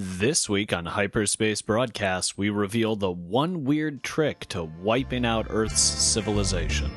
This 0.00 0.48
week 0.48 0.72
on 0.72 0.86
Hyperspace 0.86 1.60
Broadcast, 1.60 2.38
we 2.38 2.50
reveal 2.50 2.94
the 2.94 3.10
one 3.10 3.64
weird 3.64 4.04
trick 4.04 4.46
to 4.50 4.62
wiping 4.62 5.26
out 5.26 5.48
Earth's 5.50 5.82
civilization. 5.82 6.92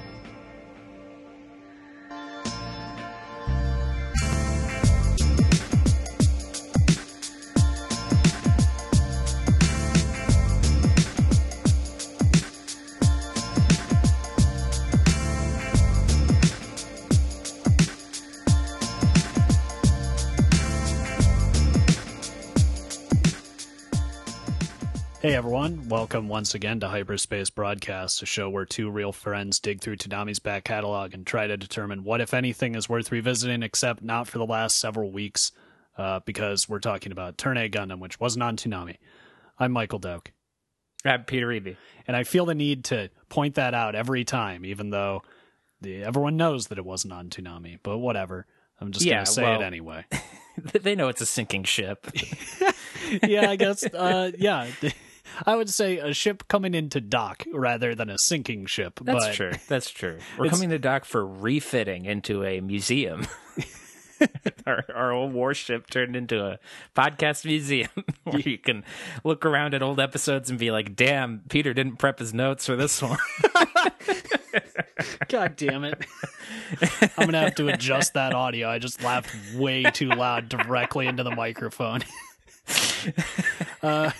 Welcome 25.92 26.30
once 26.30 26.56
again 26.56 26.80
to 26.80 26.88
Hyperspace 26.88 27.50
Broadcast, 27.50 28.24
a 28.24 28.26
show 28.26 28.50
where 28.50 28.64
two 28.64 28.90
real 28.90 29.12
friends 29.12 29.60
dig 29.60 29.82
through 29.82 29.98
Toonami's 29.98 30.40
back 30.40 30.64
catalog 30.64 31.14
and 31.14 31.28
try 31.28 31.48
to 31.48 31.58
determine 31.58 32.06
what, 32.06 32.22
if 32.22 32.34
anything, 32.34 32.76
is 32.76 32.88
worth 32.88 33.12
revisiting, 33.12 33.62
except 33.62 34.02
not 34.02 34.26
for 34.26 34.38
the 34.38 34.46
last 34.46 34.78
several 34.80 35.12
weeks, 35.12 35.52
uh, 35.98 36.22
because 36.26 36.70
we're 36.70 36.80
talking 36.80 37.12
about 37.12 37.38
Turn 37.38 37.58
A 37.58 37.68
Gundam, 37.68 38.00
which 38.00 38.22
wasn't 38.22 38.44
on 38.44 38.56
Toonami. 38.56 39.00
I'm 39.60 39.74
Michael 39.74 40.00
Doak. 40.00 40.32
I'm 41.04 41.26
Peter 41.26 41.48
Eby. 41.48 41.76
And 42.08 42.16
I 42.16 42.24
feel 42.24 42.46
the 42.46 42.56
need 42.56 42.86
to 42.86 43.10
point 43.28 43.56
that 43.56 43.74
out 43.74 43.94
every 43.94 44.24
time, 44.24 44.64
even 44.64 44.92
though 44.92 45.24
the, 45.82 46.06
everyone 46.06 46.38
knows 46.38 46.68
that 46.68 46.78
it 46.78 46.86
wasn't 46.86 47.12
on 47.12 47.28
Toonami, 47.30 47.80
but 47.84 47.98
whatever. 47.98 48.46
I'm 48.80 48.94
just 48.94 49.06
Yeah, 49.06 49.16
going 49.16 49.26
to 49.26 49.32
say 49.34 49.44
well- 49.44 49.60
it 49.62 49.66
anyway. 49.66 50.06
they 50.82 50.96
know 50.96 51.10
it's 51.10 51.20
a 51.22 51.26
sinking 51.26 51.66
ship. 51.66 52.08
yeah, 53.24 53.50
I 53.50 53.58
guess. 53.58 53.84
Uh, 53.84 54.32
yeah, 54.38 54.68
I 55.46 55.56
would 55.56 55.70
say 55.70 55.98
a 55.98 56.14
ship 56.14 56.48
coming 56.48 56.74
into 56.74 57.02
dock 57.02 57.46
rather 57.54 57.96
than 57.96 58.10
a 58.10 58.18
sinking 58.18 58.66
ship. 58.66 59.00
That's 59.04 59.28
but 59.28 59.34
true. 59.34 59.52
That's 59.68 59.90
true. 59.90 60.18
We're 60.38 60.50
coming 60.50 60.70
to 60.70 60.80
dock 60.80 61.06
for 61.06 61.26
refitting 61.26 62.06
into 62.06 62.44
a 62.44 62.62
museum. 62.62 63.28
our, 64.68 64.86
our 64.94 65.12
old 65.12 65.34
warship 65.34 65.90
turned 65.90 66.16
into 66.16 66.44
a 66.44 66.60
podcast 66.96 67.46
museum 67.46 67.90
where 68.24 68.40
you 68.40 68.58
can 68.58 68.84
look 69.24 69.46
around 69.46 69.74
at 69.74 69.82
old 69.82 70.00
episodes 70.00 70.50
and 70.50 70.60
be 70.60 70.72
like, 70.72 70.96
damn, 70.96 71.42
Peter 71.50 71.74
didn't 71.74 71.98
prep 71.98 72.20
his 72.20 72.34
notes 72.34 72.66
for 72.66 72.76
this 72.76 73.02
one. 73.02 73.18
God 75.30 75.56
damn 75.56 75.84
it! 75.84 76.06
I'm 77.18 77.26
gonna 77.26 77.40
have 77.40 77.56
to 77.56 77.70
adjust 77.70 78.14
that 78.14 78.34
audio. 78.34 78.70
I 78.70 78.78
just 78.80 79.02
laughed 79.04 79.34
way 79.56 79.84
too 79.84 80.10
loud 80.10 80.50
directly 80.50 81.08
into 81.08 81.24
the 81.24 81.32
microphone. 81.32 82.02
uh, 83.84 84.12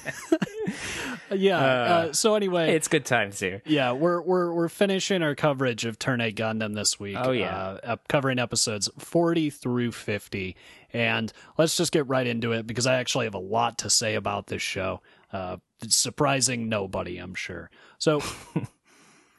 yeah. 1.32 1.58
Uh, 1.60 2.14
so 2.14 2.36
anyway, 2.36 2.76
it's 2.76 2.88
good 2.88 3.06
times 3.06 3.40
here. 3.40 3.62
Yeah, 3.66 3.92
we're 3.94 4.22
we're 4.22 4.54
we're 4.54 4.70
finishing 4.70 5.22
our 5.22 5.36
coverage 5.36 5.86
of 5.86 6.00
Turn 6.00 6.22
A 6.22 6.32
Gundam 6.32 6.76
this 6.76 7.00
week. 7.00 7.18
Oh, 7.20 7.32
yeah. 7.32 7.78
uh, 7.84 7.98
covering 8.10 8.40
episodes 8.40 8.90
forty 8.98 9.50
through 9.50 9.92
fifty, 9.92 10.56
and 10.94 11.32
let's 11.58 11.78
just 11.78 11.92
get 11.92 12.08
right 12.08 12.28
into 12.28 12.52
it 12.52 12.68
because 12.68 12.88
I 12.88 12.96
actually 12.96 13.26
have 13.26 13.36
a 13.36 13.40
lot 13.40 13.78
to 13.80 13.90
say 13.90 14.16
about 14.16 14.48
this 14.48 14.62
show. 14.62 15.02
Uh, 15.32 15.58
surprising 15.88 16.70
nobody, 16.70 17.18
I'm 17.18 17.36
sure. 17.36 17.70
So. 17.98 18.22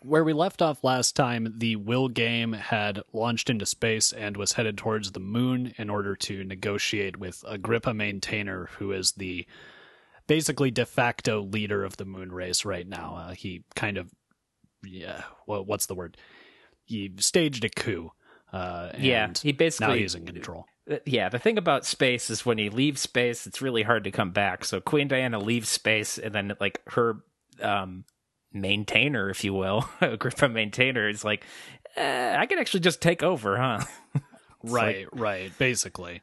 Where 0.03 0.25
we 0.25 0.33
left 0.33 0.61
off 0.63 0.85
last 0.85 1.15
time, 1.15 1.55
the 1.59 1.77
Willgem 1.77 2.53
had 2.53 3.03
launched 3.13 3.49
into 3.49 3.67
space 3.67 4.13
and 4.13 4.37
was 4.37 4.55
headed 4.55 4.77
towards 4.77 5.13
the 5.13 5.21
moon 5.21 5.75
in 5.79 5.91
order 5.91 6.17
to 6.17 6.45
negotiate 6.45 7.17
with 7.17 7.45
Agrippa 7.47 7.95
Maintainer, 7.95 8.69
who 8.79 8.93
is 8.93 9.13
the 9.13 9.47
basically 10.27 10.71
de 10.71 10.87
facto 10.87 11.43
leader 11.43 11.85
of 11.85 11.97
the 11.97 12.05
moon 12.05 12.33
race 12.33 12.65
right 12.65 12.87
now. 12.87 13.17
Uh, 13.17 13.33
he 13.33 13.65
kind 13.75 13.97
of, 13.97 14.13
yeah, 14.85 15.23
well, 15.47 15.65
what's 15.65 15.87
the 15.87 15.95
word? 15.95 16.17
He 16.85 17.13
staged 17.19 17.65
a 17.65 17.69
coup. 17.69 18.13
Uh, 18.53 18.91
and 18.95 19.05
Yeah, 19.05 19.33
he 19.41 19.53
basically 19.53 19.87
now 19.87 19.95
he's 19.95 20.15
in 20.15 20.27
control. 20.27 20.67
Uh, 20.91 20.97
yeah, 21.07 21.29
the 21.29 21.39
thing 21.39 21.59
about 21.59 21.87
space 21.87 22.29
is 22.29 22.45
when 22.45 22.59
you 22.59 22.71
leave 22.71 22.99
space, 22.99 23.47
it's 23.47 23.63
really 23.63 23.83
hard 23.83 24.05
to 24.05 24.11
come 24.11 24.31
back. 24.33 24.65
So 24.65 24.81
Queen 24.81 25.09
Diana 25.09 25.39
leaves 25.39 25.69
space, 25.69 26.19
and 26.19 26.35
then 26.35 26.55
like 26.61 26.81
her 26.89 27.19
um, 27.61 28.05
maintainer, 28.55 29.31
if 29.31 29.45
you 29.45 29.55
will, 29.55 29.89
Agrippa 30.01 30.49
maintainer, 30.49 31.09
is 31.09 31.25
like, 31.25 31.45
eh, 31.97 32.37
I 32.39 32.47
can 32.47 32.59
actually 32.59 32.81
just 32.81 33.01
take 33.01 33.23
over, 33.23 33.57
huh? 33.57 33.81
Right, 34.65 35.09
right, 35.13 35.51
basically. 35.59 36.21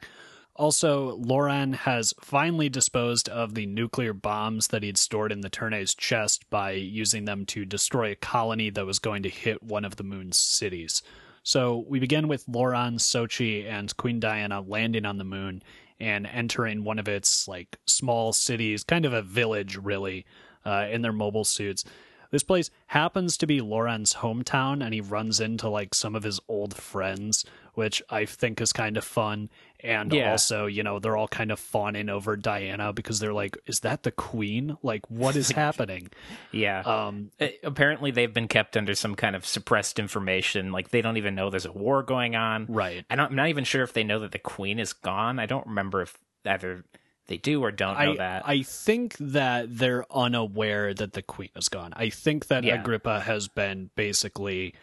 Also, 0.55 1.17
Loran 1.17 1.73
has 1.73 2.13
finally 2.21 2.69
disposed 2.69 3.29
of 3.29 3.53
the 3.53 3.65
nuclear 3.65 4.13
bombs 4.13 4.67
that 4.67 4.83
he'd 4.83 4.97
stored 4.97 5.31
in 5.31 5.41
the 5.41 5.49
Turn 5.49 5.73
A's 5.73 5.93
chest 5.93 6.49
by 6.49 6.71
using 6.71 7.25
them 7.25 7.45
to 7.47 7.65
destroy 7.65 8.11
a 8.11 8.15
colony 8.15 8.69
that 8.69 8.85
was 8.85 8.99
going 8.99 9.23
to 9.23 9.29
hit 9.29 9.63
one 9.63 9.85
of 9.85 9.95
the 9.95 10.03
moon's 10.03 10.37
cities. 10.37 11.01
So 11.43 11.85
we 11.87 11.99
begin 11.99 12.27
with 12.27 12.45
Loran, 12.47 12.95
Sochie, 12.95 13.65
and 13.69 13.95
Queen 13.95 14.19
Diana 14.19 14.61
landing 14.61 15.05
on 15.05 15.17
the 15.17 15.23
moon 15.23 15.63
and 15.99 16.27
entering 16.27 16.83
one 16.83 16.99
of 16.99 17.07
its 17.07 17.47
like 17.47 17.77
small 17.85 18.33
cities, 18.33 18.83
kind 18.83 19.05
of 19.05 19.13
a 19.13 19.21
village, 19.21 19.77
really, 19.77 20.25
uh, 20.65 20.87
in 20.91 21.01
their 21.01 21.13
mobile 21.13 21.45
suits. 21.45 21.85
This 22.31 22.43
place 22.43 22.69
happens 22.87 23.37
to 23.37 23.47
be 23.47 23.59
Loran's 23.59 24.15
hometown, 24.15 24.83
and 24.83 24.93
he 24.93 25.01
runs 25.01 25.39
into 25.39 25.67
like 25.69 25.93
some 25.95 26.15
of 26.15 26.23
his 26.23 26.39
old 26.47 26.75
friends, 26.75 27.43
which 27.73 28.03
I 28.09 28.25
think 28.25 28.61
is 28.61 28.71
kind 28.71 28.97
of 28.97 29.03
fun. 29.03 29.49
And 29.81 30.11
Yeah. 30.13 30.31
also, 30.31 30.65
you 30.65 30.83
know, 30.83 30.99
they're 30.99 31.15
all 31.17 31.27
kind 31.29 31.51
of 31.51 31.59
fawning 31.59 32.09
over 32.09 32.35
Diana 32.35 32.91
because 32.93 33.19
they're 33.19 33.33
like, 33.33 33.57
"Is 33.65 33.79
that 33.79 34.03
the 34.03 34.11
queen? 34.11 34.77
Like, 34.83 35.09
what 35.09 35.35
is 35.35 35.49
happening?" 35.63 36.09
yeah. 36.51 36.81
Um, 36.81 37.31
Apparently, 37.63 38.11
they've 38.11 38.33
been 38.33 38.47
kept 38.49 38.75
under 38.77 38.93
some 38.93 39.15
kind 39.15 39.35
of 39.35 39.45
suppressed 39.45 39.97
information. 39.99 40.71
Like 40.71 40.89
they 40.89 41.01
don't 41.01 41.17
even 41.17 41.33
know 41.33 41.49
there's 41.49 41.65
a 41.65 41.71
war 41.71 42.03
going 42.03 42.35
on. 42.35 42.65
right. 42.67 43.05
I 43.09 43.15
don't, 43.15 43.29
I'm 43.31 43.35
not 43.35 43.47
even 43.49 43.63
sure 43.63 43.83
if 43.83 43.93
they 43.93 44.03
know 44.03 44.19
that 44.19 44.33
the 44.33 44.39
queen 44.39 44.77
is 44.79 44.93
gone. 44.93 45.39
I 45.39 45.45
don't 45.45 45.65
remember 45.65 46.01
if 46.01 46.17
either 46.45 46.83
they 47.29 47.37
do 47.37 47.61
or 47.63 47.71
don't 47.71 47.97
know 47.97 48.13
I, 48.13 48.17
that. 48.17 48.43
I 48.45 48.63
think 48.63 49.15
that 49.19 49.77
they're 49.77 50.03
unaware 50.13 50.93
that 50.93 51.13
the 51.13 51.21
queen 51.21 51.49
is 51.55 51.69
gone. 51.69 51.93
I 51.95 52.09
think 52.09 52.47
that 52.47 52.63
Yeah. 52.65 52.81
Agrippa 52.81 53.21
has 53.21 53.47
been 53.47 53.89
basically 53.95 54.75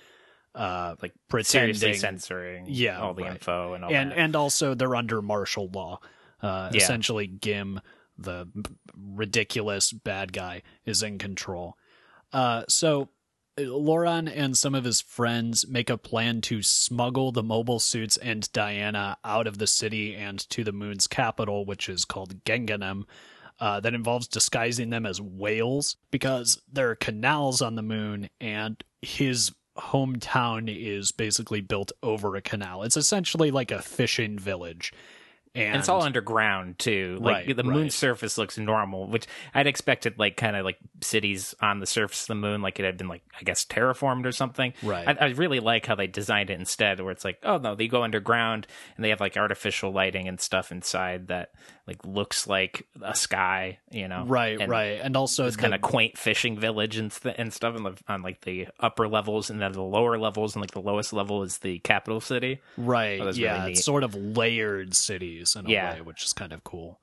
uh 0.55 0.95
like 1.03 1.13
pretending 1.29 1.75
seriously 1.75 2.01
censoring 2.01 2.65
Yeah, 2.67 2.99
all 3.01 3.13
the 3.13 3.25
right. 3.25 3.33
info 3.33 3.75
and 3.75 3.85
all 3.85 3.93
and 3.93 4.11
that. 4.13 4.17
and 4.19 4.35
also 4.35 4.75
they're 4.75 4.97
under 4.97 5.21
martial 5.21 5.69
law. 5.69 6.01
Uh 6.41 6.71
Yeah. 6.73 6.79
essentially 6.83 7.27
Gim 7.27 7.81
the 8.17 8.49
ridiculous 8.97 9.93
bad 9.93 10.33
guy 10.33 10.63
is 10.87 11.03
in 11.03 11.19
control. 11.19 11.77
Uh 12.33 12.63
so 12.69 13.09
Loran 13.59 14.31
and 14.35 14.57
some 14.57 14.75
of 14.75 14.85
his 14.85 15.01
friends 15.01 15.67
make 15.67 15.89
a 15.89 15.97
plan 15.97 16.43
to 16.43 16.63
smuggle 16.63 17.33
the 17.33 17.43
mobile 17.43 17.81
suits 17.81 18.17
and 18.19 18.51
Diana 18.53 19.17
out 19.25 19.47
of 19.47 19.59
the 19.59 19.67
city 19.67 20.15
and 20.15 20.39
to 20.51 20.63
the 20.63 20.73
moon's 20.73 21.07
capital, 21.07 21.65
which 21.65 21.89
is 21.89 22.05
called 22.05 22.45
Genganem. 22.45 23.05
Uh, 23.59 23.81
that 23.81 23.95
involves 23.95 24.29
disguising 24.29 24.91
them 24.91 25.07
as 25.07 25.19
whales 25.19 25.97
because 26.11 26.61
there 26.71 26.91
are 26.91 26.95
canals 26.95 27.63
on 27.63 27.75
the 27.75 27.83
moon, 27.83 28.29
and 28.39 28.85
his 29.01 29.51
hometown 29.79 30.69
is 30.69 31.11
basically 31.11 31.63
built 31.63 31.91
over 32.03 32.37
a 32.37 32.43
canal. 32.43 32.83
It's 32.83 32.99
essentially 32.99 33.51
like 33.51 33.71
a 33.71 33.81
fishing 33.81 34.39
village. 34.39 34.93
And, 35.57 35.69
And 35.69 35.77
it's 35.79 35.89
all 35.89 36.03
underground 36.03 36.79
too. 36.79 37.19
Like 37.21 37.47
Right, 37.47 37.57
the 37.57 37.65
moon 37.65 37.83
right. 37.85 37.93
surface 37.93 38.39
looks 38.39 38.59
normal, 38.59 39.09
which 39.09 39.27
I'd 39.55 39.67
expected 39.67 40.19
like 40.19 40.37
kind 40.37 40.55
of 40.57 40.65
like 40.65 40.79
cities 41.01 41.55
on 41.61 41.81
the 41.81 41.87
surface 41.87 42.23
of 42.23 42.29
the 42.29 42.35
moon, 42.35 42.63
like 42.63 42.79
it 42.79 42.85
had 42.85 42.97
been 42.99 43.09
like 43.09 43.23
I 43.41 43.43
guess 43.45 43.65
terraformed 43.65 44.27
or 44.27 44.33
something. 44.33 44.75
Right. 44.83 45.09
I, 45.09 45.27
I 45.27 45.29
really 45.31 45.61
like 45.61 45.87
how 45.87 45.95
they 45.95 46.07
designed 46.07 46.51
it 46.51 46.59
instead, 46.59 47.01
where 47.01 47.13
it's 47.13 47.25
like, 47.25 47.39
oh 47.43 47.59
no, 47.59 47.75
they 47.75 47.89
go 47.89 48.03
underground 48.03 48.67
and 48.97 49.05
they 49.05 49.11
have 49.11 49.21
like 49.21 49.37
artificial 49.37 49.93
lighting 49.93 50.29
and 50.29 50.41
stuff 50.41 50.71
inside 50.71 51.29
that 51.29 51.51
like 51.87 52.05
looks 52.05 52.47
like 52.49 52.87
a 53.01 53.15
sky, 53.15 53.79
you 53.93 54.09
know? 54.09 54.25
right, 54.27 54.61
And 54.61 54.71
right, 54.71 55.01
and 55.03 55.17
also 55.17 55.49
the- 55.49 55.57
kind 55.57 55.75
of 55.75 55.81
quaint 55.83 56.19
fishing 56.19 56.59
village 56.59 56.97
and, 56.97 57.13
th- 57.13 57.35
and 57.39 57.53
stuff 57.53 57.77
on, 57.77 57.83
the, 57.85 57.95
on 58.09 58.23
like 58.23 58.41
the 58.41 58.69
upper 58.81 59.07
levels, 59.09 59.51
and 59.51 59.61
then 59.61 59.73
the 59.73 59.83
lower 59.83 60.19
levels, 60.19 60.55
and 60.57 60.61
like 60.63 60.73
the 60.73 60.81
lowest 60.81 61.13
level 61.13 61.43
is 61.45 61.59
the 61.59 61.79
capital 61.81 62.21
city. 62.21 62.61
Right. 62.77 63.21
Oh, 63.21 63.31
yeah. 63.31 63.61
really 63.61 63.73
It's 63.73 63.85
sort 63.85 64.03
of 64.03 64.15
layered 64.15 64.95
cities 64.95 65.55
in 65.55 65.67
a 65.67 65.71
Yeah. 65.71 65.95
way, 65.95 66.01
which 66.01 66.25
is 66.25 66.33
kind 66.33 66.53
of 66.53 66.65
cool. 66.65 66.99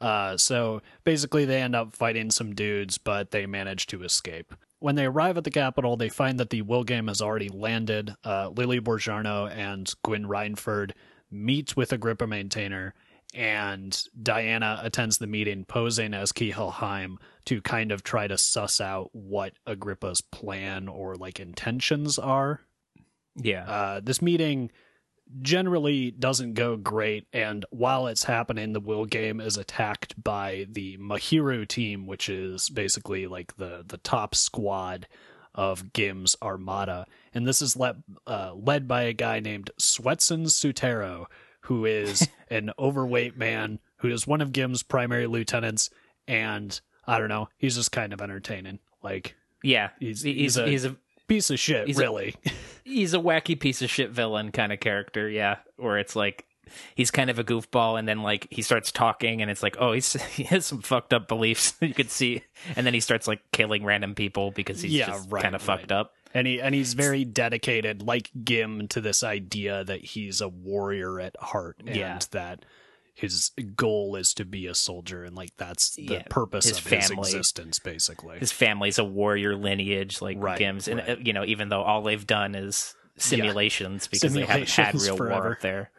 Uh, 0.00 0.36
so 0.36 0.82
basically, 1.04 1.44
they 1.44 1.62
end 1.62 1.74
up 1.74 1.94
fighting 1.94 2.30
some 2.30 2.54
dudes, 2.54 2.98
but 2.98 3.30
they 3.30 3.46
manage 3.46 3.86
to 3.86 4.02
escape. 4.02 4.54
When 4.78 4.94
they 4.94 5.06
arrive 5.06 5.38
at 5.38 5.44
the 5.44 5.50
capital, 5.50 5.96
they 5.96 6.10
find 6.10 6.38
that 6.38 6.50
the 6.50 6.60
Willgem 6.62 7.08
has 7.08 7.22
already 7.22 7.48
landed. 7.48 8.14
Uh, 8.22 8.50
Lily 8.50 8.78
Borgiano 8.80 9.50
and 9.50 9.90
Gwyn 10.04 10.26
Reinford 10.26 10.92
meet 11.30 11.76
with 11.76 11.92
Agrippa 11.92 12.26
Maintainer, 12.26 12.92
and 13.36 14.02
Diana 14.20 14.80
attends 14.82 15.18
the 15.18 15.26
meeting 15.26 15.64
posing 15.64 16.14
as 16.14 16.32
Kihelheim 16.32 17.16
to 17.44 17.60
kind 17.62 17.92
of 17.92 18.02
try 18.02 18.26
to 18.26 18.36
suss 18.38 18.80
out 18.80 19.10
what 19.12 19.52
Agrippa's 19.66 20.20
plan 20.20 20.88
or 20.88 21.14
like 21.14 21.38
intentions 21.38 22.18
are 22.18 22.62
Yeah. 23.36 23.64
uh, 23.68 24.00
this 24.02 24.20
meeting 24.22 24.70
generally 25.42 26.12
doesn't 26.12 26.54
go 26.54 26.76
great. 26.76 27.26
And 27.32 27.64
while 27.70 28.06
it's 28.06 28.24
happening, 28.24 28.72
the 28.72 28.80
Willgem 28.80 29.40
is 29.40 29.56
attacked 29.56 30.22
by 30.22 30.66
the 30.70 30.96
Mahiru 30.98 31.66
team, 31.66 32.06
which 32.06 32.28
is 32.28 32.68
basically 32.70 33.26
like 33.26 33.56
the 33.56 33.84
the 33.86 33.98
top 33.98 34.34
squad 34.34 35.06
of 35.54 35.92
Gim's 35.92 36.36
armada. 36.42 37.06
And 37.34 37.46
this 37.46 37.60
is 37.60 37.76
led 37.76 38.02
uh, 38.26 38.52
led 38.54 38.86
by 38.86 39.02
a 39.02 39.12
guy 39.12 39.40
named 39.40 39.70
Swetson 39.80 40.46
Sutero, 40.46 41.26
who 41.66 41.84
is 41.84 42.28
an 42.50 42.70
overweight 42.78 43.36
man 43.36 43.78
who 43.98 44.08
is 44.08 44.26
one 44.26 44.40
of 44.40 44.52
Gim's 44.52 44.82
primary 44.82 45.26
lieutenants. 45.26 45.90
And 46.28 46.78
I 47.06 47.18
don't 47.18 47.28
know, 47.28 47.48
he's 47.56 47.76
just 47.76 47.92
kind 47.92 48.12
of 48.12 48.20
entertaining. 48.20 48.78
Like, 49.02 49.36
yeah, 49.62 49.90
he's 50.00 50.22
he's 50.22 50.36
he's 50.36 50.56
a, 50.56 50.66
he's 50.66 50.84
a 50.84 50.96
piece 51.28 51.50
of 51.50 51.58
shit, 51.58 51.86
he's 51.86 51.98
a- 51.98 52.02
really. 52.02 52.34
he's 52.84 53.14
a 53.14 53.18
wacky 53.18 53.58
piece 53.58 53.82
of 53.82 53.90
shit 53.90 54.10
villain 54.10 54.52
kind 54.52 54.72
of 54.72 54.80
character, 54.80 55.28
yeah. 55.28 55.56
Where 55.76 55.98
it's 55.98 56.16
like 56.16 56.44
he's 56.96 57.10
kind 57.12 57.30
of 57.30 57.38
a 57.38 57.44
goofball, 57.44 57.98
and 57.98 58.08
then 58.08 58.22
like 58.22 58.46
he 58.50 58.62
starts 58.62 58.90
talking, 58.90 59.40
and 59.42 59.50
it's 59.50 59.62
like, 59.62 59.76
oh, 59.78 59.92
he's 59.92 60.12
he 60.34 60.44
has 60.44 60.66
some 60.66 60.82
fucked 60.82 61.12
up 61.12 61.28
beliefs 61.28 61.74
you 61.80 61.94
could 61.94 62.10
see, 62.10 62.42
and 62.74 62.86
then 62.86 62.94
he 62.94 63.00
starts 63.00 63.26
like 63.28 63.40
killing 63.52 63.84
random 63.84 64.14
people 64.14 64.50
because 64.50 64.82
he's 64.82 64.92
Yeah, 64.92 65.06
just 65.06 65.30
right, 65.30 65.42
kind 65.42 65.54
of 65.54 65.62
fucked 65.62 65.92
up. 65.92 66.12
And 66.34 66.46
he 66.46 66.60
and 66.60 66.74
he's 66.74 66.94
very 66.94 67.24
dedicated 67.24 68.02
like 68.02 68.30
gim 68.44 68.88
to 68.88 69.00
this 69.00 69.22
idea 69.24 69.84
that 69.84 70.04
he's 70.04 70.40
a 70.40 70.48
warrior 70.48 71.18
at 71.20 71.36
heart 71.40 71.76
and 71.86 71.96
Yeah. 71.96 72.18
that 72.32 72.64
his 73.14 73.52
goal 73.74 74.14
is 74.16 74.34
to 74.34 74.44
be 74.44 74.66
a 74.66 74.74
soldier 74.74 75.24
and 75.24 75.34
like 75.34 75.56
that's 75.56 75.94
the 75.94 76.02
Yeah, 76.02 76.22
purpose 76.28 76.66
his 76.66 76.78
of 76.78 76.86
his 76.86 77.10
existence 77.10 77.78
basically 77.78 78.38
His 78.38 78.52
family's 78.52 78.98
a 78.98 79.04
warrior 79.04 79.56
lineage, 79.56 80.20
like 80.20 80.36
Right, 80.38 80.58
Gim's, 80.58 80.86
and 80.88 81.00
right. 81.00 81.08
uh, 81.10 81.16
you 81.22 81.32
know, 81.32 81.44
even 81.46 81.70
though 81.70 81.82
all 81.82 82.02
they've 82.02 82.26
done 82.26 82.54
is 82.54 82.94
simulations 83.16 84.06
because 84.06 84.34
they 84.34 84.42
haven't 84.44 84.68
had 84.68 84.98
Simulations 84.98 85.18
real 85.18 85.28
war 85.30 85.52
up 85.52 85.60
there. 85.60 85.90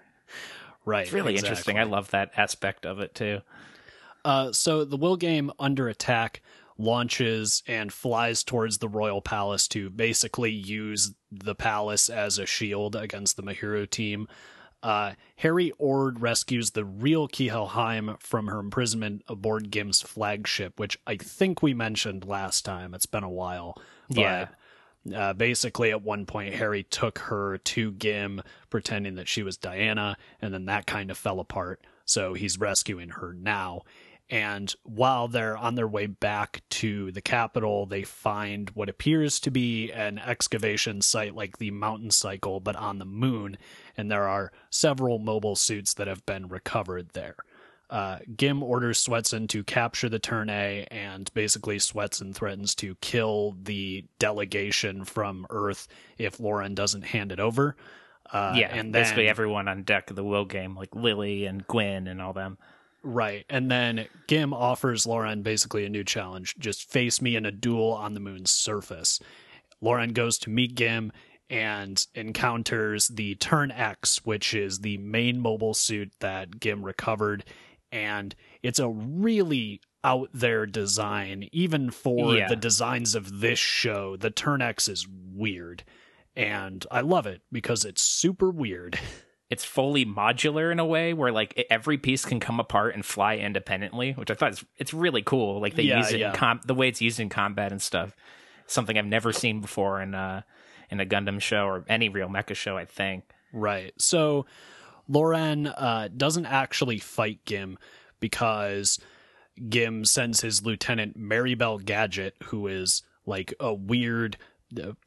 right 0.85 1.03
It's 1.05 1.11
really 1.13 1.33
exactly. 1.33 1.49
interesting. 1.49 1.79
I 1.79 1.83
love 1.83 2.11
that 2.11 2.31
aspect 2.37 2.85
of 2.85 2.99
it 2.99 3.15
too. 3.15 3.41
Uh, 4.23 4.51
so 4.51 4.83
the 4.85 4.97
Willgem 4.97 5.51
under 5.57 5.87
attack 5.87 6.41
launches 6.77 7.63
and 7.67 7.91
flies 7.91 8.43
towards 8.43 8.77
the 8.77 8.87
royal 8.89 9.21
palace 9.21 9.67
to 9.69 9.89
basically 9.89 10.51
use 10.51 11.13
the 11.31 11.55
palace 11.55 12.09
as 12.09 12.37
a 12.37 12.45
shield 12.45 12.95
against 12.95 13.35
the 13.35 13.43
Mahiru 13.43 13.89
team. 13.89 14.27
Uh, 14.83 15.13
Harry 15.37 15.71
Ord 15.79 16.21
rescues 16.21 16.71
the 16.71 16.85
real 16.85 17.27
Kihelheim 17.27 18.21
from 18.21 18.47
her 18.47 18.59
imprisonment 18.59 19.23
aboard 19.27 19.71
Gim's 19.71 20.01
flagship, 20.01 20.79
which 20.79 20.99
I 21.07 21.17
think 21.17 21.63
we 21.63 21.73
mentioned 21.73 22.25
last 22.25 22.63
time. 22.63 22.93
It's 22.93 23.07
been 23.07 23.23
a 23.23 23.29
while. 23.29 23.81
But, 24.09 24.17
Yeah. 24.19 24.47
Uh, 25.15 25.31
basically, 25.31 25.91
at 25.91 26.01
one 26.01 26.25
point, 26.25 26.53
Harry 26.53 26.83
took 26.83 27.19
her 27.19 27.59
to 27.59 27.93
Gim, 27.93 28.41
pretending 28.69 29.15
that 29.15 29.29
she 29.29 29.41
was 29.41 29.55
Diana, 29.55 30.17
and 30.41 30.53
then 30.53 30.65
that 30.65 30.85
kind 30.85 31.09
of 31.09 31.17
fell 31.17 31.39
apart. 31.39 31.81
So 32.03 32.33
he's 32.33 32.59
rescuing 32.59 33.09
her 33.09 33.33
now. 33.33 33.83
And 34.29 34.73
while 34.83 35.29
they're 35.29 35.55
on 35.55 35.75
their 35.75 35.87
way 35.87 36.05
back 36.05 36.61
to 36.71 37.11
the 37.13 37.21
capital, 37.21 37.85
they 37.85 38.03
find 38.03 38.69
what 38.71 38.89
appears 38.89 39.39
to 39.41 39.51
be 39.51 39.91
an 39.91 40.19
excavation 40.19 41.01
site 41.01 41.33
like 41.33 41.57
the 41.57 41.71
mountain 41.71 42.11
cycle, 42.11 42.59
but 42.59 42.75
on 42.75 42.99
the 42.99 43.05
moon. 43.05 43.57
And 43.95 44.11
there 44.11 44.27
are 44.27 44.51
several 44.69 45.17
mobile 45.17 45.55
suits 45.55 45.93
that 45.93 46.07
have 46.07 46.25
been 46.25 46.49
recovered 46.49 47.09
there. 47.13 47.37
Uh, 47.89 48.19
Gim 48.35 48.61
orders 48.61 49.01
Swetson 49.01 49.47
to 49.47 49.63
capture 49.63 50.09
the 50.09 50.19
Turne, 50.19 50.49
and 50.49 51.33
basically 51.33 51.77
Swetson 51.77 52.35
threatens 52.35 52.75
to 52.75 52.95
kill 52.95 53.55
the 53.63 54.03
delegation 54.19 55.05
from 55.05 55.47
Earth 55.49 55.87
if 56.17 56.37
Loran 56.37 56.75
doesn't 56.75 57.03
hand 57.03 57.31
it 57.31 57.39
over. 57.39 57.77
Uh, 58.29 58.53
yeah, 58.57 58.67
and 58.67 58.93
then, 58.93 59.03
basically 59.03 59.29
everyone 59.29 59.69
on 59.69 59.83
deck 59.83 60.09
of 60.09 60.17
the 60.17 60.23
Willgem, 60.23 60.75
like 60.75 60.93
Lily 60.93 61.45
and 61.45 61.65
Gwen 61.65 62.07
and 62.07 62.21
all 62.21 62.33
them. 62.33 62.57
Right. 63.03 63.45
And 63.49 63.69
then 63.71 64.07
Gim 64.27 64.53
offers 64.53 65.05
Loran 65.05 65.43
basically 65.43 65.85
a 65.85 65.89
new 65.89 66.03
challenge 66.03 66.55
just 66.59 66.89
face 66.89 67.21
me 67.21 67.35
in 67.35 67.45
a 67.45 67.51
duel 67.51 67.91
on 67.93 68.13
the 68.13 68.19
moon's 68.19 68.51
surface. 68.51 69.19
Loran 69.81 70.13
goes 70.13 70.37
to 70.39 70.49
meet 70.49 70.75
Gim 70.75 71.11
and 71.49 72.05
encounters 72.15 73.07
the 73.07 73.35
Turn 73.35 73.71
X, 73.71 74.25
which 74.25 74.53
is 74.53 74.79
the 74.79 74.97
main 74.97 75.39
mobile 75.39 75.73
suit 75.73 76.11
that 76.19 76.59
Gim 76.59 76.83
recovered. 76.83 77.45
And 77.91 78.35
it's 78.63 78.79
a 78.79 78.89
really 78.89 79.79
out 80.03 80.29
there 80.33 80.65
design, 80.65 81.47
even 81.53 81.89
for 81.91 82.35
Yeah. 82.35 82.47
the 82.49 82.55
designs 82.55 83.15
of 83.15 83.39
this 83.39 83.59
show. 83.59 84.17
The 84.17 84.31
Turn 84.31 84.61
X 84.61 84.87
is 84.89 85.07
weird. 85.07 85.83
And 86.35 86.85
I 86.91 87.01
love 87.01 87.25
it 87.25 87.41
because 87.51 87.85
it's 87.85 88.01
super 88.01 88.49
weird. 88.49 88.99
It's 89.49 89.63
fully 89.63 90.05
modular 90.05 90.71
in 90.71 90.79
a 90.79 90.85
way 90.85 91.13
where 91.13 91.31
like 91.31 91.65
every 91.69 91.97
piece 91.97 92.25
can 92.25 92.39
come 92.39 92.59
apart 92.59 92.93
and 92.95 93.05
fly 93.05 93.37
independently, 93.37 94.11
which 94.11 94.29
I 94.29 94.33
thought 94.33 94.51
is 94.53 94.65
it's 94.77 94.93
really 94.93 95.21
cool. 95.21 95.61
Like 95.61 95.75
they 95.75 95.83
Yeah, 95.83 95.97
use 95.99 96.11
it 96.11 96.19
yeah. 96.19 96.31
in 96.31 96.35
com- 96.35 96.61
the 96.65 96.73
way 96.75 96.89
it's 96.89 97.01
used 97.01 97.19
in 97.19 97.29
combat 97.29 97.71
and 97.71 97.81
stuff. 97.81 98.15
Something 98.65 98.97
I've 98.97 99.05
never 99.05 99.31
seen 99.31 99.61
before 99.61 100.01
in 100.01 100.13
uh 100.15 100.41
in 100.89 100.99
a 100.99 101.05
Gundam 101.05 101.41
show 101.41 101.65
or 101.65 101.85
any 101.87 102.09
real 102.09 102.27
mecha 102.27 102.55
show. 102.55 102.77
I 102.77 102.85
think. 102.85 103.23
Right. 103.53 103.93
So 103.97 104.45
Loran 105.09 105.73
uh, 105.77 106.09
doesn't 106.09 106.45
actually 106.45 106.99
fight 106.99 107.39
Gim 107.45 107.77
because 108.19 108.99
Gim 109.69 110.03
sends 110.05 110.41
his 110.41 110.65
lieutenant 110.65 111.17
Maribel 111.17 111.83
Gadget, 111.83 112.35
who 112.45 112.67
is 112.67 113.03
like 113.25 113.53
a 113.59 113.73
weird, 113.73 114.37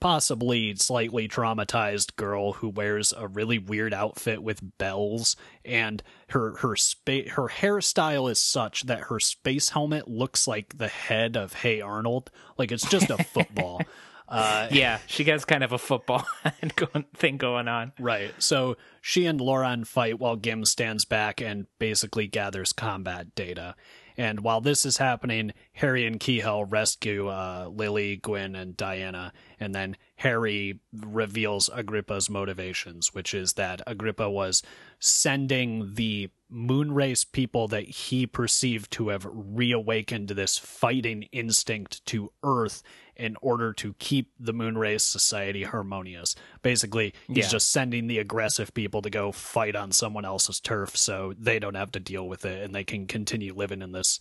possibly 0.01 0.75
slightly 0.77 1.29
traumatized 1.29 2.17
girl 2.17 2.55
who 2.55 2.69
wears 2.69 3.12
a 3.17 3.29
really 3.29 3.59
weird 3.59 3.93
outfit 3.95 4.43
with 4.43 4.79
bells, 4.79 5.37
and 5.65 6.03
her 6.31 6.57
her 6.59 6.77
spa- 6.77 7.29
her 7.31 7.49
hairstyle 7.49 8.31
is 8.31 8.39
such 8.43 8.83
that 8.85 9.01
her 9.05 9.21
space 9.21 9.71
helmet 9.71 10.09
looks 10.09 10.47
like 10.49 10.79
the 10.79 10.89
head 10.89 11.37
of 11.37 11.53
Hey 11.55 11.81
Arnold, 11.81 12.31
like 12.59 12.73
it's 12.73 12.89
just 12.89 13.11
a 13.11 13.23
football. 13.25 13.83
Uh, 14.29 14.69
Yeah, 14.71 15.01
she 15.09 15.25
has 15.25 15.45
kind 15.45 15.65
of 15.65 15.73
a 15.73 15.79
football 15.79 16.25
thing 17.17 17.37
going 17.37 17.67
on. 17.67 17.93
Right. 17.99 18.33
So 18.39 18.77
she 19.01 19.27
and 19.27 19.41
Loran 19.41 19.85
fight 19.87 20.21
while 20.21 20.37
Gim 20.37 20.65
stands 20.65 21.05
back 21.05 21.41
and 21.41 21.67
basically 21.81 22.29
gathers 22.29 22.73
combat 22.73 23.35
data. 23.35 23.75
And 24.20 24.40
while 24.40 24.61
this 24.61 24.84
is 24.84 24.99
happening, 24.99 25.55
Harry 25.72 26.06
and 26.06 26.20
Kihel 26.20 26.70
rescue 26.70 27.28
uh, 27.28 27.70
Lily, 27.72 28.17
Gwen, 28.17 28.55
and 28.55 28.76
Diana. 28.76 29.32
And 29.58 29.75
then 29.75 29.96
Harry 30.17 30.78
reveals 30.93 31.70
Agrippa's 31.72 32.28
motivations, 32.28 33.14
which 33.14 33.32
is 33.32 33.55
that 33.55 33.81
Agrippa 33.87 34.28
was 34.28 34.62
sending 34.99 35.94
the 35.94 36.28
moonrace 36.52 37.25
people 37.32 37.67
that 37.69 37.84
he 37.84 38.26
perceived 38.26 38.90
to 38.90 39.08
have 39.08 39.26
reawakened 39.26 40.28
this 40.28 40.58
fighting 40.58 41.22
instinct 41.32 42.05
to 42.05 42.31
Earth 42.43 42.82
in 43.20 43.36
order 43.43 43.72
to 43.74 43.94
keep 43.98 44.32
the 44.41 44.53
moonrace 44.55 45.03
society 45.03 45.62
harmonious. 45.62 46.34
Basically, 46.62 47.15
he's 47.29 47.44
Yeah. 47.44 47.48
just 47.50 47.70
sending 47.70 48.06
the 48.06 48.19
aggressive 48.19 48.72
people 48.74 49.03
to 49.03 49.10
go 49.10 49.31
fight 49.31 49.77
on 49.77 49.93
someone 49.93 50.24
else's 50.24 50.58
turf 50.60 50.96
so 50.96 51.34
they 51.39 51.58
don't 51.58 51.77
have 51.77 51.93
to 51.93 52.00
deal 52.00 52.27
with 52.27 52.44
it 52.44 52.62
and 52.65 52.74
they 52.74 52.84
can 52.84 53.06
continue 53.06 53.55
living 53.55 53.82
in 53.82 53.93
this 53.93 54.19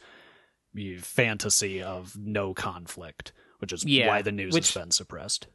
fantasy 1.01 1.82
of 1.82 2.15
no 2.18 2.53
conflict, 2.53 3.32
which 3.60 3.74
is 3.74 3.84
Yeah, 3.86 4.08
why 4.08 4.22
the 4.22 4.32
news 4.32 4.53
which- 4.53 4.74
has 4.74 4.84
been 4.84 4.91
suppressed. 4.91 5.48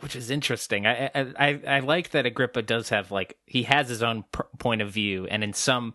which 0.00 0.16
is 0.16 0.30
interesting. 0.30 0.84
I, 0.86 1.10
I 1.14 1.60
I 1.66 1.78
like 1.80 2.10
that 2.10 2.26
Agrippa 2.26 2.62
does 2.62 2.88
have 2.88 3.12
like 3.12 3.36
he 3.46 3.62
has 3.64 3.88
his 3.88 4.02
own 4.02 4.24
p- 4.24 4.40
point 4.58 4.82
of 4.82 4.90
view, 4.90 5.26
and 5.28 5.44
in 5.44 5.52
some 5.52 5.94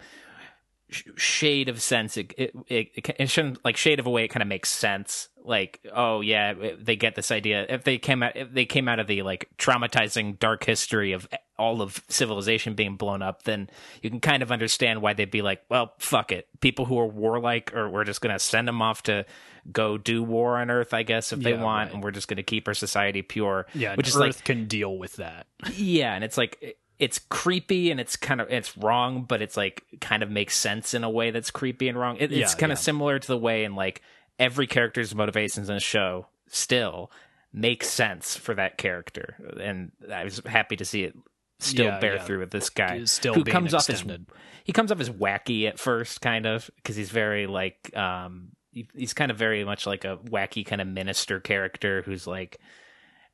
sh- 0.89 1.03
shade 1.17 1.67
of 1.67 1.81
sense, 1.81 2.15
it, 2.15 2.33
it, 2.37 2.53
it, 2.69 3.15
it 3.19 3.29
shouldn't 3.29 3.63
like 3.65 3.75
shade 3.75 3.99
of 3.99 4.05
a 4.07 4.09
way. 4.09 4.23
It 4.23 4.29
kind 4.29 4.41
of 4.43 4.47
makes 4.47 4.69
sense. 4.69 5.27
Like, 5.43 5.79
oh 5.93 6.21
yeah, 6.21 6.53
they 6.79 6.95
get 6.95 7.15
this 7.15 7.31
idea. 7.31 7.65
If 7.67 7.83
they 7.83 7.97
came 7.97 8.21
out, 8.23 8.35
if 8.35 8.51
they 8.53 8.65
came 8.65 8.87
out 8.87 8.99
of 8.99 9.07
the 9.07 9.21
like 9.23 9.49
traumatizing 9.57 10.37
dark 10.39 10.63
history 10.63 11.11
of 11.13 11.27
all 11.57 11.81
of 11.81 12.01
civilization 12.09 12.73
being 12.73 12.95
blown 12.95 13.21
up, 13.21 13.43
then 13.43 13.69
you 14.01 14.09
can 14.09 14.19
kind 14.19 14.43
of 14.43 14.51
understand 14.51 15.01
why 15.01 15.13
they'd 15.13 15.31
be 15.31 15.41
like, 15.41 15.63
well, 15.69 15.93
fuck 15.99 16.31
it. 16.31 16.47
People 16.59 16.85
who 16.85 16.97
are 16.99 17.07
warlike, 17.07 17.73
or 17.75 17.89
we're 17.89 18.03
just 18.03 18.21
gonna 18.21 18.39
send 18.39 18.67
them 18.67 18.81
off 18.81 19.03
to 19.03 19.25
go 19.71 19.97
do 19.97 20.23
war 20.23 20.57
on 20.57 20.71
Earth, 20.71 20.93
I 20.93 21.03
guess, 21.03 21.31
if 21.33 21.39
they 21.39 21.51
Yeah, 21.51 21.63
want, 21.63 21.87
right. 21.89 21.93
and 21.95 22.03
we're 22.03 22.11
just 22.11 22.27
gonna 22.27 22.43
keep 22.43 22.67
our 22.67 22.73
society 22.73 23.21
pure. 23.21 23.67
Yeah, 23.73 23.91
which 23.91 23.97
which 23.97 24.07
is 24.09 24.15
Earth 24.15 24.21
like 24.37 24.43
can 24.43 24.67
deal 24.67 24.97
with 24.97 25.17
that. 25.17 25.47
yeah, 25.75 26.13
and 26.15 26.23
it's 26.23 26.37
like 26.37 26.77
it's 26.99 27.17
creepy 27.29 27.89
and 27.89 27.99
it's 27.99 28.15
kind 28.15 28.39
of 28.41 28.51
it's 28.51 28.77
wrong, 28.77 29.23
but 29.23 29.41
it's 29.41 29.57
like 29.57 29.83
kind 30.01 30.21
of 30.21 30.29
makes 30.29 30.55
sense 30.55 30.93
in 30.93 31.03
a 31.03 31.09
way 31.09 31.31
that's 31.31 31.49
creepy 31.49 31.87
and 31.89 31.97
wrong. 31.99 32.15
It, 32.17 32.31
it's 32.31 32.53
Yeah, 32.53 32.57
kind 32.59 32.71
of 32.71 32.77
similar 32.77 33.17
to 33.17 33.27
the 33.27 33.37
way 33.37 33.63
in 33.63 33.73
like 33.75 34.01
every 34.41 34.67
character's 34.67 35.13
motivations 35.15 35.69
in 35.69 35.75
a 35.77 35.79
show 35.79 36.25
still 36.47 37.09
make 37.53 37.83
sense 37.83 38.35
for 38.35 38.55
that 38.55 38.77
character, 38.77 39.35
and 39.61 39.91
I 40.11 40.23
was 40.25 40.41
happy 40.45 40.75
to 40.77 40.85
see 40.85 41.03
it 41.03 41.13
still 41.59 41.85
Yeah, 41.85 41.99
bear 41.99 42.15
yeah. 42.15 42.23
through 42.23 42.39
with 42.39 42.51
this 42.51 42.69
guy 42.69 42.95
Is 42.95 43.11
still 43.11 43.33
who 43.35 43.43
comes 43.43 43.73
extended. 43.73 44.21
off 44.29 44.35
as 44.35 44.35
he 44.63 44.73
comes 44.73 44.91
off 44.91 44.99
as 44.99 45.09
wacky 45.09 45.67
at 45.67 45.77
first, 45.79 46.19
kind 46.21 46.45
of 46.45 46.69
because 46.77 46.95
he's 46.95 47.09
very 47.11 47.45
like 47.47 47.95
um 47.95 48.49
he- 48.71 48.87
he's 48.95 49.13
kind 49.13 49.31
of 49.31 49.37
very 49.37 49.63
much 49.63 49.85
like 49.85 50.05
a 50.05 50.17
wacky 50.17 50.65
kind 50.65 50.81
of 50.81 50.87
minister 50.87 51.39
character 51.39 52.01
who's 52.03 52.25
like 52.25 52.57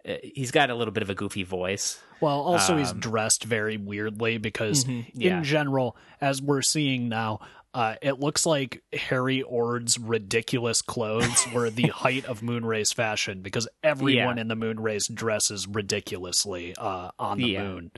uh, 0.08 0.16
he's 0.24 0.52
got 0.52 0.70
a 0.70 0.76
little 0.76 0.92
bit 0.94 1.04
of 1.04 1.10
a 1.10 1.16
goofy 1.16 1.44
voice. 1.44 2.00
Well, 2.22 2.40
also 2.42 2.76
he's 2.78 2.94
dressed 2.94 3.44
very 3.44 3.78
weirdly 3.78 4.38
because 4.40 4.84
Mm-hmm. 4.86 5.10
yeah. 5.22 5.38
in 5.38 5.44
general, 5.44 5.96
as 6.20 6.42
we're 6.42 6.62
seeing 6.64 7.08
now, 7.10 7.40
uh, 7.78 7.96
it 8.02 8.20
looks 8.20 8.46
like 8.48 8.82
Harry 8.92 9.44
Ord's 9.44 10.00
ridiculous 10.00 10.82
clothes 10.82 11.46
were 11.54 11.70
the 11.70 11.88
height 11.90 12.26
of 12.26 12.42
Moonrace 12.42 12.92
fashion 12.92 13.42
because 13.44 13.68
everyone 13.84 14.38
Yeah. 14.38 14.42
in 14.42 14.48
the 14.48 14.56
Moonrace 14.56 15.14
dresses 15.14 15.68
ridiculously 15.68 16.74
uh, 16.76 17.12
on 17.20 17.38
the 17.38 17.50
Yeah. 17.50 17.64
moon. 17.68 17.92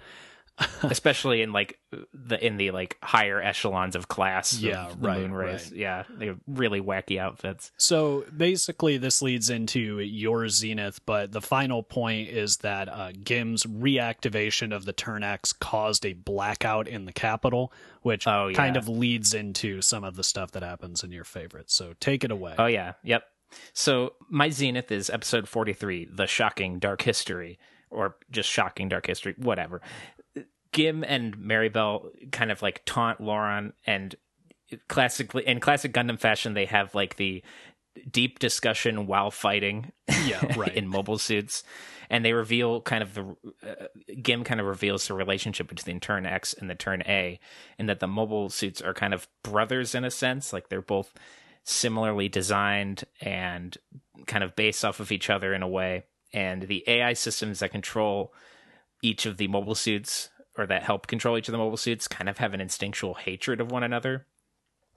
especially 0.84 1.42
in 1.42 1.52
like 1.54 1.80
the 2.14 2.44
in 2.46 2.58
the 2.58 2.72
like 2.72 2.98
higher 3.02 3.42
echelons 3.42 3.96
of 3.96 4.08
class. 4.08 4.54
of 4.54 4.60
Yeah, 4.62 4.90
the 5.00 5.08
right, 5.08 5.20
moon 5.22 5.34
race. 5.34 5.70
right. 5.72 5.80
Yeah, 5.80 6.04
they're 6.10 6.38
really 6.48 6.82
wacky 6.82 7.20
outfits. 7.20 7.72
So 7.78 8.26
basically, 8.36 8.98
this 8.98 9.22
leads 9.22 9.50
into 9.50 10.00
your 10.00 10.48
zenith, 10.50 11.00
but 11.06 11.32
the 11.32 11.42
final 11.42 11.84
point 11.84 12.30
is 12.30 12.58
that 12.58 12.90
uh, 12.90 13.12
Gim's 13.24 13.64
reactivation 13.66 14.76
of 14.76 14.86
the 14.86 14.94
Turn 14.94 15.24
X 15.24 15.54
caused 15.54 16.06
a 16.06 16.14
blackout 16.14 16.88
in 16.88 17.06
the 17.06 17.14
capital, 17.14 17.72
which 18.02 18.28
Oh, 18.28 18.52
kind 18.54 18.78
of 18.78 18.88
leads 18.88 19.34
into 19.34 19.82
some 19.82 20.04
of 20.04 20.16
the 20.16 20.24
stuff 20.24 20.52
that 20.52 20.64
happens 20.64 21.04
in 21.04 21.12
your 21.12 21.24
favorite. 21.24 21.70
So 21.72 21.94
take 22.00 22.24
it 22.24 22.32
away. 22.32 22.56
Oh 22.58 22.66
yeah, 22.68 22.94
yep. 23.04 23.24
So 23.74 24.14
my 24.30 24.50
zenith 24.50 24.92
is 24.92 25.10
episode 25.10 25.48
forty 25.48 25.74
three, 25.74 26.06
the 26.12 26.28
shocking 26.28 26.80
dark 26.80 27.02
history, 27.02 27.58
or 27.90 28.16
just 28.30 28.50
shocking 28.50 28.90
dark 28.90 29.08
history, 29.08 29.34
whatever. 29.38 29.82
Gim 30.72 31.04
and 31.04 31.38
Maribel 31.38 32.32
kind 32.32 32.52
of 32.52 32.62
like 32.62 32.84
taunt 32.86 33.20
Loran, 33.20 33.74
and 33.86 34.16
classically 34.88 35.48
in 35.48 35.60
classic 35.60 35.94
Gundam 35.94 36.20
fashion, 36.20 36.54
they 36.54 36.66
have 36.66 36.94
like 36.94 37.16
the 37.16 37.44
deep 38.10 38.40
discussion 38.40 39.08
while 39.08 39.32
fighting. 39.32 39.92
Yeah, 40.26 40.46
right. 40.58 40.74
in 40.74 40.88
mobile 40.88 41.18
suits, 41.18 41.64
and 42.10 42.24
they 42.24 42.34
reveal 42.34 42.82
kind 42.82 43.04
of 43.04 43.14
the 43.14 43.36
uh, 43.68 43.86
Gim 44.22 44.44
kind 44.44 44.60
of 44.60 44.68
reveals 44.68 45.08
the 45.08 45.14
relationship 45.14 45.68
between 45.68 46.00
Turn 46.00 46.26
X 46.26 46.54
and 46.54 46.70
the 46.70 46.76
Turn 46.76 47.02
A, 47.08 47.40
and 47.78 47.90
that 47.90 48.00
the 48.00 48.08
mobile 48.08 48.50
suits 48.50 48.82
are 48.82 48.94
kind 48.94 49.14
of 49.14 49.28
brothers 49.44 49.96
in 49.96 50.04
a 50.04 50.12
sense, 50.12 50.54
like 50.54 50.70
they're 50.70 50.82
both 50.82 51.14
similarly 51.64 52.30
designed 52.30 53.04
and 53.22 53.78
kind 54.28 54.44
of 54.44 54.56
based 54.56 54.84
off 54.84 55.00
of 55.00 55.12
each 55.12 55.30
other 55.30 55.54
in 55.54 55.62
a 55.62 55.68
way. 55.68 56.04
And 56.34 56.64
the 56.64 56.84
AI 56.88 57.14
systems 57.14 57.60
that 57.60 57.72
control 57.72 58.34
each 59.02 59.26
of 59.26 59.38
the 59.38 59.48
mobile 59.48 59.76
suits 59.76 60.30
or 60.60 60.68
that 60.68 60.84
help 60.84 61.08
control 61.08 61.38
each 61.38 61.48
of 61.48 61.52
the 61.54 61.58
mobile 61.58 61.78
suits 61.78 62.08
kind 62.08 62.30
of 62.30 62.38
have 62.40 62.54
an 62.54 62.62
instinctual 62.62 63.16
hatred 63.16 63.62
of 63.62 63.72
one 63.72 63.84
another. 63.84 64.26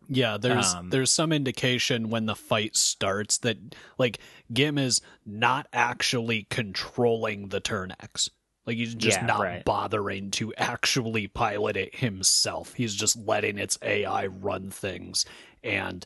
Yeah, 0.09 0.37
there's 0.37 0.75
Um, 0.75 0.91
there's 0.91 1.11
some 1.13 1.33
indication 1.33 2.11
when 2.11 2.27
the 2.27 2.35
fight 2.35 2.77
starts 2.77 3.39
that 3.39 3.57
like 3.99 4.19
Gim 4.53 4.77
is 4.77 5.01
not 5.25 5.69
actually 5.73 6.47
controlling 6.51 7.49
the 7.49 7.61
Turn 7.61 7.95
X. 8.01 8.29
Like 8.67 8.77
he's 8.77 8.95
just 8.95 9.21
Yeah, 9.21 9.27
not 9.27 9.41
right. 9.41 9.65
bothering 9.65 10.31
to 10.33 10.53
actually 10.55 11.29
pilot 11.29 11.77
it 11.77 11.97
himself. 11.97 12.75
He's 12.75 12.95
just 12.95 13.17
letting 13.17 13.59
its 13.59 13.79
AI 13.83 14.27
run 14.27 14.71
things 14.71 15.25
and 15.63 16.05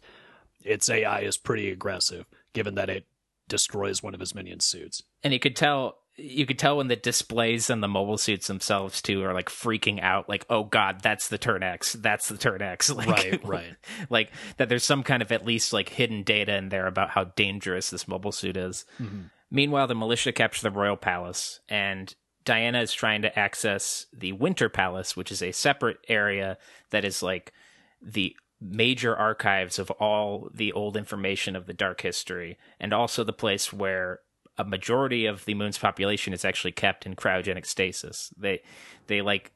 its 0.63 0.89
AI 0.91 1.21
is 1.21 1.37
pretty 1.39 1.71
aggressive 1.71 2.27
given 2.53 2.75
that 2.75 2.91
it 2.91 3.07
destroys 3.49 4.03
one 4.03 4.13
of 4.15 4.21
his 4.21 4.35
minion 4.35 4.61
suits. 4.61 5.03
and 5.23 5.33
you 5.33 5.39
could 5.39 5.55
tell 5.57 5.99
you 6.19 6.47
could 6.47 6.59
tell 6.59 6.79
when 6.79 6.89
the 6.89 6.97
displays 6.97 7.69
and 7.69 7.83
the 7.83 7.89
mobile 7.89 8.19
suits 8.19 8.47
themselves 8.47 9.03
too 9.03 9.23
are 9.23 9.35
like 9.35 9.49
freaking 9.49 10.01
out 10.03 10.29
like 10.29 10.47
oh 10.49 10.65
god 10.65 11.01
that's 11.03 11.29
the 11.29 11.39
turn 11.39 11.63
x 11.63 11.93
that's 11.95 12.29
the 12.29 12.39
turn 12.39 12.63
x. 12.63 12.91
Like, 12.97 13.09
Right, 13.09 13.45
right. 13.45 13.77
like 14.09 14.33
that 14.57 14.69
there's 14.69 14.85
some 14.85 15.03
kind 15.03 15.21
of 15.23 15.31
at 15.31 15.45
least 15.45 15.73
like 15.73 15.91
hidden 15.91 16.23
data 16.23 16.57
in 16.57 16.71
there 16.71 16.87
about 16.87 17.11
how 17.11 17.25
dangerous 17.25 17.91
this 17.91 18.09
mobile 18.09 18.33
suit 18.33 18.57
is. 18.57 18.85
Mm-hmm. 18.99 19.23
Meanwhile 19.51 19.87
the 19.89 19.95
militia 19.95 20.33
capture 20.33 20.63
the 20.63 20.71
royal 20.71 20.97
palace 20.97 21.61
and 21.69 22.15
diana 22.45 22.81
is 22.81 22.93
trying 22.93 23.23
to 23.23 23.39
access 23.39 24.07
the 24.17 24.33
winter 24.33 24.69
palace 24.69 25.17
which 25.17 25.31
is 25.31 25.43
a 25.43 25.53
separate 25.53 25.99
area 26.09 26.57
that 26.91 27.05
is 27.05 27.23
like 27.23 27.53
the 28.01 28.35
major 28.61 29.15
archives 29.15 29.79
of 29.79 29.91
all 29.93 30.49
the 30.55 30.73
old 30.73 30.97
information 30.97 31.55
of 31.55 31.67
the 31.67 31.75
dark 31.75 32.01
history 32.01 32.57
and 32.81 32.93
also 32.93 33.23
the 33.23 33.33
place 33.33 33.73
where 33.73 34.21
a 34.59 34.65
majority 34.65 35.27
of 35.27 35.45
the 35.45 35.55
moon's 35.55 35.79
population 35.79 36.33
is 36.33 36.45
actually 36.45 36.73
kept 36.73 37.07
in 37.07 37.15
cryogenic 37.15 37.67
stasis 37.67 38.33
they 38.37 38.63
they 39.07 39.21
like 39.23 39.53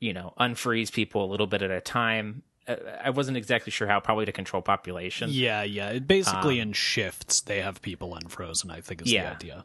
you 0.00 0.12
know 0.12 0.32
unfreeze 0.40 0.92
people 0.92 1.24
a 1.24 1.28
little 1.30 1.46
bit 1.46 1.60
at 1.62 1.70
a 1.70 1.80
time 1.80 2.42
Uh, 2.66 2.76
i 3.02 3.10
wasn't 3.10 3.36
exactly 3.36 3.70
sure 3.70 3.88
how 3.88 3.98
probably 4.00 4.24
to 4.26 4.32
control 4.32 4.62
population 4.62 5.28
Yeah, 5.30 5.62
yeah. 5.62 5.90
It 5.90 6.06
basically 6.06 6.60
in 6.60 6.72
shifts 6.72 7.40
they 7.42 7.60
have 7.62 7.80
people 7.82 8.14
unfrozen, 8.14 8.70
I 8.70 8.80
think 8.80 9.02
is 9.02 9.08
the 9.08 9.18
Um, 9.20 9.26
idea. 9.34 9.64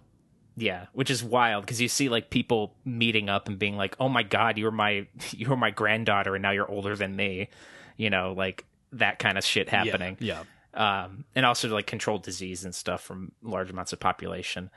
Yeah, 0.56 0.86
which 0.94 1.10
is 1.10 1.24
wild 1.24 1.66
because 1.66 1.82
you 1.82 1.88
see 1.88 2.10
like 2.10 2.30
people 2.30 2.76
meeting 2.86 3.28
up 3.28 3.48
and 3.48 3.58
being 3.58 3.76
like, 3.76 3.96
"Oh 4.00 4.08
my 4.08 4.22
god, 4.22 4.58
you're 4.60 4.70
my 4.86 5.08
you're 5.32 5.58
my 5.58 5.72
granddaughter, 5.72 6.36
and 6.36 6.44
now 6.44 6.52
you're 6.52 6.70
older 6.70 6.96
than 6.96 7.16
me," 7.16 7.50
you 7.98 8.10
know, 8.12 8.34
like 8.38 8.64
that 8.92 9.18
kind 9.18 9.38
of 9.40 9.44
shit 9.44 9.68
happening. 9.70 10.16
Yeah. 10.20 10.44
Um, 10.74 11.26
and 11.36 11.46
also 11.46 11.68
to 11.68 11.74
like 11.74 11.86
control 11.88 12.18
disease 12.18 12.66
and 12.66 12.74
stuff 12.74 13.02
from 13.02 13.32
large 13.44 13.70
amounts 13.70 13.94
of 13.94 14.00
population. 14.00 14.70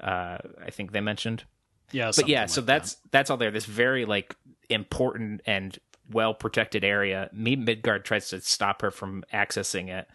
Uh, 0.00 0.38
I 0.64 0.70
think 0.70 0.92
they 0.92 1.00
mentioned, 1.02 1.44
Yeah. 1.90 2.10
but 2.16 2.26
yeah, 2.28 2.46
something 2.46 2.48
so 2.54 2.60
like 2.62 2.66
that's 2.66 2.96
that's 3.10 3.30
all 3.30 3.36
there. 3.36 3.50
This 3.50 3.66
very 3.66 4.04
like 4.06 4.34
important 4.70 5.42
and 5.46 5.78
well 6.10 6.32
protected 6.34 6.84
area. 6.84 7.28
Me 7.32 7.54
Midgard 7.56 8.04
tries 8.04 8.30
to 8.30 8.40
stop 8.40 8.80
her 8.82 8.90
from 8.90 9.24
accessing 9.32 9.88
it. 9.88 10.08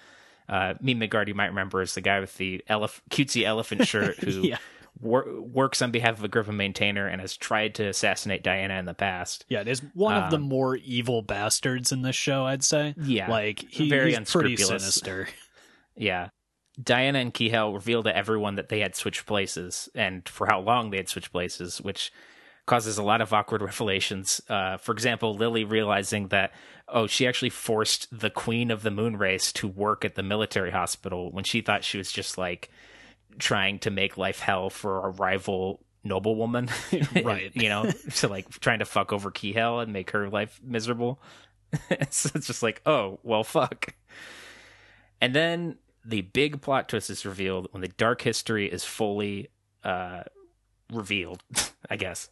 Uh, 0.50 0.74
me 0.82 0.94
Midgard, 0.94 1.28
you 1.28 1.36
might 1.36 1.48
remember, 1.48 1.82
is 1.82 1.94
the 1.94 2.02
guy 2.02 2.20
with 2.20 2.36
the 2.38 2.64
elef- 2.70 3.02
cutesy 3.12 3.44
elephant 3.44 3.86
shirt 3.88 4.18
who 4.18 4.32
Yeah. 4.42 4.58
Wor- 5.00 5.42
works 5.42 5.82
on 5.82 5.92
behalf 5.92 6.18
of 6.18 6.24
Agrippa 6.24 6.52
maintainer 6.52 7.08
and 7.08 7.22
has 7.22 7.36
tried 7.38 7.76
to 7.76 7.88
assassinate 7.88 8.44
Diana 8.44 8.76
in 8.76 8.86
the 8.86 8.94
past. 8.94 9.46
Yeah, 9.50 9.62
it 9.62 9.68
is 9.68 9.82
one 9.94 10.16
of 10.16 10.32
the 10.32 10.38
Um, 10.38 10.44
more 10.44 10.76
evil 10.78 11.22
bastards 11.22 11.92
in 11.92 12.02
this 12.02 12.16
show, 12.16 12.46
I'd 12.46 12.64
say. 12.64 12.96
Yeah, 13.02 13.30
Like 13.30 13.66
he, 13.70 13.90
very 13.90 14.14
he's 14.16 14.32
pretty 14.32 14.54
unscrupulous. 14.56 14.82
sinister. 14.84 15.28
Yeah. 15.96 16.30
Diana 16.82 17.18
and 17.20 17.34
Kihel 17.34 17.74
reveal 17.74 18.04
to 18.04 18.16
everyone 18.16 18.54
that 18.56 18.70
they 18.70 18.82
had 18.82 18.96
switched 18.96 19.26
places 19.26 19.90
and 19.96 20.28
for 20.30 20.46
how 20.46 20.60
long 20.60 20.92
they 20.92 20.98
had 20.98 21.10
switched 21.10 21.32
places, 21.32 21.82
which 21.82 22.12
causes 22.68 23.00
a 23.00 23.04
lot 23.04 23.20
of 23.20 23.34
awkward 23.34 23.62
revelations. 23.64 24.40
Uh, 24.48 24.78
for 24.78 24.92
example, 24.92 25.34
Lily 25.34 25.64
realizing 25.64 26.28
that, 26.28 26.52
oh, 26.88 27.08
she 27.08 27.26
actually 27.26 27.50
forced 27.50 28.08
the 28.12 28.30
queen 28.30 28.70
of 28.70 28.84
the 28.84 28.92
moon 28.92 29.18
race 29.18 29.52
to 29.54 29.68
work 29.68 30.06
at 30.06 30.14
the 30.14 30.22
military 30.22 30.70
hospital 30.70 31.32
when 31.32 31.44
she 31.44 31.62
thought 31.62 31.84
she 31.84 31.98
was 31.98 32.12
just 32.12 32.38
like 32.38 32.70
trying 33.40 33.80
to 33.80 33.92
make 33.92 34.18
life 34.18 34.40
hell 34.40 34.70
for 34.70 35.06
a 35.06 35.10
rival 35.10 35.84
noblewoman. 36.04 36.70
Right. 37.24 37.52
you 37.54 37.70
know, 37.70 37.90
so 38.10 38.28
like 38.28 38.50
trying 38.60 38.80
to 38.80 38.86
fuck 38.86 39.12
over 39.12 39.32
Kihel 39.32 39.82
and 39.82 39.92
make 39.92 40.12
her 40.12 40.30
life 40.30 40.60
miserable. 40.64 41.20
so 42.10 42.30
it's 42.36 42.48
just 42.48 42.64
like, 42.64 42.82
oh, 42.86 43.20
well, 43.24 43.44
fuck. 43.44 43.94
And 45.20 45.36
then 45.36 45.78
the 46.06 46.22
big 46.22 46.62
plot 46.62 46.90
twist 46.90 47.10
is 47.10 47.26
revealed 47.26 47.68
when 47.72 47.82
the 47.82 47.90
dark 47.90 48.22
history 48.22 48.72
is 48.72 48.84
fully 48.84 49.50
uh, 49.84 50.24
revealed, 50.92 51.44
I 51.90 51.98
guess. 51.98 52.30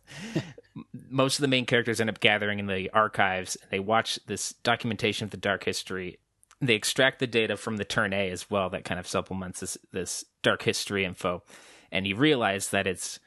Most 1.10 1.40
of 1.40 1.42
the 1.42 1.48
main 1.48 1.66
characters 1.66 2.00
end 2.00 2.10
up 2.10 2.20
gathering 2.20 2.60
in 2.60 2.68
the 2.68 2.90
archives. 2.92 3.56
And 3.62 3.72
they 3.72 3.80
watch 3.80 4.20
this 4.28 4.54
documentation 4.64 5.26
of 5.26 5.32
the 5.32 5.38
dark 5.38 5.64
history. 5.64 6.20
They 6.62 6.76
extract 6.76 7.20
the 7.20 7.28
data 7.28 7.58
from 7.58 7.78
the 7.78 7.86
turn 7.86 8.14
A 8.14 8.30
as 8.30 8.50
well 8.50 8.70
that 8.70 8.86
kind 8.86 9.00
of 9.00 9.08
supplements 9.08 9.60
this, 9.60 9.78
this 9.92 10.26
dark 10.42 10.64
history 10.64 11.06
info. 11.06 11.44
And 11.92 12.08
you 12.08 12.16
realize 12.16 12.70
that 12.70 12.88
it's 12.88 13.20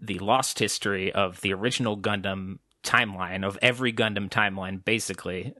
the 0.00 0.18
lost 0.18 0.58
history 0.58 1.12
of 1.12 1.40
the 1.40 1.52
original 1.52 1.96
Gundam 1.96 2.58
timeline, 2.84 3.44
of 3.44 3.58
every 3.60 3.92
Gundam 3.92 4.28
timeline, 4.28 4.84
basically, 4.84 5.54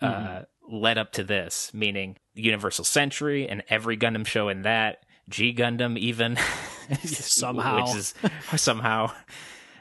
uh, 0.00 0.42
led 0.68 0.98
up 0.98 1.12
to 1.12 1.24
this, 1.24 1.72
meaning 1.72 2.16
Universal 2.34 2.84
Century 2.84 3.48
and 3.48 3.62
every 3.68 3.96
Gundam 3.96 4.26
show 4.26 4.48
in 4.48 4.62
that, 4.62 5.04
G 5.28 5.54
Gundam 5.54 5.96
even, 5.98 6.36
Somehow. 7.04 7.86
which 7.86 7.96
is 7.96 8.14
somehow 8.56 9.10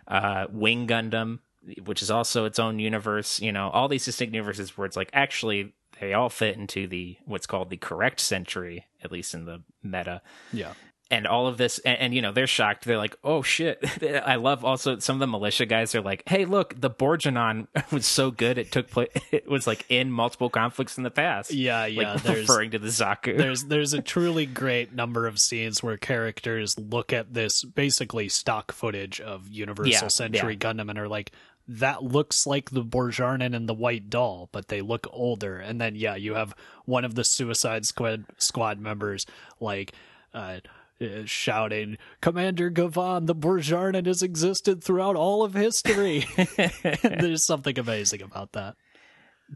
uh, 0.07 0.47
Wing 0.51 0.87
Gundam, 0.87 1.39
which 1.83 2.01
is 2.01 2.09
also 2.09 2.45
its 2.45 2.59
own 2.59 2.79
universe. 2.79 3.39
You 3.39 3.51
know, 3.51 3.69
all 3.69 3.87
these 3.87 4.05
distinct 4.05 4.33
universes 4.33 4.77
where 4.77 4.85
it's 4.85 4.97
like 4.97 5.09
actually 5.13 5.73
they 6.01 6.13
all 6.13 6.29
fit 6.29 6.57
into 6.57 6.87
the 6.87 7.17
what's 7.25 7.47
called 7.47 7.69
the 7.69 7.77
correct 7.77 8.19
century, 8.19 8.85
at 9.03 9.11
least 9.11 9.33
in 9.33 9.45
the 9.45 9.61
meta. 9.83 10.21
Yeah. 10.51 10.73
and 11.11 11.27
all 11.27 11.45
of 11.45 11.57
this 11.57 11.77
and, 11.79 11.97
and 11.99 12.13
you 12.15 12.21
know 12.21 12.31
they're 12.31 12.47
shocked. 12.47 12.83
They're 12.85 12.97
like 12.97 13.15
oh 13.23 13.41
shit. 13.43 13.83
I 14.25 14.35
love 14.35 14.65
also 14.65 14.97
some 14.99 15.15
of 15.17 15.19
the 15.19 15.27
militia 15.27 15.65
guys 15.67 15.93
are 15.93 16.01
like 16.01 16.23
hey 16.27 16.45
look 16.45 16.79
the 16.81 16.89
borjanon 16.89 17.67
was 17.91 18.05
so 18.07 18.31
good 18.31 18.57
it 18.57 18.71
took 18.71 18.89
place 18.89 19.09
it 19.31 19.47
was 19.47 19.67
like 19.67 19.85
in 19.87 20.11
multiple 20.11 20.49
conflicts 20.49 20.97
in 20.97 21.03
the 21.03 21.11
past. 21.11 21.53
Yeah, 21.53 21.85
yeah. 21.85 22.13
like 22.13 22.23
there's 22.23 22.39
referring 22.49 22.71
to 22.71 22.79
the 22.79 22.87
zaku. 22.87 23.37
there's 23.37 23.65
there's 23.65 23.93
a 23.93 24.01
truly 24.01 24.45
great 24.47 24.93
number 24.93 25.27
of 25.27 25.39
scenes 25.39 25.83
where 25.83 25.95
characters 25.97 26.77
look 26.79 27.13
at 27.13 27.33
this 27.33 27.63
basically 27.63 28.27
stock 28.27 28.71
footage 28.71 29.21
of 29.21 29.47
Universal 29.47 29.91
Yeah, 29.91 30.07
Century 30.07 30.57
Gundam 30.57 30.89
and 30.89 30.97
are 30.97 31.07
like, 31.07 31.31
that 31.67 32.03
looks 32.03 32.45
like 32.45 32.69
the 32.69 32.83
Borjarnon 32.83 33.55
and 33.55 33.67
the 33.67 33.73
White 33.73 34.09
Doll, 34.09 34.49
but 34.51 34.67
they 34.67 34.81
look 34.81 35.07
older. 35.11 35.57
And 35.57 35.81
then 35.81 35.95
yeah, 35.95 36.15
you 36.15 36.35
have 36.35 36.53
one 36.85 37.05
of 37.05 37.15
the 37.15 37.23
Suicide 37.23 37.85
Squad 37.85 38.25
squad 38.37 38.79
members 38.79 39.25
like 39.59 39.93
uh 40.33 40.59
uh, 41.01 41.25
shouting, 41.25 41.97
Commander 42.21 42.69
Gavan, 42.69 43.25
the 43.25 43.35
Borjarnon 43.35 44.05
has 44.05 44.23
existed 44.23 44.83
throughout 44.83 45.17
all 45.17 45.43
of 45.43 45.53
history. 45.53 46.25
There's 47.03 47.43
something 47.43 47.77
amazing 47.77 48.21
about 48.21 48.53
that. 48.53 48.75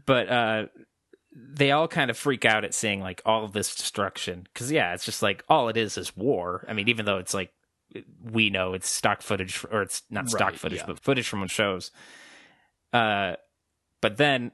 But 0.04 0.28
uh, 0.28 0.66
they 1.32 1.70
all 1.70 1.88
kind 1.88 2.10
of 2.10 2.18
freak 2.18 2.44
out 2.44 2.64
at 2.64 2.74
seeing 2.74 3.00
like 3.00 3.22
all 3.24 3.44
of 3.44 3.52
this 3.52 3.74
destruction. 3.74 4.46
Because, 4.52 4.70
yeah, 4.70 4.92
it's 4.92 5.06
just 5.06 5.22
like 5.22 5.42
all 5.48 5.68
it 5.68 5.76
is 5.76 5.96
is 5.96 6.14
war. 6.14 6.66
I 6.68 6.74
mean, 6.74 6.88
even 6.88 7.06
though 7.06 7.18
it's 7.18 7.34
like 7.34 7.52
we 8.22 8.50
know 8.50 8.74
it's 8.74 8.88
stock 8.88 9.22
footage, 9.22 9.64
or 9.70 9.82
it's 9.82 10.02
not 10.10 10.28
stock 10.28 10.50
Right, 10.50 10.58
footage, 10.58 10.78
yeah. 10.78 10.86
but 10.86 11.00
footage 11.00 11.28
from 11.28 11.46
shows. 11.48 11.90
Uh, 12.92 13.36
but 14.00 14.16
then, 14.16 14.52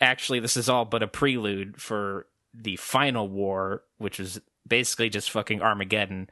actually, 0.00 0.40
this 0.40 0.56
is 0.56 0.68
all 0.68 0.84
but 0.84 1.02
a 1.02 1.08
prelude 1.08 1.80
for 1.80 2.26
the 2.54 2.76
final 2.76 3.28
war, 3.28 3.82
which 3.98 4.20
is 4.20 4.40
basically 4.66 5.08
just 5.08 5.30
fucking 5.30 5.62
Armageddon, 5.62 6.28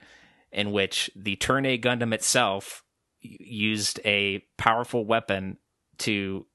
in 0.52 0.73
which 0.73 1.11
the 1.16 1.37
Turn 1.37 1.66
A 1.66 1.78
Gundam 1.78 2.12
itself 2.12 2.83
used 3.21 4.00
a 4.04 4.45
powerful 4.56 5.04
weapon 5.04 5.59
to 5.99 6.47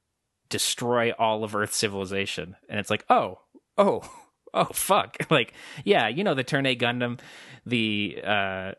destroy 0.50 1.12
all 1.12 1.44
of 1.44 1.56
Earth 1.56 1.74
civilization. 1.74 2.56
And 2.70 2.80
it's 2.80 2.90
like, 2.90 3.06
oh, 3.10 3.40
oh, 3.78 4.02
oh, 4.54 4.66
fuck. 4.66 5.18
Like, 5.30 5.54
yeah, 5.84 6.08
you 6.08 6.24
know, 6.24 6.34
the 6.34 6.44
Turn 6.44 6.66
A 6.66 6.76
Gundam, 6.76 7.20
the 7.66 8.22
uh, 8.24 8.72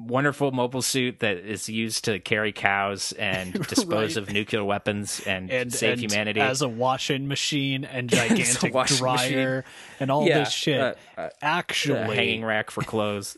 wonderful 0.00 0.50
mobile 0.50 0.80
suit 0.82 1.18
that 1.20 1.36
is 1.36 1.68
used 1.68 2.06
to 2.06 2.18
carry 2.18 2.52
cows 2.52 3.12
and 3.12 3.52
dispose 3.68 4.16
Right. 4.16 4.22
of 4.28 4.32
nuclear 4.32 4.64
weapons 4.64 5.20
and, 5.26 5.50
And, 5.50 5.72
save 5.72 6.02
and 6.02 6.10
humanity. 6.10 6.40
as 6.40 6.62
a 6.62 6.68
washing 6.68 7.28
machine 7.28 7.84
and 7.84 8.08
gigantic 8.10 8.72
dryer 8.96 9.64
and 10.00 10.10
all 10.10 10.26
Yeah, 10.26 10.38
this 10.40 10.50
shit. 10.52 10.80
uh, 10.80 10.94
uh, 11.18 11.28
Actually, 11.42 12.16
hanging 12.16 12.44
rack 12.44 12.70
for 12.70 12.82
clothes. 12.82 13.36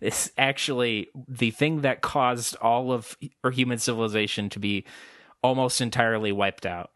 it's 0.00 0.30
actually 0.36 1.08
the 1.26 1.50
thing 1.50 1.80
that 1.80 2.02
caused 2.02 2.56
all 2.56 2.92
of 2.92 3.16
human 3.52 3.78
civilization 3.78 4.50
to 4.50 4.58
be 4.58 4.84
almost 5.42 5.80
entirely 5.80 6.30
wiped 6.32 6.66
out 6.66 6.90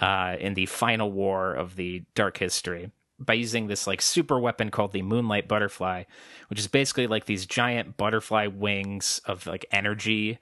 uh, 0.00 0.34
in 0.40 0.54
the 0.54 0.66
final 0.66 1.12
war 1.12 1.54
of 1.54 1.76
the 1.76 2.02
Dark 2.16 2.38
History 2.38 2.90
by 3.20 3.34
using 3.34 3.66
this 3.66 3.86
like 3.86 4.00
super 4.02 4.40
weapon 4.40 4.70
called 4.70 4.92
the 4.92 5.02
Moonlight 5.02 5.46
Butterfly, 5.46 6.04
which 6.48 6.58
is 6.58 6.66
basically 6.66 7.06
like 7.06 7.26
these 7.26 7.46
giant 7.46 7.96
butterfly 7.96 8.46
wings 8.46 9.20
of 9.26 9.46
like 9.46 9.66
energy 9.70 10.38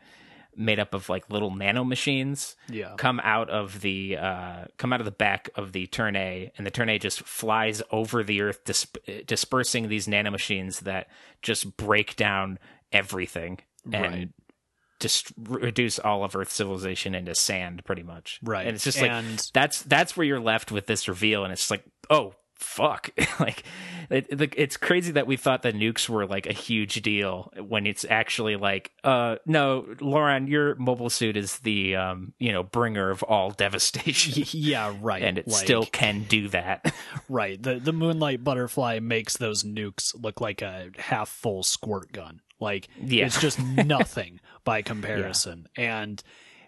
made 0.57 0.81
up 0.81 0.93
of 0.93 1.09
like 1.09 1.31
little 1.31 1.53
nano 1.55 1.85
machines 1.85 2.57
yeah. 2.69 2.95
come 2.97 3.21
out 3.23 3.49
of 3.49 3.81
the 3.81 4.17
uh, 4.17 4.65
come 4.77 4.93
out 4.93 5.01
of 5.01 5.05
the 5.05 5.11
back 5.13 5.51
of 5.55 5.73
the 5.73 5.87
turn 5.87 6.17
A, 6.17 6.51
and 6.59 6.67
the 6.67 6.71
turn 6.71 6.89
A 6.89 6.99
just 6.99 7.21
flies 7.23 7.81
over 7.93 8.25
the 8.25 8.41
Earth, 8.41 8.65
disp- 8.65 8.97
dispersing 9.27 9.89
these 9.89 10.07
nanomachines 10.09 10.81
that 10.81 11.09
just 11.43 11.77
break 11.77 12.17
down 12.17 12.59
everything 12.91 13.59
and 13.93 14.03
Right. 14.15 14.29
just 14.99 15.33
reduce 15.39 15.99
all 16.01 16.25
of 16.25 16.35
Earth 16.35 16.51
civilization 16.51 17.15
into 17.15 17.35
sand, 17.37 17.85
pretty 17.85 18.03
much. 18.03 18.41
Right. 18.43 18.67
and 18.67 18.75
it's 18.75 18.85
just 18.85 19.01
like 19.01 19.11
And- 19.13 19.41
that's 19.55 19.83
that's 19.83 20.17
where 20.17 20.27
you're 20.27 20.41
left 20.41 20.73
with 20.73 20.87
this 20.87 21.07
reveal, 21.09 21.45
and 21.45 21.53
it's 21.53 21.71
like, 21.71 21.85
oh 22.11 22.35
fuck 22.59 23.11
like 23.41 23.63
it, 24.11 24.27
it- 24.31 24.55
it's 24.57 24.77
crazy 24.77 25.13
that 25.13 25.27
we 25.27 25.37
thought 25.37 25.63
the 25.63 25.73
nukes 25.73 26.09
were 26.09 26.27
like 26.27 26.47
a 26.47 26.53
huge 26.53 27.01
deal 27.03 27.53
when 27.67 27.87
it's 27.87 28.05
actually 28.11 28.57
like 28.57 28.91
uh 29.05 29.37
no 29.47 29.87
lauren 30.01 30.47
your 30.49 30.75
mobile 30.75 31.09
suit 31.11 31.37
is 31.37 31.59
the 31.61 31.95
um 31.95 32.33
you 32.39 32.51
know 32.53 32.63
bringer 32.65 33.11
of 33.11 33.23
all 33.23 33.51
devastation 33.57 34.43
yeah, 34.51 34.93
right. 35.01 35.23
and 35.23 35.39
it 35.39 35.47
Like, 35.47 35.57
still 35.65 35.85
can 35.87 36.25
do 36.25 36.49
that 36.49 36.93
right. 37.29 37.63
The 37.63 37.79
the 37.79 37.93
moonlight 37.93 38.43
butterfly 38.43 38.99
makes 39.01 39.37
those 39.37 39.63
nukes 39.63 40.13
look 40.21 40.41
like 40.41 40.61
a 40.63 40.91
half 40.99 41.29
full 41.29 41.63
squirt 41.63 42.11
gun. 42.13 42.41
Like 42.61 42.89
Yeah. 43.01 43.27
it's 43.27 43.41
just 43.41 43.61
nothing 43.61 44.41
by 44.65 44.83
comparison. 44.83 45.69
And 45.77 46.21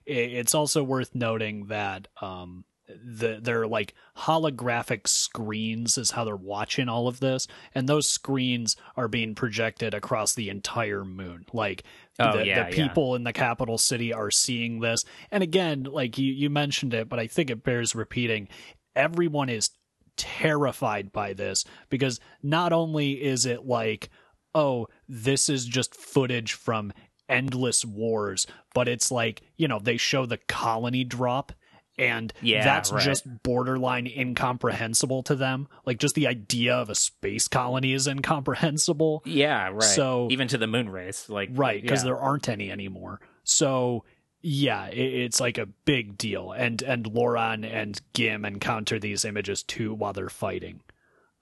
i- 0.06 0.12
it's 0.12 0.54
also 0.54 0.84
worth 0.84 1.14
noting 1.14 1.66
that 1.66 2.06
um 2.20 2.64
the 3.04 3.38
they're 3.42 3.66
like 3.66 3.94
holographic 4.16 5.06
screens 5.06 5.96
is 5.98 6.12
how 6.12 6.24
they're 6.24 6.36
watching 6.36 6.88
all 6.88 7.08
of 7.08 7.20
this 7.20 7.46
and 7.74 7.88
those 7.88 8.08
screens 8.08 8.76
are 8.96 9.08
being 9.08 9.34
projected 9.34 9.94
across 9.94 10.34
the 10.34 10.48
entire 10.48 11.04
moon. 11.04 11.44
Like 11.52 11.84
Oh, 12.18 12.36
the, 12.36 12.46
yeah, 12.46 12.68
the 12.68 12.76
yeah. 12.76 12.88
people 12.88 13.14
in 13.14 13.24
the 13.24 13.32
capital 13.32 13.78
city 13.78 14.12
are 14.12 14.30
seeing 14.30 14.80
this. 14.80 15.04
And 15.30 15.42
again 15.42 15.84
like 15.84 16.18
you, 16.18 16.32
you 16.32 16.50
mentioned 16.50 16.94
it 16.94 17.08
but 17.08 17.18
i 17.18 17.26
think 17.26 17.50
it 17.50 17.62
bears 17.64 17.94
repeating. 17.94 18.48
Everyone 18.94 19.48
is 19.48 19.70
terrified 20.16 21.12
by 21.12 21.32
this 21.32 21.64
because 21.88 22.20
not 22.42 22.72
only 22.72 23.12
is 23.12 23.46
it 23.46 23.64
like 23.64 24.10
oh 24.54 24.86
this 25.08 25.48
is 25.48 25.64
just 25.64 25.94
footage 25.94 26.52
from 26.52 26.92
endless 27.28 27.84
wars 27.86 28.46
but 28.74 28.88
it's 28.88 29.10
like 29.10 29.40
you 29.56 29.66
know 29.66 29.78
they 29.78 29.96
show 29.96 30.26
the 30.26 30.36
colony 30.48 31.04
drop 31.04 31.52
and 32.00 32.32
Yeah, 32.42 32.64
that's 32.64 32.90
right. 32.90 33.02
just 33.02 33.24
borderline 33.42 34.06
incomprehensible 34.06 35.22
to 35.24 35.34
them. 35.34 35.68
Like 35.86 35.98
just 35.98 36.14
the 36.14 36.26
idea 36.26 36.74
of 36.74 36.90
a 36.90 36.94
space 36.94 37.46
colony 37.48 37.92
is 37.92 38.06
incomprehensible. 38.06 39.22
Yeah 39.24 39.68
right. 39.68 39.82
So- 39.82 40.28
even 40.30 40.48
to 40.48 40.58
the 40.58 40.66
moon 40.66 40.88
race 40.88 41.28
like 41.28 41.50
right 41.52 41.80
because 41.80 42.00
yeah. 42.00 42.06
there 42.06 42.18
aren't 42.18 42.48
any 42.48 42.70
anymore. 42.70 43.20
So 43.44 44.04
yeah 44.42 44.86
it, 44.86 44.98
it's 44.98 45.40
like 45.40 45.58
a 45.58 45.66
big 45.66 46.16
deal. 46.16 46.52
And 46.52 46.80
and 46.82 47.04
loran 47.04 47.64
and 47.70 48.00
gim 48.14 48.44
encounter 48.44 48.98
these 48.98 49.24
images 49.24 49.62
too 49.62 49.92
while 49.94 50.12
they're 50.12 50.28
fighting. 50.30 50.80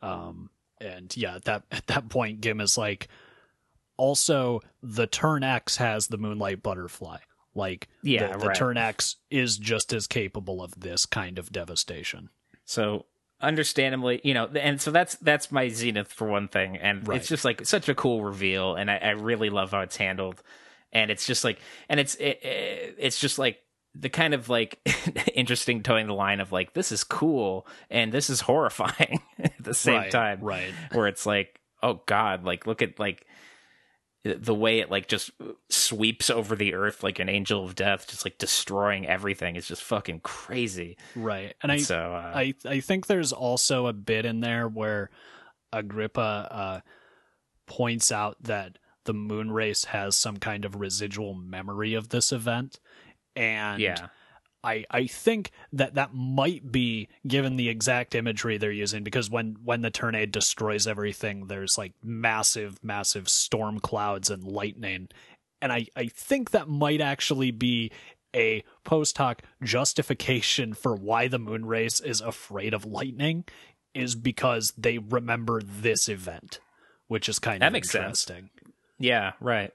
Um 0.02 0.50
and 0.80 1.16
yeah 1.16 1.36
at 1.36 1.44
that 1.44 1.62
at 1.70 1.86
that 1.88 2.08
point 2.08 2.40
gim 2.40 2.60
is 2.60 2.76
like 2.78 3.08
also 3.96 4.60
the 4.82 5.06
turn 5.06 5.42
x 5.42 5.76
has 5.76 6.06
the 6.08 6.18
moonlight 6.18 6.62
butterfly 6.62 7.18
like 7.58 7.88
Yeah, 8.02 8.32
the, 8.32 8.38
the 8.38 8.46
right. 8.46 8.56
turn 8.56 8.76
x 8.78 9.16
is 9.30 9.58
just 9.58 9.92
as 9.92 10.06
capable 10.06 10.62
of 10.62 10.80
this 10.80 11.04
kind 11.04 11.38
of 11.38 11.52
devastation 11.52 12.30
So 12.64 13.04
understandably, 13.40 14.20
you 14.24 14.34
know, 14.34 14.46
and 14.46 14.80
so 14.80 14.90
that's 14.90 15.14
that's 15.16 15.50
my 15.52 15.68
zenith 15.68 16.12
for 16.12 16.26
one 16.28 16.48
thing, 16.48 16.76
and 16.76 17.06
Right. 17.06 17.16
it's 17.16 17.28
just 17.28 17.44
like 17.44 17.64
such 17.66 17.88
a 17.88 17.94
cool 17.94 18.22
reveal, 18.24 18.74
and 18.74 18.90
I, 18.90 18.96
I 18.96 19.10
really 19.10 19.50
love 19.50 19.70
how 19.72 19.80
it's 19.80 19.96
handled, 19.96 20.42
and 20.92 21.10
it's 21.10 21.26
just 21.26 21.44
like, 21.44 21.58
and 21.88 22.00
it's 22.00 22.14
it, 22.16 22.42
it, 22.42 22.94
it's 22.98 23.20
just 23.20 23.38
like 23.38 23.58
the 23.94 24.08
kind 24.08 24.34
of 24.34 24.48
like 24.48 24.78
interesting 25.34 25.82
towing 25.82 26.06
the 26.06 26.14
line 26.14 26.40
of 26.40 26.52
like 26.52 26.72
this 26.74 26.92
is 26.92 27.02
cool 27.04 27.66
and 27.90 28.12
this 28.12 28.28
is 28.30 28.40
horrifying 28.42 29.20
at 29.38 29.52
the 29.64 29.74
same 29.74 30.02
Right, 30.02 30.10
time, 30.10 30.40
right 30.42 30.74
where 30.92 31.06
it's 31.08 31.24
like, 31.26 31.60
oh 31.82 32.00
god, 32.06 32.44
like 32.44 32.66
look 32.66 32.82
at 32.82 32.98
like 32.98 33.26
the 34.24 34.54
way 34.54 34.80
it 34.80 34.90
like 34.90 35.06
just 35.06 35.30
sweeps 35.68 36.28
over 36.28 36.56
the 36.56 36.74
earth 36.74 37.02
like 37.02 37.18
an 37.18 37.28
angel 37.28 37.64
of 37.64 37.74
death 37.74 38.06
just 38.08 38.24
like 38.24 38.36
destroying 38.38 39.06
everything 39.06 39.56
is 39.56 39.66
just 39.66 39.82
fucking 39.82 40.20
crazy. 40.20 40.96
Right. 41.14 41.54
And 41.62 41.70
i 41.72 41.78
so 41.78 41.96
uh, 42.14 42.32
I 42.34 42.54
I 42.64 42.80
think 42.80 43.06
there's 43.06 43.32
also 43.32 43.86
a 43.86 43.92
bit 43.92 44.24
in 44.24 44.40
there 44.40 44.68
where 44.68 45.10
Agrippa 45.72 46.48
uh, 46.50 46.80
points 47.66 48.10
out 48.10 48.36
that 48.42 48.78
the 49.04 49.14
moon 49.14 49.50
race 49.50 49.84
has 49.84 50.16
some 50.16 50.36
kind 50.36 50.64
of 50.64 50.76
residual 50.76 51.34
memory 51.34 51.94
of 51.94 52.08
this 52.08 52.32
event, 52.32 52.80
and 53.36 53.80
yeah 53.80 54.08
I 54.68 54.84
I 54.90 55.06
think 55.06 55.50
that 55.72 55.94
that 55.94 56.14
might 56.14 56.70
be 56.70 57.08
given 57.26 57.56
the 57.56 57.68
exact 57.68 58.14
imagery 58.14 58.58
they're 58.58 58.70
using 58.70 59.02
because 59.04 59.30
when 59.30 59.56
when 59.64 59.82
the 59.82 59.90
tornado 59.90 60.30
destroys 60.30 60.86
everything, 60.86 61.46
there's 61.46 61.78
like 61.78 61.92
massive 62.02 62.82
massive 62.82 63.28
storm 63.28 63.80
clouds 63.80 64.30
and 64.30 64.44
lightning, 64.44 65.08
and 65.62 65.72
I 65.72 65.86
I 65.96 66.06
think 66.06 66.50
that 66.50 66.68
might 66.68 67.00
actually 67.00 67.50
be 67.50 67.90
a 68.36 68.62
post 68.84 69.16
hoc 69.18 69.42
justification 69.62 70.74
for 70.74 70.94
why 70.94 71.28
the 71.28 71.38
moon 71.38 71.64
race 71.64 71.98
is 72.00 72.20
afraid 72.20 72.74
of 72.74 72.84
lightning 72.84 73.44
is 73.94 74.14
because 74.14 74.72
they 74.76 74.98
remember 74.98 75.62
this 75.62 76.08
event, 76.08 76.60
which 77.08 77.28
is 77.28 77.38
kind 77.38 77.62
That 77.62 77.68
of 77.68 77.72
makes 77.72 77.90
sense. 77.90 78.28
interesting. 78.28 78.50
Yeah, 78.98 79.32
right. 79.40 79.72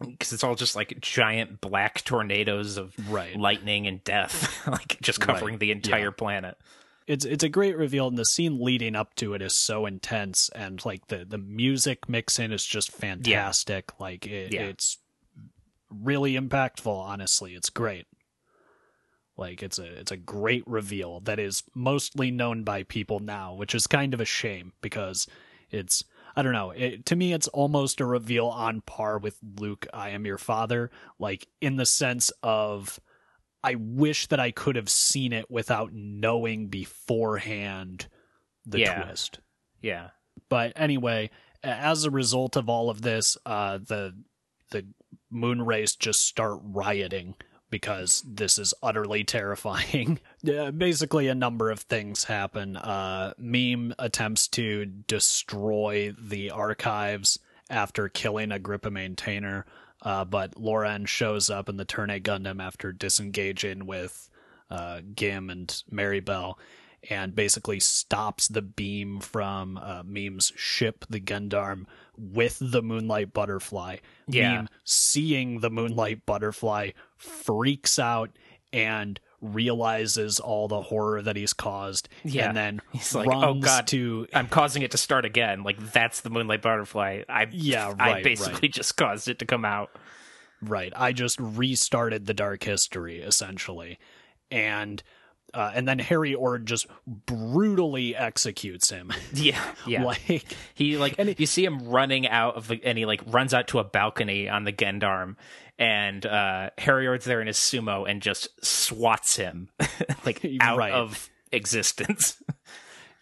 Because 0.00 0.32
it's 0.32 0.42
all 0.44 0.54
just 0.56 0.74
like 0.76 1.00
giant 1.00 1.60
black 1.60 2.02
tornadoes 2.04 2.76
of 2.76 2.94
Right. 3.08 3.36
lightning 3.36 3.86
and 3.86 4.02
death, 4.04 4.66
like 4.66 4.98
just 5.00 5.20
covering 5.20 5.54
Right, 5.54 5.60
the 5.60 5.70
entire 5.70 6.06
yeah. 6.06 6.10
planet. 6.10 6.56
it's 7.06 7.24
it's 7.24 7.44
a 7.44 7.48
great 7.48 7.76
reveal 7.76 8.08
and 8.08 8.18
the 8.18 8.24
scene 8.24 8.58
leading 8.62 8.96
up 8.96 9.14
to 9.16 9.34
it 9.34 9.42
is 9.42 9.54
so 9.56 9.86
intense 9.86 10.48
and 10.54 10.84
like 10.84 11.06
the 11.08 11.24
the 11.24 11.38
music 11.38 12.08
mixing 12.08 12.50
is 12.50 12.64
just 12.64 12.90
fantastic 12.90 13.92
like 14.00 14.26
it, 14.26 14.52
Yeah. 14.52 14.62
it's 14.62 14.98
really 15.90 16.32
impactful 16.34 16.86
honestly 16.86 17.54
it's 17.54 17.68
great 17.70 18.06
like 19.36 19.62
it's 19.62 19.78
a 19.78 19.84
it's 20.00 20.10
a 20.12 20.16
great 20.16 20.64
reveal 20.66 21.20
that 21.20 21.38
is 21.38 21.62
mostly 21.74 22.30
known 22.30 22.64
by 22.64 22.82
people 22.84 23.20
now 23.20 23.52
which 23.54 23.74
is 23.74 23.86
kind 23.86 24.14
of 24.14 24.20
a 24.20 24.24
shame 24.24 24.72
because 24.80 25.26
it's 25.70 26.02
I 26.36 26.42
don't 26.42 26.52
know. 26.52 26.70
It, 26.72 27.06
to 27.06 27.16
me, 27.16 27.32
it's 27.32 27.48
almost 27.48 28.00
a 28.00 28.06
reveal 28.06 28.46
on 28.46 28.80
par 28.80 29.18
with 29.18 29.38
Luke, 29.58 29.86
I 29.94 30.10
am 30.10 30.26
your 30.26 30.38
father, 30.38 30.90
like 31.18 31.46
in 31.60 31.76
the 31.76 31.86
sense 31.86 32.32
of 32.42 32.98
I 33.62 33.76
wish 33.76 34.26
that 34.26 34.40
I 34.40 34.50
could 34.50 34.76
have 34.76 34.90
seen 34.90 35.32
it 35.32 35.50
without 35.50 35.92
knowing 35.92 36.66
beforehand 36.68 38.08
the 38.66 38.80
Yeah. 38.80 39.02
twist. 39.02 39.40
Yeah. 39.80 40.10
But 40.48 40.72
anyway, 40.76 41.30
as 41.62 42.04
a 42.04 42.10
result 42.10 42.56
of 42.56 42.68
all 42.68 42.90
of 42.90 43.02
this, 43.02 43.36
uh, 43.46 43.78
the 43.78 44.14
the 44.70 44.86
moon 45.30 45.62
race 45.62 45.94
just 45.94 46.20
start 46.26 46.58
rioting 46.62 47.36
because 47.74 48.22
this 48.24 48.56
is 48.56 48.72
utterly 48.84 49.24
terrifying. 49.24 50.20
Basically, 50.44 51.26
a 51.26 51.34
number 51.34 51.72
of 51.72 51.80
things 51.80 52.22
happen. 52.22 52.76
Uh, 52.76 53.34
Meme 53.36 53.92
attempts 53.98 54.46
to 54.46 54.86
destroy 54.86 56.14
the 56.16 56.52
archives 56.52 57.40
after 57.68 58.08
killing 58.08 58.52
Agrippa 58.52 58.92
maintainer, 58.92 59.66
uh, 60.02 60.24
but 60.24 60.54
Loran 60.54 61.08
shows 61.08 61.50
up 61.50 61.68
in 61.68 61.76
the 61.76 61.84
Turn 61.84 62.10
A 62.10 62.20
Gundam 62.20 62.62
after 62.62 62.92
disengaging 62.92 63.86
with 63.86 64.30
uh, 64.70 65.00
Gim 65.12 65.50
and 65.50 65.82
Maribel 65.92 66.54
and 67.10 67.34
basically 67.34 67.80
stops 67.80 68.46
the 68.46 68.62
beam 68.62 69.18
from 69.18 69.78
uh, 69.78 70.04
Meme's 70.06 70.52
ship, 70.54 71.06
the 71.10 71.20
Gendarm, 71.20 71.88
with 72.16 72.58
the 72.60 72.82
Moonlight 72.82 73.32
Butterfly. 73.32 73.96
Yeah. 74.28 74.56
Meme, 74.56 74.68
seeing 74.84 75.60
the 75.60 75.70
Moonlight 75.70 76.24
Butterfly, 76.26 76.90
freaks 77.16 77.98
out 77.98 78.30
and 78.72 79.20
realizes 79.40 80.40
all 80.40 80.68
the 80.68 80.80
horror 80.80 81.20
that 81.20 81.36
he's 81.36 81.52
caused 81.52 82.08
Yeah. 82.24 82.48
and 82.48 82.56
then 82.56 82.80
He's 82.92 83.14
like, 83.14 83.28
"Oh, 83.30 83.54
God." 83.54 83.86
to 83.88 84.26
I'm 84.32 84.48
causing 84.48 84.82
it 84.82 84.90
to 84.92 84.96
start 84.98 85.24
again. 85.24 85.62
Like 85.62 85.92
that's 85.92 86.22
the 86.22 86.30
Moonlight 86.30 86.62
Butterfly. 86.62 87.22
I 87.28 87.46
Yeah, 87.50 87.94
I 87.98 88.12
right, 88.12 88.24
basically 88.24 88.68
just 88.68 88.96
caused 88.96 89.28
it 89.28 89.38
to 89.40 89.44
come 89.46 89.64
out. 89.64 89.90
Right. 90.62 90.92
I 90.96 91.12
just 91.12 91.38
restarted 91.40 92.24
the 92.26 92.32
dark 92.34 92.64
history 92.64 93.20
essentially. 93.20 93.98
And 94.50 95.02
uh, 95.54 95.70
and 95.74 95.86
then 95.88 95.98
Harry 95.98 96.34
Ord 96.34 96.66
just 96.66 96.86
brutally 97.06 98.14
executes 98.16 98.90
him. 98.90 99.12
Yeah, 99.34 99.60
yeah. 99.86 100.04
like 100.28 100.44
He 100.74 100.96
like 100.96 101.14
And 101.18 101.30
it- 101.30 101.40
you 101.40 101.46
see 101.46 101.64
him 101.64 101.88
running 101.88 102.26
out 102.28 102.56
of 102.56 102.68
the 102.68 102.80
and 102.84 102.96
he 102.98 103.06
like 103.06 103.20
runs 103.26 103.52
out 103.54 103.68
to 103.68 103.78
a 103.78 103.84
balcony 103.84 104.48
on 104.48 104.64
the 104.64 104.72
Gendarm 104.78 105.36
and 105.78 106.24
uh 106.24 106.70
Harry 106.78 107.06
Ord's 107.08 107.24
there 107.24 107.40
in 107.40 107.46
his 107.46 107.56
sumo 107.56 108.08
and 108.08 108.22
just 108.22 108.48
swats 108.64 109.36
him 109.36 109.68
like 110.26 110.44
out 110.60 110.78
Right. 110.78 110.92
of 110.92 111.30
existence. 111.52 112.42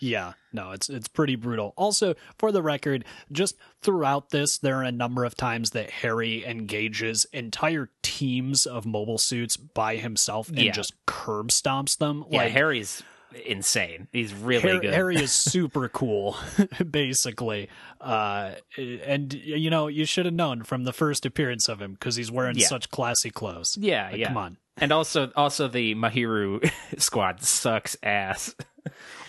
Yeah, 0.05 0.33
no, 0.53 0.73
it's 0.73 0.89
it's 0.91 1.07
pretty 1.07 1.37
brutal. 1.37 1.75
Also, 1.77 2.15
for 2.37 2.51
the 2.51 2.61
record, 2.61 3.05
just 3.31 3.57
throughout 3.83 4.31
this, 4.31 4.59
there 4.59 4.79
are 4.79 4.83
a 4.83 4.91
number 4.91 5.25
of 5.25 5.37
times 5.37 5.71
that 5.71 5.91
Harry 5.91 6.45
engages 6.45 7.25
entire 7.33 7.89
teams 8.03 8.67
of 8.67 8.85
mobile 8.85 9.19
suits 9.19 9.57
by 9.57 9.97
himself 9.97 10.49
and 10.49 10.59
Yeah. 10.59 10.73
just 10.73 10.95
curb 11.07 11.51
stomps 11.51 11.97
them. 11.99 12.25
yeah, 12.31 12.39
like 12.39 12.53
Harry's 12.53 13.01
insane. 13.47 14.09
He's 14.13 14.35
really 14.35 14.63
Harry, 14.63 14.81
good. 14.81 14.93
Harry 14.93 15.17
is 15.17 15.31
super 15.53 15.89
cool, 15.89 16.37
basically. 16.91 17.69
Uh, 18.01 18.57
and 18.77 19.33
you 19.33 19.71
know, 19.71 19.87
you 19.87 20.05
should 20.05 20.27
have 20.27 20.35
known 20.35 20.65
from 20.65 20.83
the 20.85 20.93
first 20.93 21.25
appearance 21.25 21.69
of 21.69 21.81
him 21.81 21.93
because 21.93 22.17
he's 22.17 22.31
wearing 22.31 22.57
Yeah. 22.59 22.67
such 22.67 22.91
classy 22.91 23.31
clothes. 23.31 23.79
yeah, 23.81 24.09
Like, 24.11 24.17
yeah. 24.19 24.27
Come 24.29 24.37
on. 24.37 24.57
And 24.83 24.93
also 24.93 25.31
also 25.37 25.69
the 25.69 25.95
Mahiru 25.95 26.71
squad 27.01 27.43
sucks 27.43 27.97
ass. 28.03 28.55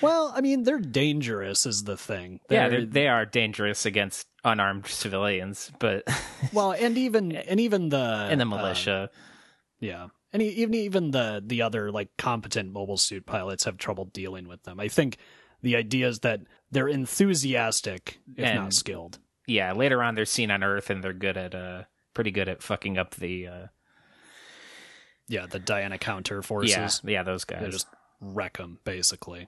Well, 0.02 0.34
I 0.36 0.42
mean, 0.42 0.64
they're 0.64 0.80
dangerous, 0.80 1.66
is 1.66 1.84
the 1.84 1.96
thing. 1.96 2.40
yeah, 2.50 2.68
They're- 2.68 2.80
they're, 2.82 2.86
they 2.88 3.08
are 3.08 3.26
dangerous 3.26 3.86
against 3.86 4.28
unarmed 4.44 4.88
civilians, 4.88 5.72
but 5.80 6.04
well, 6.54 6.72
and 6.72 6.98
even 6.98 7.32
and 7.34 7.60
even 7.60 7.90
the 7.90 8.28
in 8.32 8.40
the 8.40 8.46
uh, 8.46 8.50
militia. 8.50 9.10
Yeah. 9.80 10.08
And 10.34 10.42
even 10.42 10.74
even 10.74 11.12
the 11.12 11.44
the 11.46 11.62
other 11.62 11.92
like 11.92 12.10
competent 12.18 12.74
mobile 12.74 12.98
suit 12.98 13.26
pilots 13.28 13.66
have 13.66 13.78
trouble 13.78 14.06
dealing 14.06 14.48
with 14.48 14.64
them. 14.64 14.80
I 14.80 14.88
think 14.88 15.18
the 15.62 15.76
idea 15.76 16.08
is 16.08 16.20
that 16.22 16.42
they're 16.72 16.88
enthusiastic 17.38 18.20
if 18.36 18.44
And- 18.46 18.60
not 18.60 18.74
skilled. 18.74 19.20
yeah, 19.48 19.74
later 19.74 20.02
on 20.02 20.16
they're 20.16 20.26
seen 20.26 20.50
on 20.52 20.64
Earth 20.64 20.90
and 20.90 21.04
they're 21.04 21.14
good 21.14 21.38
at 21.38 21.54
uh 21.54 21.84
pretty 22.16 22.32
good 22.32 22.50
at 22.50 22.64
fucking 22.64 22.98
up 22.98 23.16
the 23.16 23.48
uh 23.48 23.68
Yeah, 25.28 25.46
the 25.46 25.60
Diana 25.60 25.98
counter 25.98 26.42
forces. 26.42 27.02
yeah, 27.04 27.12
yeah, 27.12 27.24
those 27.24 27.44
guys. 27.46 27.62
They 27.62 27.70
just 27.70 27.88
wreck 28.22 28.58
them 28.58 28.80
basically. 28.84 29.48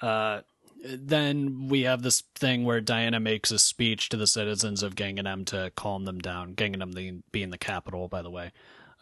Uh 0.00 0.42
then 0.84 1.68
we 1.68 1.82
have 1.82 2.02
this 2.02 2.22
thing 2.34 2.64
where 2.64 2.80
Diana 2.80 3.20
makes 3.20 3.50
a 3.50 3.58
speech 3.58 4.08
to 4.08 4.16
the 4.16 4.26
citizens 4.26 4.82
of 4.82 4.96
Gangnam 4.96 5.46
to 5.46 5.70
calm 5.76 6.04
them 6.04 6.18
down. 6.18 6.54
Gangnam 6.54 6.94
the, 6.94 7.22
being 7.30 7.50
the 7.50 7.58
capital, 7.58 8.08
by 8.08 8.20
the 8.22 8.30
way. 8.30 8.50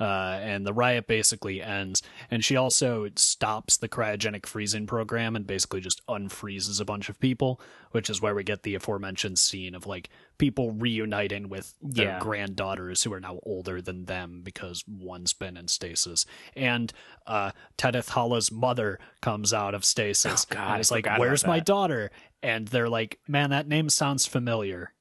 Uh, 0.00 0.38
and 0.42 0.66
the 0.66 0.72
riot 0.72 1.06
basically 1.06 1.60
ends. 1.62 2.02
And 2.30 2.42
she 2.42 2.56
also 2.56 3.06
stops 3.16 3.76
the 3.76 3.88
cryogenic 3.88 4.46
freezing 4.46 4.86
program 4.86 5.36
and 5.36 5.46
basically 5.46 5.80
just 5.82 6.00
unfreezes 6.06 6.80
a 6.80 6.86
bunch 6.86 7.10
of 7.10 7.20
people, 7.20 7.60
which 7.90 8.08
is 8.08 8.22
where 8.22 8.34
we 8.34 8.42
get 8.42 8.62
the 8.62 8.74
aforementioned 8.74 9.38
scene 9.38 9.74
of 9.74 9.86
like 9.86 10.08
people 10.38 10.72
reuniting 10.72 11.50
with 11.50 11.74
their 11.82 12.06
Yeah. 12.12 12.18
granddaughters 12.18 13.02
who 13.02 13.12
are 13.12 13.20
now 13.20 13.40
older 13.42 13.82
than 13.82 14.06
them 14.06 14.40
because 14.42 14.84
one's 14.88 15.34
been 15.34 15.58
in 15.58 15.68
stasis. 15.68 16.24
And 16.56 16.92
uh, 17.26 17.50
Tedith 17.76 18.08
Hala's 18.08 18.50
mother 18.50 18.98
comes 19.20 19.52
out 19.52 19.74
of 19.74 19.84
stasis. 19.84 20.46
Oh, 20.50 20.54
God, 20.54 20.62
and 20.64 20.72
I 20.76 20.78
is 20.78 20.90
like, 20.90 21.06
"Where's 21.18 21.46
my 21.46 21.58
that." 21.58 21.66
daughter?" 21.66 22.10
And 22.42 22.66
they're 22.68 22.88
like, 22.88 23.18
"Man, 23.28 23.50
that 23.50 23.68
name 23.68 23.90
sounds 23.90 24.24
familiar." 24.24 24.92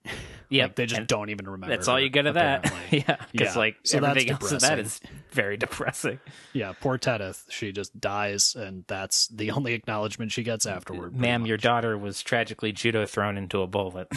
yeah, 0.50 0.64
like, 0.66 0.76
they 0.76 0.86
just 0.86 1.08
don't 1.08 1.30
even 1.30 1.48
remember. 1.50 1.74
That's 1.74 1.88
all 1.88 1.98
you 2.00 2.10
get 2.10 2.26
of 2.26 2.34
that. 2.34 2.66
yeah, 2.92 3.16
because 3.32 3.56
Yeah. 3.56 3.60
like 3.60 3.78
So 3.84 3.98
everything 4.00 4.32
else 4.32 4.52
of 4.52 4.60
that 4.62 4.78
is 4.78 5.00
very 5.32 5.56
depressing. 5.56 6.20
yeah, 6.52 6.74
poor 6.82 6.98
Tedith. 6.98 7.44
She 7.50 7.72
just 7.72 7.98
dies, 7.98 8.56
and 8.56 8.84
that's 8.88 9.28
the 9.30 9.52
only 9.56 9.74
acknowledgement 9.74 10.34
she 10.34 10.44
gets 10.44 10.66
afterward. 10.66 11.16
Ma'am, 11.16 11.46
your 11.46 11.56
daughter 11.58 11.98
was 11.98 12.22
tragically 12.22 12.74
judo 12.74 13.06
thrown 13.06 13.38
into 13.38 13.62
a 13.62 13.68
bullet. 13.68 14.10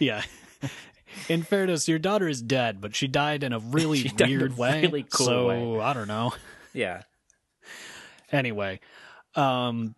yeah. 0.00 0.22
In 1.28 1.42
fairness, 1.44 1.86
your 1.86 2.00
daughter 2.00 2.26
is 2.28 2.42
dead, 2.42 2.80
but 2.80 2.96
she 2.96 3.06
died 3.06 3.44
in 3.44 3.52
a 3.52 3.60
really 3.60 4.02
died 4.02 4.20
a 4.22 4.26
weird 4.26 4.58
way. 4.58 4.82
really 4.82 5.04
cool 5.08 5.26
so 5.26 5.46
way. 5.46 5.80
I 5.80 5.92
don't 5.92 6.08
know. 6.08 6.34
yeah, 6.72 7.02
anyway 8.32 8.80
um 9.36 9.94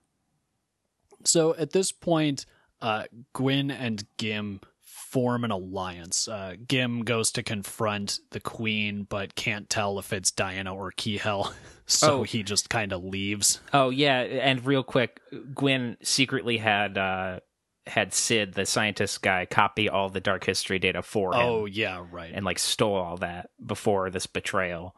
so 1.27 1.55
at 1.57 1.71
this 1.73 1.93
point 1.93 2.47
uh 2.81 3.05
gwyn 3.33 3.71
and 3.71 4.05
gim 4.17 4.61
form 4.81 5.45
an 5.45 5.51
alliance 5.51 6.29
uh 6.29 6.55
gim 6.69 7.03
goes 7.05 7.31
to 7.31 7.43
confront 7.43 8.19
the 8.31 8.41
queen 8.41 9.07
but 9.09 9.35
can't 9.35 9.69
tell 9.71 9.99
if 9.99 10.13
it's 10.13 10.31
diana 10.31 10.75
or 10.75 10.91
kihel 10.93 11.53
so 11.87 12.21
Oh. 12.21 12.23
he 12.25 12.43
just 12.43 12.69
kind 12.71 12.93
of 12.93 13.05
leaves 13.05 13.61
Oh 13.73 13.91
yeah, 13.91 14.19
and 14.21 14.65
real 14.67 14.83
quick, 14.83 15.21
Gwyn 15.55 15.97
secretly 16.03 16.57
had 16.59 16.99
uh 16.99 17.41
had 17.87 18.13
Sid, 18.13 18.55
the 18.55 18.67
scientist 18.67 19.23
guy, 19.23 19.47
copy 19.47 19.89
all 19.89 20.09
the 20.09 20.21
dark 20.21 20.45
history 20.45 20.81
data 20.81 21.03
for 21.03 21.33
him. 21.35 21.41
oh 21.41 21.65
yeah 21.67 22.05
right 22.11 22.33
and 22.35 22.45
like 22.45 22.59
stole 22.59 22.97
all 22.97 23.17
that 23.19 23.51
before 23.65 24.11
this 24.11 24.27
betrayal. 24.27 24.97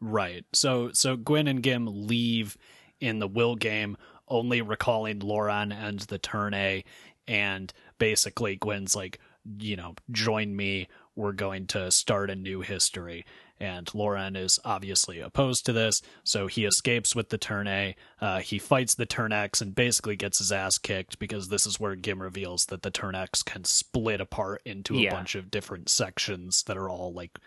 Right. 0.00 0.44
So 0.52 0.90
so 0.92 1.16
Gwyn 1.16 1.48
and 1.48 1.62
Gim 1.62 1.86
leave 2.06 2.56
in 3.00 3.18
the 3.18 3.28
Willgem, 3.28 3.96
only 4.30 4.62
recalling 4.62 5.20
Loran 5.20 5.72
and 5.74 6.00
the 6.00 6.18
turn 6.18 6.54
A, 6.54 6.84
and 7.28 7.72
basically 7.98 8.56
Gwyn's 8.56 8.94
like, 8.96 9.18
you 9.58 9.76
know, 9.76 9.94
join 10.10 10.54
me. 10.56 10.88
We're 11.16 11.32
going 11.32 11.66
to 11.68 11.90
start 11.90 12.30
a 12.30 12.36
new 12.36 12.60
history. 12.62 13.24
And 13.58 13.86
Loran 13.88 14.38
is 14.38 14.58
obviously 14.64 15.20
opposed 15.20 15.66
to 15.66 15.74
this, 15.74 16.00
so 16.24 16.46
he 16.46 16.64
escapes 16.64 17.14
with 17.14 17.28
the 17.28 17.36
turn 17.36 17.66
A. 17.68 17.94
Uh, 18.18 18.38
he 18.38 18.58
fights 18.58 18.94
the 18.94 19.04
turn 19.04 19.32
X 19.32 19.60
and 19.60 19.74
basically 19.74 20.16
gets 20.16 20.38
his 20.38 20.50
ass 20.50 20.78
kicked 20.78 21.18
because 21.18 21.48
this 21.48 21.66
is 21.66 21.78
where 21.78 21.94
Gim 21.94 22.22
reveals 22.22 22.64
that 22.66 22.80
the 22.80 22.90
turn 22.90 23.14
X 23.14 23.42
can 23.42 23.64
split 23.64 24.18
apart 24.18 24.62
into 24.64 24.94
a 24.96 25.00
Yeah. 25.02 25.10
bunch 25.10 25.34
of 25.34 25.50
different 25.50 25.90
sections 25.90 26.62
that 26.62 26.78
are 26.78 26.88
all 26.88 27.12
like 27.12 27.38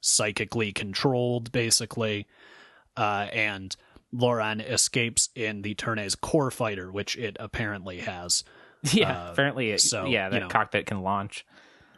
psychically 0.00 0.72
controlled, 0.72 1.52
basically. 1.52 2.26
Uh, 2.96 3.28
and 3.32 3.76
Loran 4.14 4.60
escapes 4.60 5.28
in 5.34 5.62
the 5.62 5.74
Turn 5.74 5.98
A's 5.98 6.14
core 6.14 6.50
fighter, 6.50 6.90
which 6.90 7.16
it 7.16 7.36
apparently 7.40 8.00
has. 8.00 8.44
Yeah, 8.92 9.26
Uh, 9.26 9.32
apparently, 9.32 9.72
it, 9.72 9.82
so, 9.82 10.06
yeah, 10.06 10.32
you 10.32 10.40
know. 10.40 10.48
cockpit 10.48 10.86
can 10.86 11.02
launch. 11.02 11.44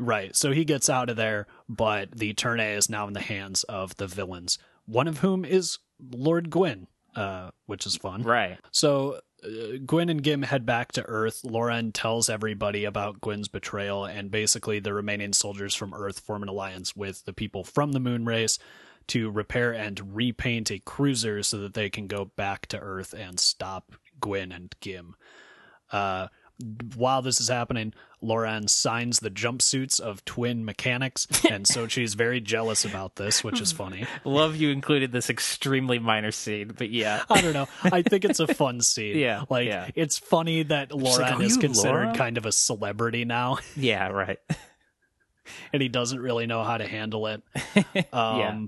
Right. 0.01 0.35
So 0.35 0.51
he 0.51 0.64
gets 0.64 0.90
out 0.90 1.11
of 1.11 1.16
there, 1.16 1.46
but 1.68 2.11
the 2.11 2.35
Turne 2.35 2.59
is 2.59 2.90
now 2.90 3.07
in 3.07 3.12
the 3.12 3.20
hands 3.20 3.62
of 3.64 3.94
the 3.98 4.09
villains, 4.09 4.59
one 4.85 5.07
of 5.07 5.18
whom 5.18 5.44
is 5.44 5.79
Lord 6.11 6.51
Gwyn, 6.51 6.88
uh, 7.14 7.51
which 7.66 7.87
is 7.87 7.94
fun. 7.96 8.22
Right. 8.25 8.59
So 8.72 9.20
uh, 9.44 9.77
Gwyn 9.87 10.09
and 10.09 10.25
Gim 10.25 10.42
head 10.42 10.66
back 10.66 10.90
to 10.92 11.05
Earth. 11.05 11.42
Loran 11.44 11.92
tells 11.94 12.29
everybody 12.29 12.85
about 12.85 13.20
Gwyn's 13.20 13.46
betrayal, 13.46 14.05
and 14.05 14.29
basically 14.33 14.81
the 14.81 14.92
remaining 14.92 15.33
soldiers 15.35 15.77
from 15.77 15.94
Earth 15.94 16.18
form 16.18 16.42
an 16.42 16.48
alliance 16.48 16.96
with 16.96 17.25
the 17.27 17.33
people 17.33 17.62
from 17.62 17.92
the 17.92 18.01
moon 18.01 18.25
race 18.25 18.59
to 19.09 19.31
repair 19.31 19.73
and 19.73 20.15
repaint 20.15 20.71
a 20.71 20.79
cruiser 20.79 21.43
so 21.43 21.59
that 21.59 21.75
they 21.75 21.91
can 21.91 22.07
go 22.07 22.25
back 22.25 22.67
to 22.69 22.79
Earth 22.79 23.12
and 23.12 23.38
stop 23.41 23.93
Gwyn 24.21 24.53
and 24.53 24.75
Gim. 24.81 25.15
Uh, 25.91 26.29
while 26.95 27.23
this 27.23 27.41
is 27.41 27.49
happening, 27.49 27.93
Loran 28.23 28.71
signs 28.71 29.19
the 29.19 29.31
jumpsuits 29.31 29.99
of 29.99 30.25
twin 30.25 30.65
mechanics, 30.65 31.27
and 31.51 31.67
so 31.67 31.88
she's 31.88 32.15
very 32.15 32.41
jealous 32.41 32.85
about 32.85 33.17
this, 33.17 33.43
which 33.43 33.61
is 33.61 33.73
funny. 33.73 34.07
Love 34.25 34.55
you 34.55 34.71
included 34.71 35.11
this 35.11 35.29
extremely 35.29 35.99
minor 35.99 36.31
scene, 36.31 36.73
but 36.77 36.91
yeah. 36.91 37.25
I 37.29 37.41
don't 37.41 37.53
know. 37.53 37.67
I 37.83 38.03
think 38.03 38.25
it's 38.25 38.38
a 38.38 38.47
fun 38.55 38.81
scene. 38.81 39.19
Yeah, 39.19 39.43
Like, 39.51 39.67
yeah. 39.67 39.88
it's 39.97 40.19
funny 40.19 40.62
that 40.65 40.91
Loran 40.91 41.38
like, 41.38 41.41
is 41.43 41.57
considered 41.57 42.05
Laura?" 42.05 42.15
kind 42.15 42.38
of 42.38 42.47
a 42.47 42.53
celebrity 42.53 43.25
now, 43.25 43.59
Yeah, 43.75 44.09
right. 44.09 44.38
and 45.73 45.83
he 45.83 45.88
doesn't 45.88 46.21
really 46.21 46.47
know 46.47 46.62
how 46.62 46.79
to 46.79 46.87
handle 46.87 47.27
it. 47.27 47.43
Um, 48.12 48.38
Yeah. 48.38 48.61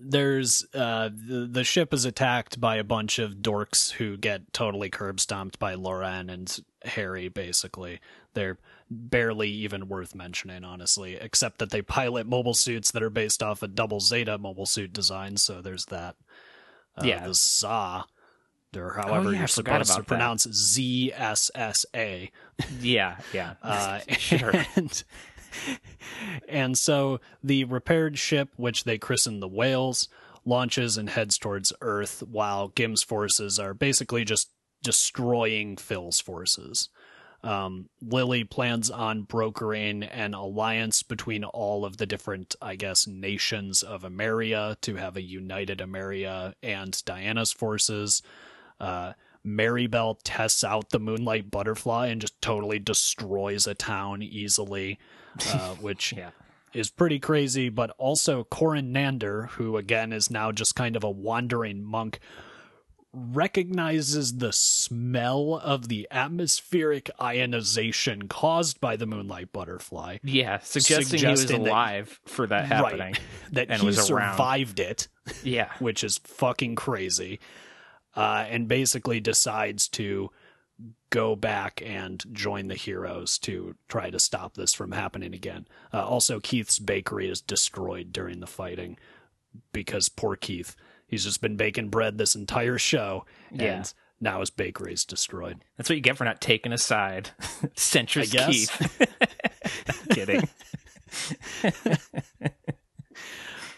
There's 0.00 0.64
uh, 0.74 1.10
the, 1.12 1.48
the 1.50 1.64
ship 1.64 1.92
is 1.92 2.04
attacked 2.04 2.60
by 2.60 2.76
a 2.76 2.84
bunch 2.84 3.18
of 3.18 3.36
dorks 3.36 3.90
who 3.92 4.16
get 4.16 4.52
totally 4.52 4.90
curb 4.90 5.18
stomped 5.18 5.58
by 5.58 5.74
Loran 5.74 6.32
and 6.32 6.56
Harry. 6.84 7.28
Basically, 7.28 8.00
they're 8.34 8.58
barely 8.90 9.50
even 9.50 9.88
worth 9.88 10.14
mentioning, 10.14 10.64
honestly, 10.64 11.16
except 11.16 11.58
that 11.58 11.70
they 11.70 11.82
pilot 11.82 12.26
mobile 12.26 12.54
suits 12.54 12.90
that 12.92 13.02
are 13.02 13.10
based 13.10 13.42
off 13.42 13.62
a 13.62 13.68
double 13.68 14.00
Zeta 14.00 14.38
mobile 14.38 14.66
suit 14.66 14.92
design. 14.92 15.36
So 15.36 15.60
there's 15.60 15.86
that. 15.86 16.16
Uh, 16.96 17.04
Yeah. 17.04 17.26
the 17.26 17.34
ZA, 17.34 18.04
or 18.76 18.92
however 18.94 19.28
oh, 19.28 19.30
yeah, 19.32 19.38
you're 19.40 19.48
supposed 19.48 19.90
to 19.92 19.98
that. 19.98 20.06
pronounce 20.06 20.48
Z 20.52 21.12
S 21.14 21.50
S 21.54 21.86
A. 21.94 22.30
Yeah, 22.80 23.18
yeah. 23.32 23.54
Uh, 23.62 24.00
Sure. 24.18 24.52
and, 24.76 25.02
and 26.48 26.76
so 26.76 27.20
the 27.42 27.64
repaired 27.64 28.18
ship, 28.18 28.50
which 28.56 28.84
they 28.84 28.98
christen 28.98 29.40
the 29.40 29.48
Whales, 29.48 30.08
launches 30.44 30.96
and 30.96 31.10
heads 31.10 31.38
towards 31.38 31.72
Earth, 31.80 32.22
while 32.22 32.68
Gim's 32.68 33.02
forces 33.02 33.58
are 33.58 33.74
basically 33.74 34.24
just 34.24 34.50
destroying 34.82 35.76
Phil's 35.76 36.20
forces. 36.20 36.88
Um, 37.42 37.88
Lily 38.02 38.42
plans 38.42 38.90
on 38.90 39.22
brokering 39.22 40.02
an 40.02 40.34
alliance 40.34 41.02
between 41.04 41.44
all 41.44 41.84
of 41.84 41.96
the 41.96 42.06
different, 42.06 42.56
I 42.60 42.74
guess, 42.74 43.06
nations 43.06 43.82
of 43.82 44.02
Ameria 44.02 44.80
to 44.80 44.96
have 44.96 45.16
a 45.16 45.22
united 45.22 45.78
Ameria 45.78 46.54
and 46.62 47.00
Diana's 47.04 47.52
forces. 47.52 48.22
Uh, 48.80 49.12
Maribel 49.56 50.16
tests 50.24 50.62
out 50.64 50.90
the 50.90 50.98
Moonlight 50.98 51.50
Butterfly 51.50 52.08
and 52.08 52.20
just 52.20 52.40
totally 52.42 52.78
destroys 52.78 53.66
a 53.66 53.74
town 53.74 54.22
easily, 54.22 54.98
uh, 55.48 55.74
which 55.80 56.12
Yeah. 56.12 56.30
is 56.74 56.90
pretty 56.90 57.18
crazy. 57.18 57.68
But 57.68 57.90
also, 57.98 58.44
Corin 58.44 58.92
Nander, 58.92 59.48
who 59.50 59.76
again 59.76 60.12
is 60.12 60.30
now 60.30 60.52
just 60.52 60.74
kind 60.74 60.96
of 60.96 61.04
a 61.04 61.10
wandering 61.10 61.82
monk, 61.82 62.18
recognizes 63.12 64.36
the 64.36 64.52
smell 64.52 65.60
of 65.64 65.88
the 65.88 66.06
atmospheric 66.10 67.10
ionization 67.20 68.28
caused 68.28 68.80
by 68.80 68.96
the 68.96 69.06
Moonlight 69.06 69.52
Butterfly. 69.52 70.18
Yeah, 70.22 70.58
suggesting 70.60 70.98
he 70.98 71.04
Suggesting 71.18 71.58
was 71.60 71.64
that- 71.64 71.70
alive 71.70 72.20
for 72.26 72.46
that 72.46 72.66
happening. 72.66 73.00
Right. 73.14 73.20
That 73.52 73.70
and 73.70 73.80
he 73.80 73.86
was 73.86 74.10
around. 74.10 74.34
survived 74.34 74.80
it. 74.80 75.08
Yeah. 75.42 75.70
which 75.78 76.04
is 76.04 76.18
fucking 76.24 76.74
crazy, 76.74 77.38
uh, 78.18 78.44
and 78.50 78.66
basically 78.68 79.20
decides 79.20 79.86
to 79.88 80.30
go 81.10 81.34
back 81.36 81.80
and 81.84 82.24
join 82.32 82.68
the 82.68 82.74
heroes 82.74 83.38
to 83.38 83.74
try 83.88 84.10
to 84.10 84.18
stop 84.18 84.54
this 84.54 84.74
from 84.74 84.92
happening 84.92 85.32
again. 85.34 85.66
Uh, 85.92 86.04
also, 86.06 86.38
Keith's 86.40 86.78
bakery 86.78 87.28
is 87.30 87.40
destroyed 87.40 88.12
during 88.12 88.40
the 88.40 88.46
fighting 88.46 88.98
because 89.72 90.08
poor 90.08 90.36
Keith. 90.36 90.76
He's 91.06 91.24
just 91.24 91.40
been 91.40 91.56
baking 91.56 91.88
bread 91.88 92.18
this 92.18 92.34
entire 92.34 92.76
show, 92.78 93.24
and 93.50 93.60
Yeah. 93.60 93.84
now 94.20 94.40
his 94.40 94.50
bakery 94.50 94.92
is 94.92 95.04
destroyed. 95.04 95.64
That's 95.76 95.88
what 95.88 95.96
you 95.96 96.02
get 96.02 96.16
for 96.18 96.24
not 96.24 96.40
taking 96.40 96.72
a 96.72 96.78
side. 96.78 97.30
Centrist 97.74 98.36
Keith. 98.46 98.70
Kidding. 100.10 100.48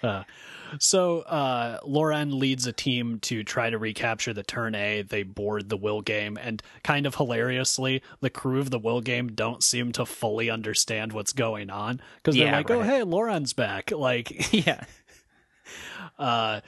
So 0.79 1.21
uh, 1.21 1.81
Loran 1.81 2.39
leads 2.39 2.67
a 2.67 2.73
team 2.73 3.19
to 3.21 3.43
try 3.43 3.71
to 3.71 3.79
recapture 3.79 4.33
the 4.33 4.43
turn 4.43 4.75
A. 4.75 5.03
They 5.03 5.23
board 5.23 5.69
the 5.69 5.77
Willgem, 5.77 6.39
and 6.41 6.63
kind 6.85 7.07
of 7.07 7.15
hilariously, 7.17 8.03
the 8.21 8.31
crew 8.31 8.61
of 8.61 8.71
the 8.71 8.79
Willgem 8.79 9.33
don't 9.33 9.63
seem 9.63 9.93
to 9.93 10.07
fully 10.07 10.51
understand 10.51 11.13
what's 11.13 11.33
going 11.33 11.71
on 11.71 12.01
because 12.17 12.37
they're 12.37 12.47
Yeah, 12.47 12.57
like, 12.59 12.71
"Oh, 12.71 12.83
hey, 12.83 13.01
Loran's 13.01 13.53
back!" 13.53 13.91
Like, 13.91 14.53
Yeah. 14.67 14.85
uh, 16.19 16.61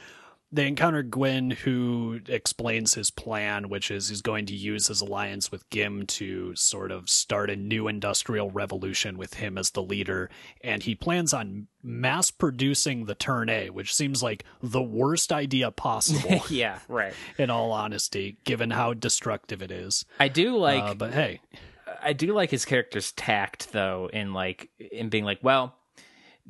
they 0.52 0.68
encounter 0.68 1.02
Gwyn, 1.02 1.50
who 1.50 2.20
explains 2.28 2.94
his 2.94 3.10
plan, 3.10 3.70
which 3.70 3.90
is 3.90 4.10
he's 4.10 4.20
going 4.20 4.44
to 4.46 4.54
use 4.54 4.88
his 4.88 5.00
alliance 5.00 5.50
with 5.50 5.68
Gim 5.70 6.06
to 6.08 6.54
sort 6.54 6.90
of 6.92 7.08
start 7.08 7.48
a 7.48 7.56
new 7.56 7.88
industrial 7.88 8.50
revolution 8.50 9.16
with 9.16 9.34
him 9.34 9.56
as 9.56 9.70
the 9.70 9.82
leader. 9.82 10.28
And 10.62 10.82
he 10.82 10.94
plans 10.94 11.32
on 11.32 11.68
mass 11.82 12.30
producing 12.30 13.06
the 13.06 13.14
Turn 13.14 13.48
A, 13.48 13.70
which 13.70 13.94
seems 13.94 14.22
like 14.22 14.44
the 14.62 14.82
worst 14.82 15.32
idea 15.32 15.70
possible, 15.70 16.42
Yeah, 16.50 16.78
right. 16.86 17.14
in 17.38 17.48
all 17.48 17.72
honesty, 17.72 18.36
given 18.44 18.70
how 18.70 18.92
destructive 18.94 19.62
it 19.62 19.70
is. 19.70 20.04
I 20.20 20.28
do 20.28 20.56
like 20.58 20.82
uh, 20.82 20.94
but 20.94 21.14
hey, 21.14 21.40
I 22.02 22.12
do 22.12 22.34
like 22.34 22.50
his 22.50 22.64
character's 22.64 23.12
tact 23.12 23.72
though 23.72 24.10
in 24.12 24.32
like 24.34 24.68
in 24.78 25.08
being 25.08 25.24
like, 25.24 25.38
well, 25.42 25.76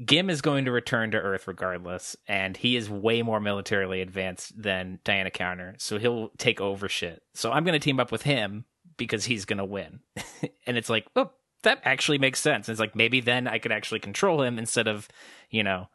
Gim 0.05 0.31
is 0.31 0.41
going 0.41 0.65
to 0.65 0.73
return 0.73 1.11
to 1.11 1.19
Earth 1.19 1.47
regardless, 1.47 2.17
and 2.27 2.57
he 2.57 2.77
is 2.77 2.89
way 2.89 3.23
more 3.23 3.41
militarily 3.41 4.01
advanced 4.01 4.61
than 4.61 5.01
Diana 5.05 5.31
Counter, 5.31 5.75
so 5.79 5.99
he'll 5.99 6.31
take 6.39 6.61
over 6.61 6.89
shit. 6.89 7.23
So 7.35 7.53
I'm 7.53 7.65
going 7.65 7.79
to 7.79 7.85
team 7.85 8.01
up 8.01 8.11
with 8.11 8.23
him 8.23 8.65
because 8.97 9.27
he's 9.27 9.45
going 9.45 9.59
to 9.59 9.65
win. 9.65 10.01
and 10.67 10.79
it's 10.79 10.89
like, 10.89 11.07
oh, 11.15 11.31
that 11.63 11.81
actually 11.85 12.19
makes 12.19 12.41
sense. 12.41 12.69
it's 12.69 12.81
like 12.81 12.97
maybe 12.97 13.21
then 13.21 13.47
I 13.47 13.59
could 13.59 13.73
actually 13.73 14.01
control 14.01 14.43
him 14.43 14.59
instead 14.59 14.89
of, 14.89 15.09
you 15.51 15.63
know, 15.63 15.89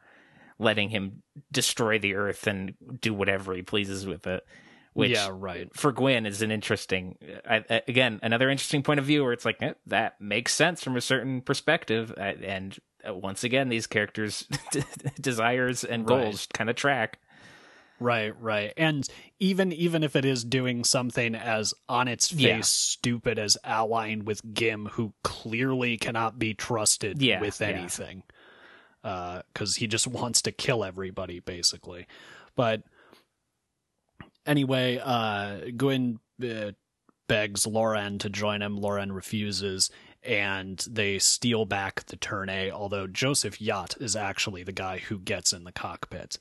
letting 0.59 0.89
him 0.89 1.23
destroy 1.51 1.99
the 1.99 2.15
Earth 2.15 2.47
and 2.47 2.75
do 3.01 3.13
whatever 3.13 3.53
he 3.53 3.61
pleases 3.63 4.05
with 4.05 4.27
it. 4.27 4.45
Which 4.93 5.11
yeah, 5.11 5.29
right. 5.31 5.69
for 5.75 5.91
Gwen 5.91 6.25
is 6.25 6.41
an 6.41 6.49
interesting, 6.49 7.17
I, 7.47 7.63
I- 7.69 7.83
again, 7.87 8.19
another 8.23 8.49
interesting 8.49 8.81
point 8.81 8.99
of 8.99 9.05
view 9.05 9.23
where 9.23 9.33
it's 9.33 9.45
like 9.45 9.61
eh, 9.61 9.73
that 9.85 10.19
makes 10.19 10.55
sense 10.55 10.83
from 10.83 10.97
a 10.97 11.01
certain 11.01 11.41
perspective, 11.41 12.11
uh, 12.17 12.33
and 12.43 12.75
once 13.05 13.43
again, 13.43 13.69
these 13.69 13.87
characters' 13.87 14.47
desires 15.21 15.83
and 15.83 16.09
Right. 16.09 16.23
goals 16.23 16.47
kind 16.53 16.69
of 16.69 16.75
track. 16.75 17.19
Right, 17.99 18.39
right. 18.39 18.73
And 18.77 19.07
even 19.39 19.71
even 19.73 20.03
if 20.03 20.15
it 20.15 20.23
is 20.23 20.43
doing 20.43 20.83
something 20.83 21.33
as 21.33 21.73
on 21.89 22.07
its 22.07 22.29
face 22.29 22.41
Yeah. 22.43 22.61
stupid 22.61 23.39
as 23.39 23.57
allying 23.63 24.23
with 24.23 24.53
Gim, 24.53 24.85
who 24.93 25.13
clearly 25.23 25.97
cannot 25.97 26.37
be 26.37 26.53
trusted 26.53 27.21
Yeah, 27.21 27.39
with 27.41 27.59
yeah. 27.59 27.67
anything. 27.69 28.23
because 29.01 29.77
he 29.77 29.87
just 29.87 30.05
wants 30.19 30.41
to 30.43 30.51
kill 30.51 30.83
everybody, 30.83 31.39
basically. 31.39 32.05
But 32.55 32.83
anyway, 34.45 35.01
uh, 35.03 35.71
Gwyn 35.75 36.19
uh, 36.43 36.71
begs 37.27 37.65
Loran 37.65 38.19
to 38.19 38.29
join 38.29 38.61
him. 38.61 38.77
Loran 38.79 39.13
refuses, 39.13 39.89
and 40.23 40.85
they 40.89 41.19
steal 41.19 41.65
back 41.65 42.05
the 42.05 42.15
turn 42.15 42.49
A, 42.49 42.71
although 42.71 43.07
Joseph 43.07 43.59
Yaht 43.59 44.01
is 44.01 44.15
actually 44.15 44.63
the 44.63 44.71
guy 44.71 44.99
who 44.99 45.19
gets 45.19 45.53
in 45.53 45.63
the 45.63 45.71
cockpit. 45.71 46.37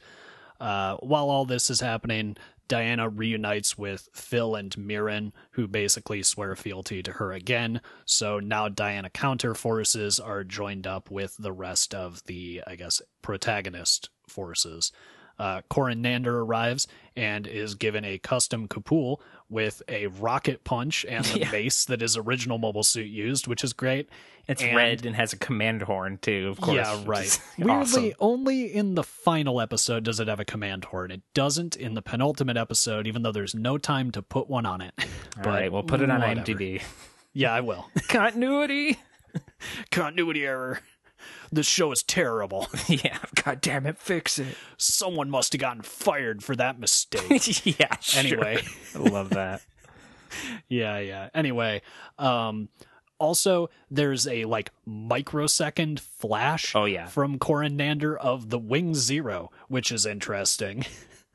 Uh, 0.59 0.97
while 0.97 1.31
all 1.31 1.45
this 1.45 1.71
is 1.71 1.81
happening, 1.81 2.37
Diana 2.69 3.09
reunites 3.09 3.79
with 3.79 4.09
Phil 4.13 4.57
and 4.57 4.77
Mirren, 4.77 5.33
who 5.53 5.69
basically 5.69 6.23
swear 6.23 6.57
fealty 6.57 7.03
to 7.03 7.13
her 7.13 7.33
again. 7.33 7.81
So 8.05 8.41
now 8.41 8.69
Diana 8.69 9.11
counter 9.11 9.55
forces 9.55 10.19
are 10.19 10.43
joined 10.43 10.87
up 10.87 11.11
with 11.11 11.37
the 11.39 11.53
rest 11.53 11.95
of 11.95 12.25
the, 12.25 12.63
I 12.67 12.75
guess, 12.75 13.01
protagonist 13.23 14.11
forces. 14.29 14.91
Uh, 15.39 15.61
Corin 15.69 16.03
Nander 16.03 16.43
arrives 16.45 16.89
and 17.15 17.47
is 17.47 17.75
given 17.75 18.05
a 18.05 18.19
custom 18.19 18.69
Kapul 18.69 19.21
with 19.49 19.83
a 19.89 20.07
rocket 20.09 20.65
punch 20.65 21.05
and 21.09 21.25
the 21.27 21.41
Yeah. 21.41 21.51
base 21.51 21.85
that 21.87 22.01
his 22.01 22.17
original 22.17 22.59
mobile 22.59 22.83
suit 22.83 23.07
used, 23.07 23.47
which 23.47 23.63
is 23.63 23.73
great. 23.73 24.09
It's 24.49 24.63
And- 24.63 24.77
red 24.77 25.05
and 25.07 25.17
has 25.17 25.33
a 25.33 25.37
command 25.37 25.83
horn 25.83 26.19
too, 26.23 26.49
of 26.49 26.61
course. 26.61 26.77
Yeah, 26.77 27.03
right. 27.05 27.41
Weirdly, 27.59 27.73
awesome. 28.13 28.13
only 28.21 28.73
in 28.73 28.95
the 28.95 29.03
final 29.03 29.61
episode 29.61 30.05
does 30.05 30.21
it 30.21 30.29
have 30.29 30.39
a 30.41 30.45
command 30.45 30.87
horn. 30.87 31.11
It 31.11 31.23
doesn't 31.35 31.75
in 31.77 31.95
the 31.95 32.03
penultimate 32.03 32.57
episode, 32.57 33.07
even 33.07 33.23
though 33.23 33.33
there's 33.33 33.55
no 33.55 33.77
time 33.79 34.11
to 34.13 34.23
put 34.23 34.49
one 34.49 34.65
on 34.67 34.81
it. 34.81 34.95
All 35.39 35.45
right, 35.51 35.71
we'll 35.73 35.83
put 35.83 36.01
it 36.01 36.11
on 36.11 36.21
whatever. 36.21 36.41
IMDb. 36.43 36.83
Yeah, 37.33 37.53
I 37.53 37.61
will. 37.61 37.91
Continuity. 38.09 38.99
Continuity 39.91 40.45
error. 40.47 40.81
This 41.53 41.67
show 41.67 41.93
is 41.93 42.03
terrible. 42.03 42.67
yeah, 42.89 43.19
god 43.45 43.61
damn 43.61 43.87
it, 43.87 43.99
fix 43.99 44.39
it. 44.39 44.57
Someone 44.77 45.31
must 45.31 45.53
have 45.53 45.61
gotten 45.61 45.83
fired 45.83 46.43
for 46.43 46.57
that 46.57 46.79
mistake. 46.79 47.65
yeah. 47.81 47.97
Anyway. 48.17 48.63
I 48.95 48.99
love 48.99 49.31
that. 49.31 49.63
yeah, 50.69 50.99
yeah. 50.99 51.29
Anyway, 51.35 51.83
um 52.19 52.69
also 53.19 53.71
there's 53.91 54.27
a 54.27 54.45
like 54.45 54.71
microsecond 54.85 56.01
flash 56.01 56.75
Oh, 56.75 56.85
yeah. 56.85 57.07
from 57.07 57.39
Corin 57.39 57.77
Nander 57.79 58.17
of 58.17 58.51
the 58.51 58.59
Wing 58.59 58.95
Zero, 58.95 59.51
which 59.69 59.91
is 59.91 60.05
interesting. 60.05 60.85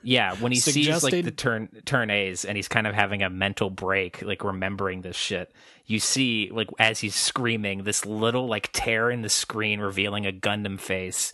Yeah, 0.04 0.34
when 0.36 0.52
he 0.52 0.60
sees 0.60 1.04
like 1.04 1.24
the 1.24 1.32
turn 1.32 1.70
turn 1.86 2.10
A's 2.10 2.44
and 2.46 2.56
he's 2.58 2.68
kind 2.68 2.88
of 2.88 2.96
having 2.96 3.22
a 3.24 3.30
mental 3.30 3.70
break, 3.70 4.22
like 4.22 4.44
remembering 4.44 5.02
this 5.02 5.16
shit. 5.16 5.52
You 5.86 6.00
see, 6.00 6.50
like 6.52 6.70
as 6.80 7.00
he's 7.00 7.16
screaming, 7.16 7.84
this 7.84 8.06
little 8.06 8.48
like 8.48 8.70
tear 8.72 9.12
in 9.12 9.22
the 9.22 9.30
screen 9.30 9.80
revealing 9.80 10.26
a 10.26 10.32
Gundam 10.32 10.80
face 10.80 11.34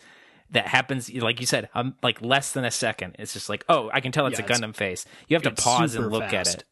that 0.51 0.67
happens, 0.67 1.13
like 1.13 1.39
you 1.39 1.45
said, 1.45 1.69
um, 1.75 1.95
like 2.01 2.21
less 2.21 2.51
than 2.53 2.65
a 2.65 2.71
second. 2.71 3.15
It's 3.19 3.33
just 3.33 3.49
like, 3.49 3.65
oh, 3.69 3.89
I 3.93 3.99
can 4.01 4.11
tell 4.11 4.25
it's 4.27 4.39
Yeah, 4.39 4.43
a 4.43 4.45
it's- 4.45 4.59
Gundam 4.61 4.75
face. 4.75 5.05
You 5.27 5.35
have 5.35 5.43
to 5.43 5.51
pause 5.51 5.95
and 5.95 6.09
look 6.11 6.33
at 6.33 6.47
it. 6.47 6.63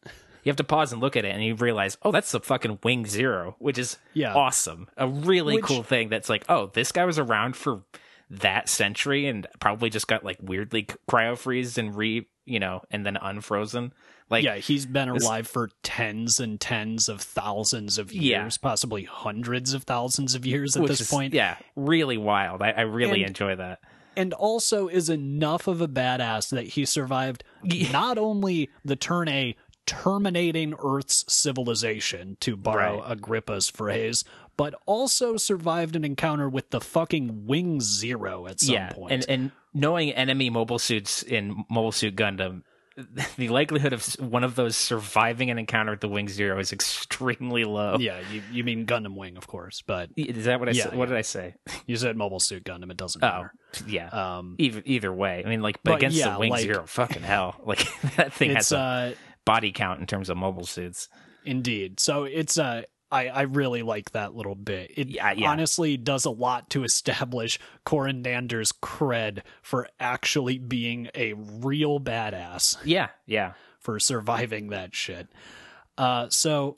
You 0.44 0.50
have 0.50 0.56
to 0.56 0.64
pause 0.64 0.92
and 0.92 1.00
look 1.02 1.16
at 1.16 1.24
it, 1.24 1.34
and 1.34 1.44
you 1.44 1.56
realize, 1.56 1.98
oh, 2.02 2.12
that's 2.12 2.30
the 2.30 2.40
fucking 2.40 2.78
Wing 2.84 3.04
Zero, 3.04 3.56
which 3.58 3.78
is 3.78 3.98
Yeah. 4.14 4.32
awesome. 4.32 4.88
A 4.96 5.06
really 5.08 5.56
Which- 5.56 5.64
cool 5.64 5.82
thing. 5.82 6.08
That's 6.08 6.28
like, 6.28 6.44
oh, 6.48 6.70
this 6.72 6.92
guy 6.92 7.04
was 7.04 7.18
around 7.18 7.56
for 7.56 7.82
that 8.30 8.68
century 8.68 9.26
and 9.26 9.46
probably 9.60 9.88
just 9.90 10.08
got 10.08 10.24
like 10.24 10.38
weirdly 10.40 10.86
cryo 11.08 11.36
freezed 11.38 11.78
and 11.78 11.94
re, 11.96 12.26
you 12.44 12.58
know, 12.58 12.82
and 12.90 13.06
then 13.06 13.16
unfrozen. 13.16 13.92
Like, 14.28 14.42
yeah, 14.44 14.56
he's 14.56 14.86
been 14.86 15.12
This- 15.14 15.22
alive 15.24 15.46
for 15.46 15.70
tens 15.84 16.40
and 16.40 16.60
tens 16.60 17.08
of 17.08 17.20
thousands 17.20 17.96
of 17.98 18.12
Yeah. 18.12 18.42
years, 18.42 18.58
possibly 18.58 19.04
hundreds 19.04 19.72
of 19.72 19.84
thousands 19.84 20.34
of 20.34 20.44
years 20.44 20.74
at 20.76 20.82
which 20.82 20.90
this 20.90 21.02
is, 21.02 21.08
point. 21.10 21.32
yeah, 21.34 21.56
really 21.76 22.16
wild. 22.18 22.60
I, 22.62 22.70
I 22.72 22.80
really 22.82 23.20
And- 23.22 23.28
enjoy 23.28 23.54
that. 23.56 23.78
and 24.16 24.32
also 24.32 24.88
is 24.88 25.08
enough 25.10 25.68
of 25.68 25.80
a 25.80 25.86
badass 25.86 26.48
that 26.50 26.68
he 26.68 26.84
survived 26.84 27.44
Yeah. 27.62 27.92
not 27.92 28.18
only 28.18 28.70
the 28.84 28.96
turn 28.96 29.28
A 29.28 29.54
terminating 29.84 30.74
Earth's 30.82 31.24
civilization, 31.32 32.36
to 32.40 32.56
borrow 32.56 33.00
Right. 33.02 33.12
Agrippa's 33.12 33.70
phrase, 33.70 34.24
but 34.56 34.74
also 34.86 35.36
survived 35.36 35.96
an 35.96 36.04
encounter 36.04 36.48
with 36.48 36.70
the 36.70 36.80
fucking 36.80 37.46
Wing 37.46 37.80
Zero 37.80 38.46
at 38.46 38.60
some 38.60 38.74
yeah, 38.74 38.90
point. 38.90 39.12
and 39.12 39.24
and 39.28 39.50
knowing 39.74 40.10
enemy 40.12 40.50
mobile 40.50 40.78
suits 40.78 41.22
in 41.22 41.64
Mobile 41.70 41.92
Suit 41.92 42.16
Gundam, 42.16 42.62
the 43.36 43.48
likelihood 43.50 43.92
of 43.92 44.02
one 44.18 44.42
of 44.42 44.54
those 44.54 44.74
surviving 44.74 45.50
an 45.50 45.58
encounter 45.58 45.90
with 45.92 46.00
the 46.00 46.08
Wing 46.08 46.28
Zero 46.28 46.58
is 46.58 46.72
extremely 46.72 47.64
low. 47.64 47.98
yeah, 48.00 48.18
you, 48.32 48.42
you 48.50 48.64
mean 48.64 48.86
Gundam 48.86 49.14
Wing, 49.16 49.36
of 49.36 49.46
course, 49.46 49.82
but 49.86 50.08
Is 50.16 50.46
that 50.46 50.58
what 50.60 50.70
I 50.70 50.72
Yeah, 50.72 50.84
said? 50.84 50.94
What 50.96 51.08
yeah. 51.10 51.14
did 51.14 51.18
I 51.18 51.22
say? 51.22 51.54
you 51.86 51.96
said 51.96 52.16
Mobile 52.16 52.40
Suit 52.40 52.64
Gundam. 52.64 52.90
It 52.90 52.96
doesn't 52.96 53.20
matter. 53.20 53.52
Oh, 53.54 53.80
yeah. 53.86 54.08
Um, 54.08 54.54
Either 54.58 54.80
either 54.86 55.12
way, 55.12 55.42
I 55.44 55.48
mean, 55.50 55.60
like, 55.60 55.82
but, 55.82 55.90
But 55.90 55.96
against 55.96 56.16
yeah, 56.16 56.32
the 56.32 56.38
Wing 56.38 56.50
like- 56.50 56.62
Zero, 56.62 56.86
fucking 56.86 57.22
hell, 57.22 57.56
like 57.66 57.84
that 58.16 58.32
thing 58.32 58.54
has 58.54 58.72
a 58.72 58.78
uh, 58.78 59.12
body 59.44 59.72
count 59.72 60.00
in 60.00 60.06
terms 60.06 60.30
of 60.30 60.38
mobile 60.38 60.64
suits. 60.64 61.10
Indeed. 61.44 62.00
So 62.00 62.24
it's 62.24 62.58
uh 62.58 62.82
I, 63.16 63.26
I 63.26 63.42
really 63.42 63.82
like 63.82 64.12
that 64.12 64.34
little 64.34 64.54
bit. 64.54 64.92
It 64.96 65.08
Yeah, 65.08 65.32
yeah. 65.32 65.48
honestly 65.50 65.96
does 65.96 66.24
a 66.24 66.30
lot 66.30 66.70
to 66.70 66.84
establish 66.84 67.58
Corin 67.84 68.22
Nander's 68.22 68.72
cred 68.72 69.40
for 69.62 69.88
actually 69.98 70.58
being 70.58 71.08
a 71.14 71.32
real 71.34 71.98
badass 72.00 72.76
Yeah, 72.84 73.08
yeah, 73.26 73.52
for 73.80 73.98
surviving 73.98 74.68
that 74.70 74.94
shit. 74.94 75.28
Uh 75.98 76.28
so 76.28 76.76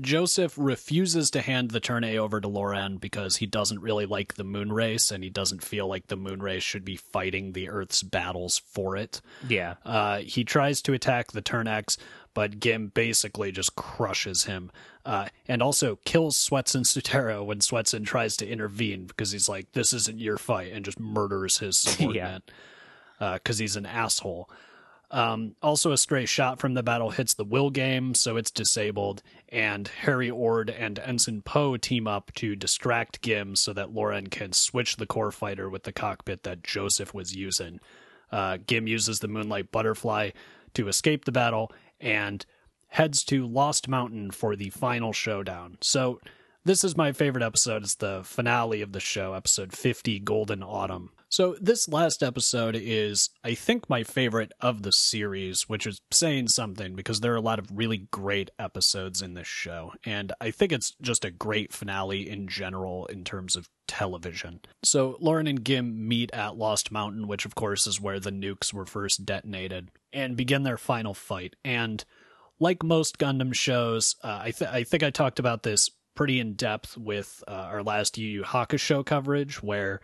Joseph 0.00 0.54
refuses 0.58 1.30
to 1.30 1.40
hand 1.40 1.70
the 1.70 1.80
Turn 1.80 2.04
A 2.04 2.18
over 2.18 2.40
to 2.40 2.48
Loran 2.48 3.00
because 3.00 3.36
he 3.36 3.46
doesn't 3.46 3.80
really 3.80 4.04
like 4.04 4.34
the 4.34 4.44
moon 4.44 4.70
race 4.72 5.10
and 5.10 5.24
he 5.24 5.30
doesn't 5.30 5.62
feel 5.62 5.86
like 5.86 6.08
the 6.08 6.16
moon 6.16 6.42
race 6.42 6.62
should 6.62 6.84
be 6.84 6.96
fighting 6.96 7.52
the 7.52 7.70
Earth's 7.70 8.02
battles 8.02 8.58
for 8.58 8.96
it. 8.96 9.22
yeah. 9.48 9.74
Uh, 9.86 10.18
he 10.18 10.44
tries 10.44 10.82
to 10.82 10.92
attack 10.92 11.32
the 11.32 11.40
Turn 11.40 11.66
X, 11.66 11.96
but 12.36 12.60
Gim 12.60 12.88
basically 12.88 13.50
just 13.50 13.76
crushes 13.76 14.44
him. 14.44 14.70
Uh, 15.06 15.28
and 15.48 15.62
also 15.62 15.98
kills 16.04 16.36
Swetson 16.36 16.82
Sutero 16.82 17.42
when 17.42 17.60
Swetson 17.60 18.04
tries 18.04 18.36
to 18.36 18.46
intervene 18.46 19.06
because 19.06 19.30
he's 19.30 19.48
like, 19.48 19.72
this 19.72 19.94
isn't 19.94 20.18
your 20.18 20.36
fight, 20.36 20.70
and 20.70 20.84
just 20.84 21.00
murders 21.00 21.58
his 21.58 21.78
subordinate 21.80 22.50
because 23.18 23.56
he's 23.56 23.76
an 23.76 23.86
asshole. 23.86 24.50
Um, 25.10 25.54
also, 25.62 25.92
a 25.92 25.96
stray 25.96 26.26
shot 26.26 26.58
from 26.58 26.74
the 26.74 26.82
battle 26.82 27.08
hits 27.08 27.32
the 27.32 27.44
Willgem, 27.44 28.14
so 28.14 28.36
it's 28.36 28.50
disabled, 28.50 29.22
and 29.48 29.88
Harry 29.88 30.30
Ord 30.30 30.68
and 30.68 30.98
Ensign 30.98 31.40
Poe 31.40 31.78
team 31.78 32.06
up 32.06 32.32
to 32.34 32.54
distract 32.54 33.22
Gim 33.22 33.56
so 33.56 33.72
that 33.72 33.94
Loran 33.94 34.30
can 34.30 34.52
switch 34.52 34.96
the 34.96 35.06
core 35.06 35.32
fighter 35.32 35.70
with 35.70 35.84
the 35.84 35.92
cockpit 35.92 36.42
that 36.42 36.62
Joseph 36.62 37.14
was 37.14 37.34
using. 37.34 37.80
Uh, 38.30 38.58
Gim 38.66 38.86
uses 38.86 39.20
the 39.20 39.28
Moonlight 39.28 39.72
Butterfly 39.72 40.32
to 40.74 40.88
escape 40.88 41.24
the 41.24 41.32
battle 41.32 41.72
and 42.00 42.44
heads 42.88 43.24
to 43.24 43.46
Lost 43.46 43.88
Mountain 43.88 44.30
for 44.30 44.56
the 44.56 44.70
final 44.70 45.12
showdown. 45.12 45.78
So, 45.80 46.20
this 46.64 46.82
is 46.82 46.96
my 46.96 47.12
favorite 47.12 47.44
episode. 47.44 47.84
It's 47.84 47.94
the 47.94 48.22
finale 48.24 48.82
of 48.82 48.90
the 48.92 48.98
show, 48.98 49.34
episode 49.34 49.72
50, 49.72 50.18
Golden 50.20 50.64
Autumn. 50.64 51.10
So, 51.28 51.56
this 51.60 51.88
last 51.88 52.22
episode 52.22 52.76
is, 52.78 53.30
I 53.42 53.54
think, 53.54 53.90
my 53.90 54.04
favorite 54.04 54.52
of 54.60 54.82
the 54.82 54.92
series, 54.92 55.68
which 55.68 55.86
is 55.86 56.00
saying 56.12 56.48
something 56.48 56.94
because 56.94 57.20
there 57.20 57.32
are 57.32 57.36
a 57.36 57.40
lot 57.40 57.58
of 57.58 57.68
really 57.72 58.06
great 58.12 58.50
episodes 58.58 59.22
in 59.22 59.34
this 59.34 59.46
show. 59.46 59.92
And 60.04 60.32
I 60.40 60.52
think 60.52 60.70
it's 60.70 60.94
just 61.02 61.24
a 61.24 61.30
great 61.30 61.72
finale 61.72 62.28
in 62.28 62.46
general 62.46 63.06
in 63.06 63.24
terms 63.24 63.56
of 63.56 63.68
television. 63.88 64.60
So, 64.84 65.18
Loran 65.20 65.48
and 65.50 65.64
Gim 65.64 66.06
meet 66.06 66.32
at 66.32 66.56
Lost 66.56 66.92
Mountain, 66.92 67.26
which, 67.26 67.44
of 67.44 67.56
course, 67.56 67.86
is 67.88 68.00
where 68.00 68.20
the 68.20 68.30
nukes 68.30 68.72
were 68.72 68.86
first 68.86 69.26
detonated, 69.26 69.90
and 70.12 70.36
begin 70.36 70.62
their 70.62 70.78
final 70.78 71.12
fight. 71.12 71.56
And 71.64 72.04
like 72.60 72.84
most 72.84 73.18
Gundam 73.18 73.52
shows, 73.52 74.14
uh, 74.22 74.40
I, 74.44 74.50
th- 74.52 74.70
I 74.70 74.84
think 74.84 75.02
I 75.02 75.10
talked 75.10 75.38
about 75.40 75.64
this 75.64 75.90
pretty 76.14 76.40
in 76.40 76.54
depth 76.54 76.96
with 76.96 77.42
uh, 77.46 77.50
our 77.50 77.82
last 77.82 78.16
Yu 78.16 78.28
Yu 78.28 78.42
Hakusho 78.44 79.04
coverage, 79.04 79.62
where 79.62 80.00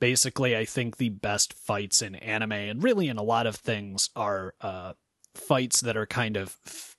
basically 0.00 0.56
I 0.56 0.64
think 0.64 0.96
the 0.96 1.10
best 1.10 1.52
fights 1.52 2.02
in 2.02 2.14
anime 2.16 2.52
and 2.52 2.82
really 2.82 3.08
in 3.08 3.16
a 3.18 3.22
lot 3.22 3.46
of 3.46 3.56
things 3.56 4.10
are 4.16 4.54
uh, 4.60 4.94
fights 5.34 5.80
that 5.82 5.96
are 5.96 6.06
kind 6.06 6.36
of 6.36 6.56
f- 6.66 6.96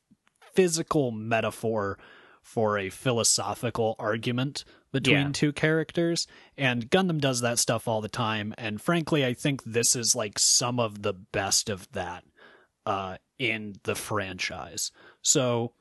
physical 0.53 1.11
metaphor 1.11 1.97
for 2.41 2.77
a 2.77 2.89
philosophical 2.89 3.95
argument 3.99 4.63
between 4.91 5.27
Yeah. 5.27 5.31
two 5.31 5.53
characters 5.53 6.27
and 6.57 6.89
Gundam 6.89 7.19
does 7.19 7.41
that 7.41 7.59
stuff 7.59 7.87
all 7.87 8.01
the 8.01 8.09
time 8.09 8.53
and 8.57 8.81
frankly 8.81 9.25
I 9.25 9.33
think 9.33 9.63
this 9.63 9.95
is 9.95 10.15
like 10.15 10.37
some 10.39 10.79
of 10.79 11.01
the 11.01 11.13
best 11.13 11.69
of 11.69 11.91
that 11.93 12.23
uh 12.85 13.17
in 13.39 13.75
the 13.83 13.95
franchise. 13.95 14.91
So 15.21 15.73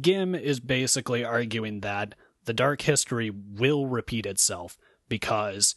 Gim 0.00 0.34
is 0.34 0.60
basically 0.60 1.24
arguing 1.24 1.80
that 1.80 2.14
the 2.44 2.54
dark 2.54 2.82
history 2.82 3.30
will 3.30 3.86
repeat 3.86 4.26
itself 4.26 4.76
because 5.08 5.74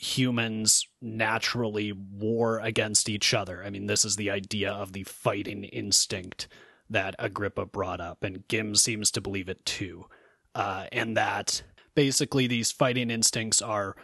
humans 0.00 0.86
naturally 1.02 1.92
war 1.92 2.60
against 2.60 3.08
each 3.08 3.34
other. 3.34 3.64
I 3.64 3.70
mean, 3.70 3.86
this 3.86 4.04
is 4.04 4.16
the 4.16 4.30
idea 4.30 4.70
of 4.70 4.92
the 4.92 5.02
fighting 5.02 5.64
instinct 5.64 6.46
that 6.88 7.16
Agrippa 7.18 7.66
brought 7.66 8.00
up, 8.00 8.22
and 8.22 8.46
Gim 8.48 8.74
seems 8.74 9.10
to 9.10 9.20
believe 9.20 9.48
it 9.48 9.64
too. 9.66 10.06
Uh, 10.54 10.86
and 10.92 11.16
that 11.16 11.62
basically 11.94 12.46
these 12.46 12.72
fighting 12.72 13.10
instincts 13.10 13.60
are 13.60 13.96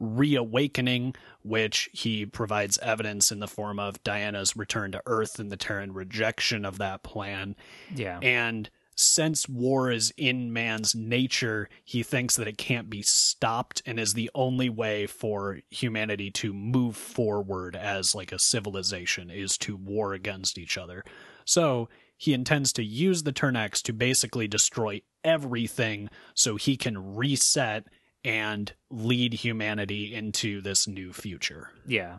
reawakening, 0.00 1.14
which 1.42 1.88
he 1.92 2.26
provides 2.26 2.78
evidence 2.78 3.30
in 3.30 3.38
the 3.38 3.46
form 3.46 3.78
of 3.78 4.02
Diana's 4.02 4.56
return 4.56 4.90
to 4.92 5.02
Earth 5.06 5.38
and 5.38 5.52
the 5.52 5.56
Terran 5.56 5.92
rejection 5.92 6.64
of 6.64 6.78
that 6.78 7.02
plan. 7.02 7.54
Yeah. 7.94 8.18
And 8.20 8.68
since 9.02 9.48
war 9.48 9.90
is 9.90 10.12
in 10.16 10.52
man's 10.52 10.94
nature, 10.94 11.68
he 11.84 12.02
thinks 12.02 12.36
that 12.36 12.48
it 12.48 12.58
can't 12.58 12.88
be 12.88 13.02
stopped 13.02 13.82
and 13.84 13.98
is 13.98 14.14
the 14.14 14.30
only 14.34 14.68
way 14.68 15.06
for 15.06 15.60
humanity 15.70 16.30
to 16.30 16.52
move 16.52 16.96
forward 16.96 17.76
as 17.76 18.14
like 18.14 18.32
a 18.32 18.38
civilization 18.38 19.30
is 19.30 19.58
to 19.58 19.76
war 19.76 20.14
against 20.14 20.58
each 20.58 20.78
other. 20.78 21.04
So 21.44 21.88
he 22.16 22.34
intends 22.34 22.72
to 22.74 22.84
use 22.84 23.24
the 23.24 23.32
Turn 23.32 23.56
X 23.56 23.82
to 23.82 23.92
basically 23.92 24.46
destroy 24.46 25.02
everything 25.24 26.08
so 26.34 26.56
he 26.56 26.76
can 26.76 27.16
reset 27.16 27.86
and 28.24 28.72
lead 28.90 29.34
humanity 29.34 30.14
into 30.14 30.60
this 30.60 30.86
new 30.86 31.12
future. 31.12 31.70
yeah. 31.86 32.18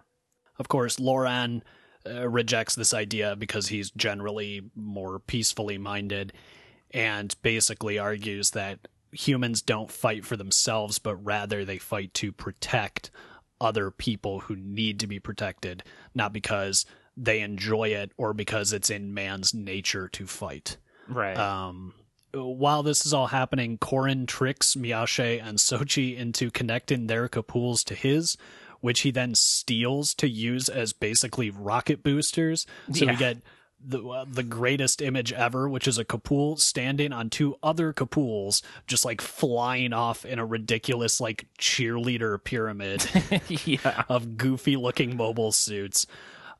Of 0.60 0.68
course, 0.68 0.98
Loran 0.98 1.64
uh, 2.06 2.30
rejects 2.30 2.76
this 2.76 2.94
idea 2.94 3.36
because 3.36 3.68
he's 3.68 3.92
generally 3.92 4.62
more 4.76 5.20
peacefully 5.20 5.78
minded 5.78 6.34
and 6.94 7.36
basically 7.42 7.98
argues 8.00 8.52
that 8.52 8.80
humans 9.12 9.62
don't 9.62 9.92
fight 9.92 10.26
for 10.26 10.38
themselves, 10.38 11.00
but 11.00 11.16
rather 11.18 11.66
they 11.66 11.78
fight 11.78 12.14
to 12.16 12.32
protect 12.32 13.12
other 13.62 13.92
people 13.92 14.42
who 14.42 14.56
need 14.56 15.00
to 15.00 15.08
be 15.08 15.20
protected, 15.20 15.84
not 16.14 16.34
because 16.34 16.86
they 17.16 17.42
enjoy 17.42 17.90
it 17.90 18.12
or 18.18 18.34
because 18.34 18.74
it's 18.74 18.90
in 18.90 19.14
man's 19.14 19.54
nature 19.54 20.08
to 20.10 20.26
fight. 20.26 20.78
Right. 21.08 21.38
Um, 21.38 21.94
while 22.34 22.82
this 22.82 23.06
is 23.06 23.14
all 23.14 23.28
happening, 23.28 23.78
Corin 23.78 24.26
tricks 24.26 24.76
Miyashe 24.76 25.42
and 25.44 25.60
Sochie 25.60 26.18
into 26.18 26.50
connecting 26.50 27.06
their 27.08 27.30
Kapools 27.30 27.84
to 27.86 27.96
his, 27.96 28.36
which 28.82 29.02
he 29.02 29.12
then 29.12 29.36
steals 29.36 30.14
to 30.16 30.28
use 30.28 30.68
as 30.68 30.92
basically 30.92 31.52
rocket 31.52 32.02
boosters. 32.04 32.66
So 32.92 33.06
Yeah. 33.06 33.12
we 33.12 33.18
get 33.18 33.38
the 33.86 34.02
uh, 34.08 34.26
the 34.28 34.44
greatest 34.44 35.02
image 35.02 35.34
ever, 35.34 35.68
which 35.68 35.88
is 35.88 35.98
a 35.98 36.06
Kapool 36.06 36.60
standing 36.60 37.12
on 37.12 37.30
two 37.30 37.58
other 37.62 37.94
Kapools, 37.94 38.62
just 38.88 39.06
like 39.06 39.22
flying 39.22 39.94
off 39.94 40.26
in 40.26 40.40
a 40.40 40.46
ridiculous 40.46 41.20
like 41.20 41.48
cheerleader 41.60 42.42
pyramid 42.44 43.06
yeah. 43.66 44.04
of 44.10 44.38
goofy 44.38 44.76
looking 44.78 45.18
mobile 45.18 45.52
suits. 45.52 46.06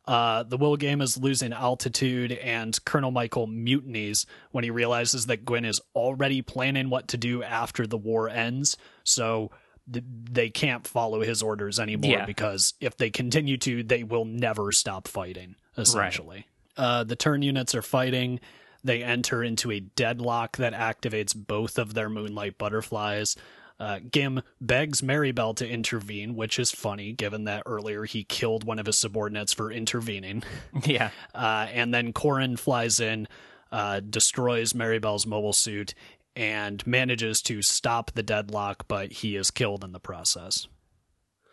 Uh, 0.06 0.44
the 0.44 0.58
Willgem 0.58 1.02
is 1.02 1.18
losing 1.18 1.54
altitude, 1.54 2.34
and 2.34 2.78
Colonel 2.84 3.12
Michael 3.12 3.48
mutinies 3.48 4.26
when 4.52 4.66
he 4.66 4.70
realizes 4.70 5.28
that 5.28 5.46
Gwyn 5.46 5.64
is 5.64 5.80
already 5.96 6.42
planning 6.42 6.90
what 6.90 7.08
to 7.10 7.18
do 7.18 7.42
after 7.42 7.88
the 7.88 7.98
war 7.98 8.28
ends. 8.28 8.76
So 9.06 9.52
th- 9.92 10.04
they 10.30 10.50
can't 10.50 10.86
follow 10.86 11.22
his 11.22 11.42
orders 11.42 11.80
anymore 11.80 12.12
Yeah. 12.12 12.26
because 12.26 12.74
if 12.82 12.98
they 12.98 13.12
continue 13.12 13.56
to, 13.60 13.82
they 13.82 14.04
will 14.04 14.26
never 14.26 14.74
stop 14.74 15.08
fighting, 15.08 15.56
essentially. 15.78 16.48
Uh, 16.78 17.04
the 17.04 17.16
turn 17.16 17.42
units 17.42 17.76
are 17.76 17.82
fighting. 17.82 18.40
They 18.84 19.04
enter 19.04 19.44
into 19.44 19.72
a 19.72 19.80
deadlock 19.80 20.58
that 20.58 20.74
activates 20.74 21.34
both 21.36 21.78
of 21.78 21.94
their 21.94 22.10
moonlight 22.10 22.58
butterflies. 22.58 23.36
Uh, 23.80 24.00
Gim 24.12 24.42
begs 24.62 25.02
Maribel 25.02 25.56
to 25.58 25.68
intervene, 25.68 26.36
which 26.36 26.60
is 26.60 26.72
funny 26.72 27.12
given 27.12 27.46
that 27.46 27.64
earlier 27.66 28.06
he 28.06 28.24
killed 28.24 28.64
one 28.64 28.80
of 28.80 28.86
his 28.86 28.98
subordinates 28.98 29.54
for 29.54 29.72
intervening. 29.72 30.44
Yeah. 30.86 31.12
Uh, 31.34 31.68
and 31.72 31.94
then 31.94 32.14
Corin 32.14 32.58
flies 32.58 33.00
in, 33.00 33.28
uh, 33.72 34.00
destroys 34.02 34.74
Maribel's 34.74 35.26
mobile 35.26 35.54
suit, 35.54 35.94
and 36.36 36.86
manages 36.86 37.42
to 37.44 37.62
stop 37.62 38.12
the 38.12 38.24
deadlock, 38.24 38.88
but 38.88 39.12
he 39.12 39.36
is 39.36 39.52
killed 39.52 39.84
in 39.84 39.92
the 39.92 40.00
process. 40.00 40.68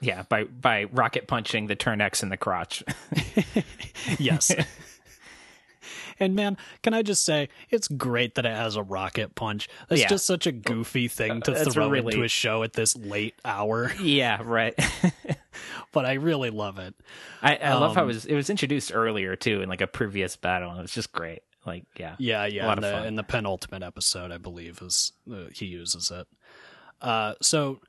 Yeah, 0.00 0.22
by 0.28 0.44
by 0.44 0.84
rocket 0.84 1.26
punching 1.26 1.66
the 1.66 1.76
Turn 1.76 2.00
X 2.00 2.22
in 2.22 2.30
the 2.30 2.38
crotch. 2.38 2.82
Yes. 4.18 4.50
and 6.20 6.34
man, 6.36 6.56
can 6.82 6.94
I 6.94 7.02
just 7.02 7.24
say, 7.24 7.48
it's 7.70 7.88
great 7.88 8.34
that 8.36 8.44
it 8.46 8.54
has 8.54 8.76
a 8.76 8.82
rocket 8.82 9.34
punch. 9.34 9.68
That's 9.88 10.02
Yeah. 10.02 10.08
just 10.08 10.26
such 10.26 10.46
a 10.46 10.52
goofy 10.52 11.08
thing 11.08 11.40
to 11.42 11.50
That's 11.52 11.72
throw 11.74 11.88
really- 11.88 12.12
into 12.14 12.24
a 12.24 12.28
show 12.28 12.62
at 12.62 12.74
this 12.74 12.94
late 12.96 13.34
hour, 13.44 13.90
yeah, 14.00 14.40
right. 14.44 14.74
but 15.92 16.04
I 16.04 16.14
really 16.14 16.50
love 16.50 16.78
it. 16.78 16.94
I, 17.42 17.56
I 17.56 17.74
love 17.74 17.94
how 17.94 18.02
it 18.02 18.04
Um, 18.04 18.08
was 18.08 18.24
it 18.26 18.34
was 18.34 18.50
introduced 18.50 18.92
earlier 18.94 19.36
too 19.36 19.62
in 19.62 19.68
like 19.68 19.80
a 19.80 19.86
previous 19.86 20.36
battle 20.36 20.70
and 20.70 20.78
it 20.78 20.82
was 20.82 20.92
just 20.92 21.12
great. 21.12 21.40
Like 21.66 21.84
yeah. 21.98 22.16
Yeah, 22.18 22.46
yeah. 22.46 22.72
in, 22.72 22.80
the, 22.80 23.06
in 23.06 23.14
the 23.16 23.22
penultimate 23.22 23.82
episode, 23.82 24.32
I 24.32 24.38
believe, 24.38 24.80
is 24.82 25.12
uh, 25.30 25.44
he 25.52 25.66
uses 25.66 26.10
it. 26.10 26.26
Uh, 27.02 27.34
so 27.42 27.80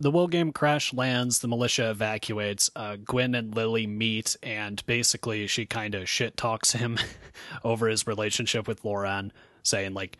the 0.00 0.10
Willgem 0.10 0.52
crash 0.52 0.92
lands. 0.92 1.38
The 1.38 1.48
militia 1.48 1.90
evacuates. 1.90 2.70
Uh, 2.74 2.96
Gwen 2.96 3.34
and 3.34 3.54
Lily 3.54 3.86
meet, 3.86 4.36
and 4.42 4.84
basically 4.86 5.46
she 5.46 5.66
kind 5.66 5.94
of 5.94 6.08
shit 6.08 6.36
talks 6.36 6.72
him 6.72 6.98
over 7.64 7.86
his 7.86 8.06
relationship 8.06 8.66
with 8.66 8.82
Loran, 8.82 9.30
saying 9.62 9.94
like, 9.94 10.18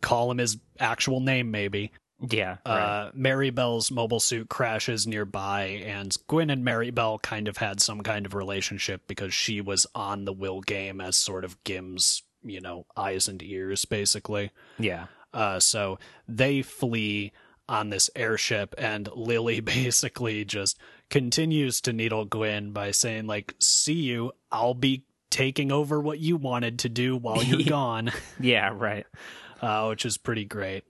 call 0.00 0.30
him 0.30 0.38
his 0.38 0.58
actual 0.78 1.20
name, 1.20 1.50
maybe. 1.50 1.92
Yeah. 2.28 2.58
right. 2.66 3.06
Uh, 3.06 3.12
Maribel's 3.12 3.90
mobile 3.90 4.20
suit 4.20 4.48
crashes 4.50 5.06
nearby, 5.06 5.82
and 5.86 6.14
Gwyn 6.26 6.50
and 6.50 6.64
Maribel 6.64 7.22
kind 7.22 7.48
of 7.48 7.56
had 7.56 7.80
some 7.80 8.02
kind 8.02 8.26
of 8.26 8.34
relationship 8.34 9.02
because 9.06 9.32
she 9.32 9.60
was 9.60 9.86
on 9.94 10.24
the 10.26 10.32
Willgem 10.32 11.00
as 11.00 11.16
sort 11.16 11.44
of 11.44 11.62
Gim's, 11.64 12.22
you 12.42 12.60
know, 12.60 12.84
eyes 12.96 13.28
and 13.28 13.42
ears, 13.42 13.84
basically. 13.84 14.50
yeah. 14.78 15.06
Uh, 15.32 15.60
so 15.60 15.96
they 16.26 16.60
flee 16.60 17.30
on 17.70 17.88
this 17.88 18.10
airship, 18.16 18.74
and 18.76 19.08
Lily 19.14 19.60
basically 19.60 20.44
just 20.44 20.78
continues 21.08 21.80
to 21.82 21.92
needle 21.92 22.24
Gwyn 22.24 22.72
by 22.72 22.90
saying, 22.90 23.26
like, 23.26 23.54
see 23.58 23.94
you, 23.94 24.32
I'll 24.52 24.74
be 24.74 25.04
taking 25.30 25.70
over 25.70 26.00
what 26.00 26.18
you 26.18 26.36
wanted 26.36 26.80
to 26.80 26.88
do 26.88 27.16
while 27.16 27.42
you're 27.42 27.62
gone 27.68 28.10
Yeah, 28.40 28.70
right. 28.74 29.06
uh, 29.62 29.86
which 29.86 30.04
is 30.04 30.18
pretty 30.18 30.44
great. 30.44 30.84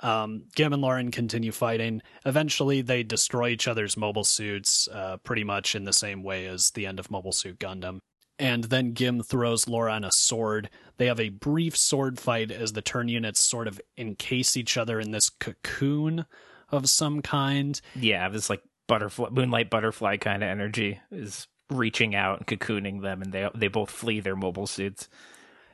Um, 0.00 0.44
Gim 0.54 0.72
and 0.72 0.82
Loran 0.82 1.12
continue 1.12 1.52
fighting. 1.52 2.02
Eventually, 2.26 2.82
they 2.82 3.02
destroy 3.02 3.48
each 3.50 3.66
other's 3.66 3.96
mobile 3.96 4.24
suits, 4.24 4.88
uh, 4.92 5.16
pretty 5.18 5.44
much 5.44 5.74
in 5.74 5.84
the 5.84 5.92
same 5.92 6.22
way 6.22 6.46
as 6.46 6.70
the 6.70 6.86
end 6.86 7.00
of 7.00 7.10
Mobile 7.10 7.32
Suit 7.32 7.58
Gundam. 7.58 8.00
And 8.38 8.64
then 8.64 8.92
Gim 8.92 9.22
throws 9.22 9.64
Loran 9.64 10.06
a 10.06 10.12
sword. 10.12 10.70
They 10.96 11.06
have 11.06 11.18
a 11.18 11.30
brief 11.30 11.76
sword 11.76 12.20
fight 12.20 12.50
as 12.50 12.72
the 12.72 12.82
turn 12.82 13.08
units 13.08 13.40
sort 13.40 13.66
of 13.66 13.80
encase 13.96 14.56
each 14.56 14.76
other 14.76 15.00
in 15.00 15.10
this 15.10 15.28
cocoon 15.28 16.24
of 16.70 16.88
some 16.88 17.20
kind. 17.22 17.80
Yeah, 17.96 18.28
this 18.28 18.48
like 18.48 18.62
butterfly 18.86 19.28
moonlight 19.30 19.70
butterfly 19.70 20.16
kind 20.16 20.42
of 20.42 20.48
energy 20.48 21.00
is 21.10 21.46
reaching 21.70 22.14
out 22.14 22.38
and 22.38 22.46
cocooning 22.46 23.02
them 23.02 23.20
and 23.20 23.32
they 23.32 23.48
they 23.54 23.68
both 23.68 23.90
flee 23.90 24.20
their 24.20 24.36
mobile 24.36 24.66
suits. 24.66 25.08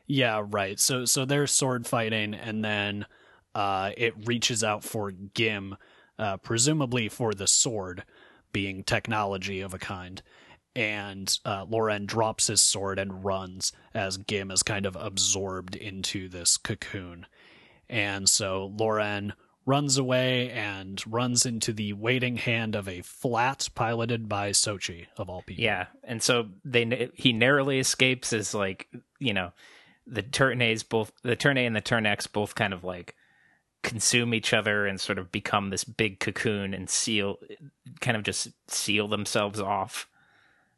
Yeah, 0.07 0.43
right. 0.47 0.79
So 0.79 1.05
so 1.05 1.25
they're 1.25 1.47
sword 1.47 1.87
fighting, 1.87 2.35
and 2.35 2.65
then 2.65 3.07
uh, 3.55 3.91
it 3.97 4.15
reaches 4.27 4.63
out 4.63 4.85
for 4.85 5.11
Gim, 5.11 5.77
uh, 6.19 6.37
presumably 6.39 7.09
for 7.09 7.33
the 7.33 7.47
sword, 7.47 8.05
being 8.53 8.85
technology 8.85 9.61
of 9.61 9.73
a 9.73 9.79
kind. 9.79 10.23
And 10.77 11.39
uh, 11.45 11.67
Loran 11.67 12.07
drops 12.07 12.49
his 12.49 12.61
sword 12.61 12.99
and 12.99 13.25
runs 13.25 13.73
as 13.95 14.17
Gim 14.17 14.51
is 14.51 14.63
kind 14.63 14.87
of 14.87 14.97
absorbed 14.97 15.77
into 15.77 16.29
this 16.29 16.57
cocoon. 16.57 17.27
And 17.89 18.29
so 18.29 18.73
Loran 18.77 19.35
runs 19.67 19.97
away 19.97 20.51
and 20.51 21.03
runs 21.07 21.47
into 21.47 21.73
the 21.73 21.93
waiting 21.93 22.37
hand 22.37 22.75
of 22.75 22.89
a 22.89 23.03
flat 23.03 23.69
piloted 23.75 24.29
by 24.29 24.51
Sochie, 24.51 25.07
of 25.17 25.31
all 25.31 25.43
people. 25.43 25.65
Yeah, 25.65 25.87
and 26.03 26.23
so 26.23 26.49
they 26.65 27.11
he 27.15 27.33
narrowly 27.33 27.79
escapes 27.79 28.33
as 28.33 28.55
like 28.55 28.89
you 29.19 29.33
know 29.33 29.53
the 30.07 30.23
Turn 30.23 30.61
A's 30.61 30.83
both 30.83 31.13
the 31.23 31.37
Turn 31.37 31.57
A 31.57 31.65
and 31.65 31.75
the 31.75 31.81
Turn 31.81 32.07
X 32.07 32.27
both 32.27 32.55
kind 32.55 32.73
of 32.73 32.85
like 32.85 33.15
consume 33.83 34.33
each 34.33 34.53
other 34.55 34.87
and 34.87 35.01
sort 35.01 35.19
of 35.19 35.31
become 35.31 35.71
this 35.71 35.85
big 35.85 36.19
cocoon 36.19 36.73
and 36.73 36.89
seal 36.89 37.39
kind 38.01 38.17
of 38.17 38.23
just 38.23 38.49
seal 38.69 39.09
themselves 39.09 39.61
off 39.61 40.09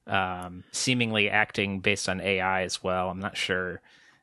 um 0.06 0.64
seemingly 0.72 1.28
acting 1.28 1.80
based 1.80 2.08
on 2.08 2.20
ai 2.20 2.62
as 2.62 2.82
well 2.82 3.10
i'm 3.10 3.20
not 3.20 3.36
sure 3.36 3.80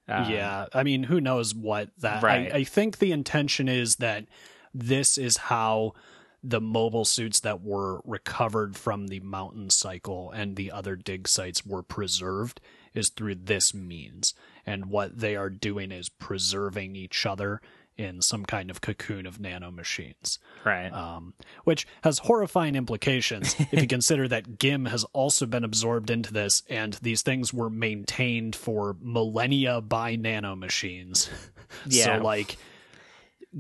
um, 0.07 0.29
yeah, 0.29 0.65
I 0.73 0.83
mean, 0.83 1.03
who 1.03 1.21
knows 1.21 1.55
what 1.55 1.89
that? 1.99 2.23
Right. 2.23 2.53
I, 2.53 2.57
I 2.57 2.63
think 2.63 2.97
the 2.97 3.11
intention 3.11 3.69
is 3.69 3.97
that 3.97 4.25
this 4.73 5.17
is 5.17 5.37
how 5.37 5.93
the 6.43 6.59
mobile 6.59 7.05
suits 7.05 7.39
that 7.39 7.61
were 7.61 8.01
recovered 8.03 8.75
from 8.75 9.07
the 9.07 9.21
mountain 9.21 9.69
cycle 9.69 10.29
and 10.31 10.55
the 10.55 10.71
other 10.71 10.97
dig 10.97 11.27
sites 11.27 11.65
were 11.65 11.83
preserved 11.83 12.59
is 12.93 13.09
through 13.09 13.35
this 13.35 13.73
means. 13.73 14.33
And 14.65 14.87
what 14.87 15.17
they 15.17 15.37
are 15.37 15.49
doing 15.49 15.91
is 15.91 16.09
preserving 16.09 16.97
each 16.97 17.25
other 17.25 17.61
in 17.97 18.21
some 18.21 18.45
kind 18.45 18.69
of 18.71 18.81
cocoon 18.81 19.25
of 19.25 19.37
nanomachines 19.39 20.39
right 20.65 20.89
um, 20.89 21.33
which 21.63 21.85
has 22.03 22.19
horrifying 22.19 22.75
implications 22.75 23.55
if 23.71 23.81
you 23.81 23.87
consider 23.87 24.27
that 24.27 24.57
Gim 24.59 24.85
has 24.85 25.03
also 25.13 25.45
been 25.45 25.63
absorbed 25.63 26.09
into 26.09 26.31
this, 26.33 26.63
and 26.69 26.93
these 27.01 27.21
things 27.21 27.53
were 27.53 27.69
maintained 27.69 28.55
for 28.55 28.95
millennia 29.01 29.81
by 29.81 30.15
nanomachines. 30.15 31.29
Yeah. 31.87 32.17
so, 32.17 32.23
like, 32.23 32.57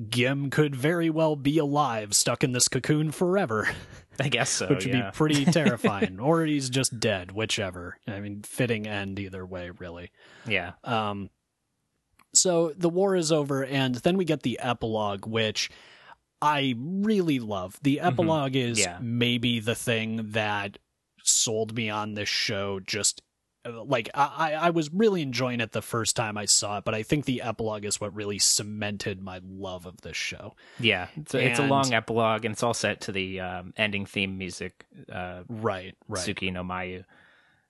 Gim 0.09 0.49
could 0.51 0.75
very 0.75 1.09
well 1.09 1.35
be 1.35 1.57
alive, 1.57 2.13
stuck 2.13 2.43
in 2.43 2.51
this 2.51 2.67
cocoon 2.67 3.11
forever, 3.11 3.67
i 4.19 4.29
guess 4.29 4.49
so 4.59 4.67
which 4.67 4.85
would 4.85 4.93
yeah. 4.93 5.09
be 5.09 5.15
pretty 5.15 5.45
terrifying. 5.45 6.19
or 6.19 6.45
he's 6.45 6.69
just 6.69 6.99
dead, 6.99 7.31
whichever. 7.31 7.97
I 8.07 8.19
mean, 8.19 8.43
fitting 8.43 8.87
end 8.87 9.19
either 9.19 9.45
way, 9.45 9.71
really. 9.71 10.11
yeah 10.47 10.73
Um, 10.83 11.29
so 12.33 12.73
the 12.77 12.89
war 12.89 13.15
is 13.15 13.31
over, 13.31 13.63
and 13.63 13.95
then 13.95 14.17
we 14.17 14.25
get 14.25 14.43
the 14.43 14.59
epilogue, 14.59 15.25
which 15.25 15.69
I 16.41 16.75
really 16.77 17.39
love. 17.39 17.79
The 17.81 17.99
epilogue 18.01 18.55
is 18.55 18.79
Yeah. 18.79 18.97
maybe 19.01 19.59
the 19.59 19.75
thing 19.75 20.31
that 20.31 20.77
sold 21.23 21.75
me 21.75 21.89
on 21.89 22.15
this 22.15 22.27
show. 22.29 22.79
Just 22.81 23.21
like 23.65 24.09
I, 24.13 24.55
I 24.55 24.69
was 24.71 24.91
really 24.91 25.21
enjoying 25.21 25.61
it 25.61 25.71
the 25.71 25.81
first 25.81 26.17
time 26.17 26.37
I 26.37 26.43
saw 26.43 26.79
it, 26.79 26.83
but 26.83 26.93
I 26.93 27.01
think 27.01 27.23
the 27.23 27.41
epilogue 27.41 27.85
is 27.85 28.01
what 28.01 28.13
really 28.13 28.37
cemented 28.37 29.21
my 29.21 29.39
love 29.41 29.85
of 29.85 30.01
this 30.01 30.17
show. 30.17 30.53
yeah 30.81 31.07
it's 31.15 31.33
a, 31.33 31.47
it's 31.47 31.59
a 31.59 31.65
long 31.67 31.93
epilogue 31.93 32.43
and 32.43 32.51
it's 32.51 32.61
all 32.63 32.73
set 32.73 32.99
to 33.01 33.13
the 33.13 33.39
um, 33.39 33.73
ending 33.77 34.05
theme 34.05 34.37
music 34.37 34.85
uh 35.09 35.43
Right, 35.47 35.95
right. 36.09 36.27
Tsuki 36.27 36.51
no 36.51 36.61
Mayu, 36.63 37.05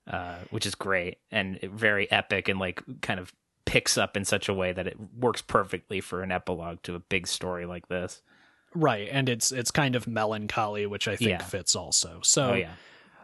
uh, 0.07 0.37
which 0.49 0.65
is 0.65 0.73
great 0.73 1.19
and 1.29 1.59
very 1.61 2.09
epic 2.09 2.47
and 2.49 2.59
like 2.59 2.81
kind 3.01 3.19
of 3.19 3.31
picks 3.65 3.97
up 3.97 4.17
in 4.17 4.25
such 4.25 4.49
a 4.49 4.53
way 4.53 4.73
that 4.73 4.87
it 4.87 4.97
works 5.17 5.41
perfectly 5.41 6.01
for 6.01 6.21
an 6.21 6.31
epilogue 6.31 6.81
to 6.83 6.95
a 6.95 6.99
big 6.99 7.27
story 7.27 7.65
like 7.65 7.87
this. 7.87 8.21
Right, 8.75 9.07
and 9.11 9.29
it's 9.29 9.51
it's 9.51 9.71
kind 9.71 9.95
of 9.95 10.07
melancholy, 10.07 10.85
which 10.85 11.07
I 11.07 11.15
think 11.15 11.29
Yeah. 11.29 11.43
fits 11.43 11.75
also. 11.75 12.19
So 12.23 12.51
oh 12.51 12.55
yeah, 12.55 12.71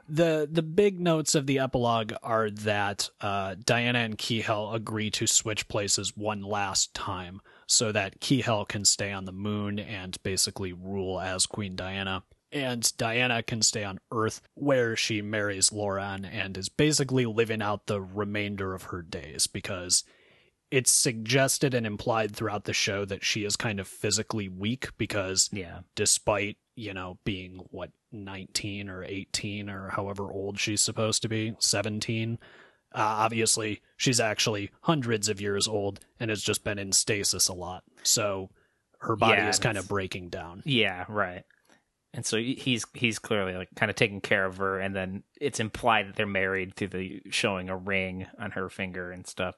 the 0.07 0.47
the 0.51 0.61
big 0.61 0.99
notes 0.99 1.35
of 1.35 1.47
the 1.47 1.59
epilogue 1.59 2.13
are 2.21 2.49
that 2.51 3.09
uh, 3.19 3.55
Diana 3.63 3.99
and 3.99 4.17
Kihel 4.17 4.73
agree 4.75 5.09
to 5.11 5.25
switch 5.27 5.67
places 5.67 6.15
one 6.15 6.41
last 6.41 6.93
time, 6.93 7.41
so 7.67 7.91
that 7.91 8.19
Kihel 8.19 8.67
can 8.67 8.85
stay 8.85 9.11
on 9.11 9.25
the 9.25 9.31
moon 9.31 9.79
and 9.79 10.21
basically 10.23 10.71
rule 10.71 11.19
as 11.19 11.47
Queen 11.47 11.75
Diana, 11.75 12.23
and 12.51 12.91
Diana 12.97 13.41
can 13.41 13.63
stay 13.63 13.83
on 13.83 13.99
Earth, 14.11 14.41
where 14.53 14.95
she 14.95 15.21
marries 15.23 15.71
Loran 15.71 16.29
and 16.31 16.57
is 16.57 16.69
basically 16.69 17.25
living 17.25 17.61
out 17.61 17.87
the 17.87 18.01
remainder 18.01 18.73
of 18.75 18.83
her 18.83 19.01
days 19.01 19.47
because. 19.47 20.03
It's 20.71 20.91
suggested 20.91 21.73
and 21.73 21.87
implied 21.87 22.35
throughout 22.35 22.65
the 22.65 22.73
show 22.73 23.03
that 23.05 23.23
she 23.23 23.43
is 23.43 23.55
kind 23.55 23.79
of 23.79 23.87
physically 23.87 24.47
weak 24.49 24.89
because 24.97 25.49
yeah, 25.51 25.79
despite 25.95 26.57
you 26.75 26.93
know 26.93 27.17
being 27.25 27.59
what 27.71 27.91
19 28.11 28.89
or 28.89 29.03
18 29.03 29.69
or 29.69 29.89
however 29.89 30.31
old 30.31 30.59
she's 30.59 30.81
supposed 30.81 31.21
to 31.23 31.29
be, 31.29 31.55
17. 31.59 32.37
Uh, 32.91 32.97
obviously, 32.97 33.81
she's 33.97 34.19
actually 34.19 34.71
hundreds 34.81 35.29
of 35.29 35.39
years 35.39 35.67
old 35.67 35.99
and 36.19 36.29
has 36.29 36.41
just 36.41 36.63
been 36.63 36.79
in 36.79 36.91
stasis 36.91 37.47
a 37.47 37.53
lot. 37.53 37.83
So 38.01 38.49
her 38.99 39.15
body 39.15 39.41
Yeah, 39.41 39.49
is 39.49 39.59
kind 39.59 39.77
of 39.77 39.87
breaking 39.87 40.29
down. 40.29 40.63
Yeah, 40.65 41.05
right. 41.07 41.43
And 42.13 42.25
so 42.25 42.37
he's 42.37 42.85
he's 42.95 43.19
clearly 43.19 43.53
like 43.53 43.69
kind 43.75 43.91
of 43.91 43.95
taking 43.95 44.21
care 44.21 44.45
of 44.45 44.57
her, 44.57 44.79
and 44.79 44.95
then 44.95 45.23
it's 45.39 45.59
implied 45.59 46.07
that 46.07 46.15
they're 46.15 46.25
married 46.25 46.75
through 46.75 46.87
the 46.87 47.21
showing 47.29 47.69
a 47.69 47.77
ring 47.77 48.25
on 48.39 48.51
her 48.51 48.69
finger 48.69 49.11
and 49.11 49.27
stuff. 49.27 49.55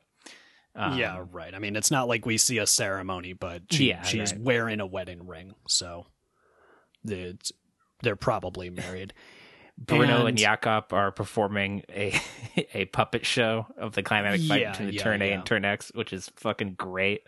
Um, 0.76 0.98
yeah, 0.98 1.24
right. 1.32 1.54
I 1.54 1.60
mean, 1.60 1.76
it's 1.76 1.92
not 1.92 2.08
like 2.08 2.26
we 2.26 2.38
see 2.38 2.58
a 2.58 2.66
ceremony, 2.68 3.34
but 3.34 3.64
she, 3.72 3.90
Yeah, 3.90 4.04
she's 4.04 4.32
right. 4.34 4.42
wearing 4.42 4.80
a 4.80 4.86
wedding 4.86 5.28
ring. 5.28 5.54
So 5.68 6.06
it's, 7.06 7.52
they're 8.04 8.16
probably 8.16 8.70
married. 8.70 9.14
Bruno 9.78 10.28
and, 10.28 10.38
Jakob 10.38 10.94
are 10.94 11.12
performing 11.12 11.84
a 11.90 12.14
a 12.74 12.86
puppet 12.86 13.26
show 13.26 13.66
of 13.78 13.94
the 13.94 14.04
climatic 14.04 14.42
fight 14.42 14.62
Yeah, 14.62 14.72
between 14.72 14.94
yeah, 14.94 15.04
Turn 15.04 15.22
A 15.22 15.28
yeah. 15.28 15.34
and 15.36 15.46
Turn 15.46 15.66
X, 15.66 15.92
which 15.96 16.14
is 16.14 16.30
fucking 16.36 16.76
great. 16.76 17.22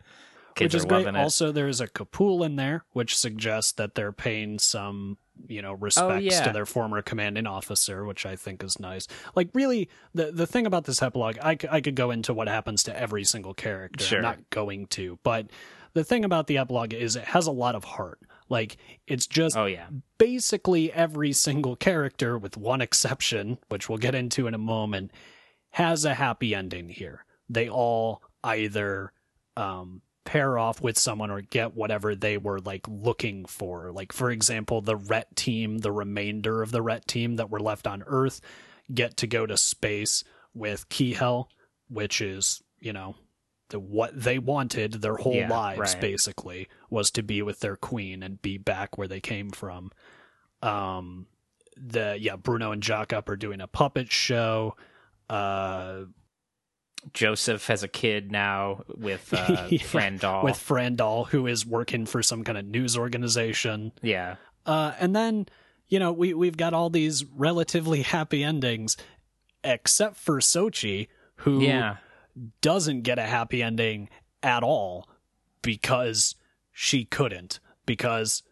Kids 0.55 0.73
which 0.75 0.79
is 0.81 0.85
are 0.85 0.87
great. 0.87 1.05
loving 1.05 1.15
it. 1.19 1.23
Also, 1.23 1.51
there's 1.51 1.81
a 1.81 1.87
Kapool 1.87 2.45
in 2.45 2.57
there, 2.57 2.85
which 2.91 3.17
suggests 3.17 3.71
that 3.73 3.95
they're 3.95 4.11
paying 4.11 4.59
some, 4.59 5.17
you 5.47 5.61
know, 5.61 5.73
respects 5.73 6.13
Oh, 6.13 6.17
yeah. 6.17 6.43
to 6.43 6.51
their 6.53 6.65
former 6.65 7.01
commanding 7.01 7.47
officer, 7.47 8.05
which 8.05 8.25
I 8.25 8.35
think 8.35 8.63
is 8.63 8.79
nice. 8.79 9.07
Like, 9.35 9.49
really, 9.53 9.89
the 10.13 10.31
the 10.31 10.47
thing 10.47 10.65
about 10.65 10.85
this 10.85 11.01
epilogue, 11.01 11.37
i, 11.41 11.57
I 11.71 11.81
could 11.81 11.95
go 11.95 12.11
into 12.11 12.33
what 12.33 12.47
happens 12.47 12.83
to 12.83 12.97
every 12.99 13.23
single 13.23 13.53
character. 13.53 14.03
Sure. 14.03 14.19
I'm 14.19 14.23
not 14.23 14.49
going 14.49 14.87
to, 14.87 15.19
but 15.23 15.47
the 15.93 16.03
thing 16.03 16.23
about 16.25 16.47
the 16.47 16.57
epilogue 16.57 16.93
is 16.93 17.15
it 17.15 17.23
has 17.25 17.45
a 17.47 17.51
lot 17.51 17.75
of 17.75 17.83
heart. 17.83 18.19
Like, 18.49 18.77
it's 19.07 19.25
just 19.27 19.57
oh 19.57 19.65
yeah, 19.65 19.87
basically 20.17 20.91
every 20.91 21.33
single 21.33 21.75
character, 21.75 22.37
with 22.37 22.55
one 22.57 22.81
exception, 22.81 23.57
which 23.69 23.89
we'll 23.89 23.97
get 23.97 24.15
into 24.15 24.47
in 24.47 24.53
a 24.53 24.57
moment, 24.59 25.11
has 25.71 26.05
a 26.05 26.13
happy 26.13 26.53
ending 26.53 26.89
here. 26.89 27.25
They 27.49 27.67
all 27.69 28.21
either 28.43 29.11
um, 29.57 30.01
pair 30.25 30.57
off 30.57 30.81
with 30.81 30.97
someone 30.97 31.31
or 31.31 31.41
get 31.41 31.75
whatever 31.75 32.15
they 32.15 32.37
were 32.37 32.59
like 32.59 32.87
looking 32.87 33.45
for. 33.45 33.91
Like, 33.91 34.13
for 34.13 34.31
example, 34.31 34.81
the 34.81 34.95
Ret 34.95 35.35
team, 35.35 35.79
the 35.79 35.91
remainder 35.91 36.61
of 36.61 36.71
the 36.71 36.81
Ret 36.81 37.07
team 37.07 37.35
that 37.35 37.49
were 37.49 37.59
left 37.59 37.87
on 37.87 38.03
Earth, 38.07 38.41
get 38.93 39.17
to 39.17 39.27
go 39.27 39.45
to 39.45 39.57
space 39.57 40.23
with 40.53 40.89
Kihel, 40.89 41.47
which 41.89 42.21
is, 42.21 42.61
you 42.79 42.93
know, 42.93 43.15
the, 43.69 43.79
what 43.79 44.11
they 44.19 44.39
wanted 44.39 44.93
their 44.93 45.15
whole 45.15 45.33
Yeah, 45.33 45.49
lives 45.49 45.93
right. 45.93 46.01
basically 46.01 46.67
was 46.89 47.11
to 47.11 47.23
be 47.23 47.41
with 47.41 47.59
their 47.59 47.75
queen 47.75 48.21
and 48.23 48.41
be 48.41 48.57
back 48.57 48.97
where 48.97 49.07
they 49.07 49.19
came 49.19 49.49
from. 49.51 49.91
Um, 50.61 51.27
the 51.75 52.17
yeah, 52.19 52.35
Bruno 52.35 52.71
and 52.71 52.83
Jakob 52.83 53.29
are 53.29 53.35
doing 53.35 53.61
a 53.61 53.67
puppet 53.67 54.11
show. 54.11 54.75
Uh, 55.29 56.03
Joseph 57.11 57.67
has 57.67 57.83
a 57.83 57.87
kid 57.87 58.31
now 58.31 58.83
with 58.87 59.33
uh, 59.33 59.67
Yeah, 59.69 59.79
Frandal. 59.79 60.43
with 60.43 60.55
Frandal, 60.55 61.27
who 61.27 61.47
is 61.47 61.65
working 61.65 62.05
for 62.05 62.23
some 62.23 62.43
kind 62.43 62.57
of 62.57 62.65
news 62.65 62.97
organization. 62.97 63.91
yeah, 64.01 64.35
Uh, 64.65 64.93
and 64.99 65.15
then, 65.15 65.47
you 65.89 65.99
know, 65.99 66.11
we, 66.13 66.33
we've 66.33 66.57
got 66.57 66.73
all 66.73 66.89
these 66.89 67.25
relatively 67.25 68.01
happy 68.03 68.43
endings, 68.43 68.95
except 69.63 70.15
for 70.17 70.39
Sochie, 70.39 71.07
who 71.37 71.61
yeah, 71.61 71.97
doesn't 72.61 73.01
get 73.01 73.19
a 73.19 73.23
happy 73.23 73.61
ending 73.61 74.09
at 74.41 74.63
all 74.63 75.07
because 75.61 76.35
she 76.71 77.05
couldn't. 77.05 77.59
Because 77.85 78.43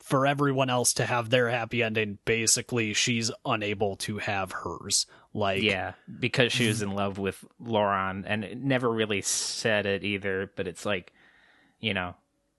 for 0.00 0.26
everyone 0.26 0.70
else 0.70 0.94
to 0.94 1.06
have 1.06 1.30
their 1.30 1.48
happy 1.48 1.82
ending, 1.82 2.18
basically, 2.24 2.94
she's 2.94 3.30
unable 3.44 3.96
to 3.96 4.18
have 4.18 4.52
hers. 4.52 5.06
Like, 5.34 5.62
yeah. 5.62 5.92
Because 6.18 6.52
she 6.52 6.68
was 6.68 6.82
in 6.82 6.92
love 6.92 7.18
with 7.18 7.44
Loran, 7.62 8.24
and 8.26 8.44
it 8.44 8.58
never 8.58 8.90
really 8.90 9.22
said 9.22 9.86
it 9.86 10.04
either. 10.04 10.50
But 10.56 10.66
it's 10.66 10.86
like, 10.86 11.12
you 11.80 11.94
know, 11.94 12.14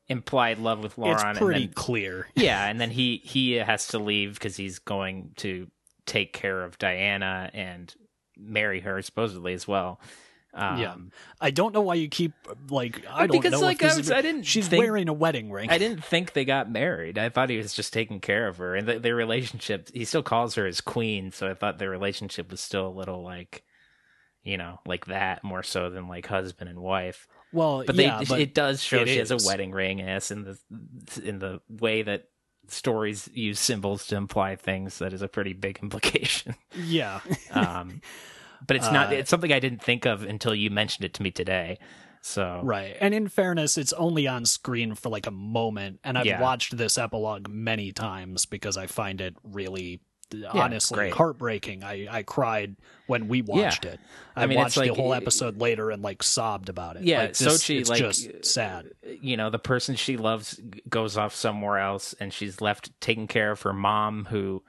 implied 0.08 0.60
love 0.60 0.84
with 0.84 0.96
Loran. 0.96 1.32
it's 1.32 1.40
pretty 1.40 1.64
and 1.64 1.70
then, 1.70 1.74
clear. 1.74 2.28
yeah, 2.36 2.66
and 2.66 2.80
then 2.80 2.92
he 2.92 3.22
he 3.24 3.54
has 3.54 3.88
to 3.90 4.00
leave 4.00 4.36
because 4.36 4.58
he's 4.58 4.80
going 4.80 5.32
to 5.38 5.68
take 6.06 6.34
care 6.34 6.64
of 6.64 6.78
Diana 6.78 7.50
and 7.54 7.94
marry 8.38 8.82
her 8.82 9.02
supposedly 9.02 9.54
as 9.54 9.68
well. 9.68 10.00
Um, 10.54 10.80
Yeah. 10.80 10.96
I 11.40 11.52
don't 11.52 11.74
know 11.74 11.82
why 11.82 11.94
you 11.94 12.08
keep 12.10 12.34
like 12.70 13.06
I 13.08 13.28
don't 13.28 13.38
because, 13.38 13.52
know 13.54 13.60
like, 13.60 13.84
I 13.84 13.88
is- 13.90 13.98
was- 13.98 14.12
I 14.12 14.22
didn't 14.22 14.44
she's 14.44 14.68
think- 14.68 14.82
wearing 14.84 15.08
a 15.08 15.14
wedding 15.14 15.52
ring. 15.52 15.70
I 15.70 15.78
didn't 15.78 16.04
think 16.04 16.34
they 16.34 16.44
got 16.46 16.72
married. 16.72 17.18
I 17.18 17.30
thought 17.30 17.50
he 17.50 17.58
was 17.58 17.74
just 17.74 17.94
taking 17.94 18.20
care 18.20 18.48
of 18.48 18.58
her, 18.58 18.76
and 18.76 18.88
th 18.88 19.02
their 19.02 19.16
relationship. 19.16 19.90
He 19.94 20.06
still 20.06 20.24
calls 20.24 20.56
her 20.56 20.66
his 20.66 20.82
queen, 20.82 21.32
so 21.32 21.50
I 21.50 21.54
thought 21.54 21.78
their 21.78 21.90
relationship 21.92 22.50
was 22.50 22.62
still 22.62 22.88
a 22.88 22.98
little 23.00 23.24
like, 23.24 23.64
you 24.44 24.58
know, 24.58 24.80
like 24.88 25.06
that 25.06 25.44
more 25.44 25.62
so 25.64 25.90
than 25.92 26.08
like 26.08 26.26
husband 26.26 26.70
and 26.70 26.80
wife. 26.80 27.28
well, 27.54 27.84
But 27.86 27.96
they, 27.96 28.06
yeah, 28.06 28.24
but 28.28 28.40
it 28.42 28.54
does 28.56 28.82
show 28.84 29.02
it 29.02 29.08
she 29.08 29.18
has 29.18 29.32
a 29.32 29.38
wedding 29.46 29.72
ring, 29.72 30.00
yes, 30.00 30.32
in 30.32 30.44
the 30.46 30.58
in 31.24 31.38
the 31.40 31.62
way 31.70 32.02
that 32.02 32.28
stories 32.68 33.30
use 33.34 33.60
symbols 33.60 34.08
to 34.08 34.16
imply 34.16 34.56
things. 34.56 34.98
That 35.00 35.14
is 35.14 35.22
a 35.22 35.28
pretty 35.28 35.54
big 35.54 35.80
implication. 35.84 36.56
yeah. 36.76 37.20
Um, 37.52 38.02
but 38.68 38.76
it's 38.76 38.92
not. 38.92 39.12
Uh, 39.12 39.16
It's 39.16 39.30
something 39.30 39.52
I 39.52 39.60
didn't 39.60 39.82
think 39.84 40.06
of 40.06 40.24
until 40.24 40.54
you 40.56 40.70
mentioned 40.70 41.06
it 41.06 41.14
to 41.16 41.24
me 41.24 41.32
today. 41.32 41.80
So 42.22 42.60
Right. 42.64 42.98
And 43.00 43.14
in 43.14 43.28
fairness, 43.30 43.78
it's 43.78 43.94
only 43.94 44.28
on 44.28 44.46
screen 44.46 44.94
for 44.96 45.10
like 45.10 45.26
a 45.28 45.32
moment. 45.32 46.00
And 46.04 46.18
I've 46.18 46.26
Yeah. 46.26 46.42
watched 46.42 46.76
this 46.78 46.98
epilogue 46.98 47.48
many 47.50 47.92
times 47.94 48.46
because 48.46 48.76
I 48.76 48.88
find 48.88 49.22
it 49.22 49.36
really, 49.44 50.02
honestly, 50.52 51.10
heartbreaking. 51.10 51.84
I, 51.84 52.08
I 52.10 52.24
cried 52.24 52.76
when 53.08 53.30
we 53.30 53.42
watched 53.42 53.86
it. 53.86 54.00
I, 54.36 54.44
I 54.44 54.46
mean, 54.48 54.58
watched 54.58 54.76
the 54.76 54.90
whole 54.94 55.14
episode 55.14 55.58
later 55.60 55.90
and 55.92 56.04
like 56.04 56.22
sobbed 56.22 56.68
about 56.70 56.98
it. 56.98 57.04
Yeah, 57.04 57.22
like, 57.22 57.38
this, 57.38 57.64
Sochie, 57.64 57.80
it's 57.80 57.90
like, 57.90 58.00
just 58.00 58.46
sad. 58.46 58.92
you 59.22 59.38
know 59.38 59.50
the 59.50 59.58
person 59.60 59.96
she 59.96 60.18
loves 60.18 60.60
goes 60.90 61.18
off 61.18 61.34
somewhere 61.34 61.78
else 61.80 62.14
and 62.20 62.34
she's 62.34 62.60
left 62.62 62.92
taking 63.00 63.28
care 63.28 63.52
of 63.52 63.62
her 63.64 63.74
mom 63.74 64.26
who 64.30 64.62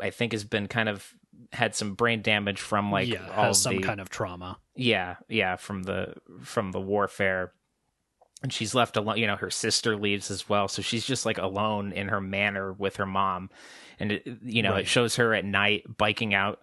i 0.00 0.10
think 0.10 0.32
has 0.32 0.44
been 0.44 0.68
kind 0.68 0.88
of 0.88 1.14
had 1.52 1.74
some 1.74 1.94
brain 1.94 2.22
damage 2.22 2.60
from 2.60 2.90
like 2.92 3.08
yeah, 3.08 3.26
all 3.36 3.44
has 3.44 3.60
some 3.62 3.76
the, 3.76 3.82
kind 3.82 4.00
of 4.00 4.08
trauma. 4.10 4.58
yeah 4.74 5.16
yeah 5.28 5.56
from 5.56 5.82
the 5.84 6.14
from 6.42 6.72
the 6.72 6.80
warfare 6.80 7.52
and 8.42 8.52
she's 8.52 8.74
left 8.74 8.96
alone 8.96 9.16
you 9.18 9.26
know 9.26 9.36
her 9.36 9.50
sister 9.50 9.96
leaves 9.96 10.30
as 10.30 10.48
well 10.48 10.68
so 10.68 10.82
she's 10.82 11.04
just 11.06 11.24
like 11.26 11.38
alone 11.38 11.92
in 11.92 12.08
her 12.08 12.20
manor 12.20 12.72
with 12.72 12.96
her 12.96 13.06
mom 13.06 13.50
and 13.98 14.12
it, 14.12 14.26
you 14.44 14.62
know 14.62 14.72
Right. 14.72 14.80
it 14.80 14.88
shows 14.88 15.16
her 15.16 15.34
at 15.34 15.44
night 15.44 15.84
biking 15.96 16.34
out 16.34 16.60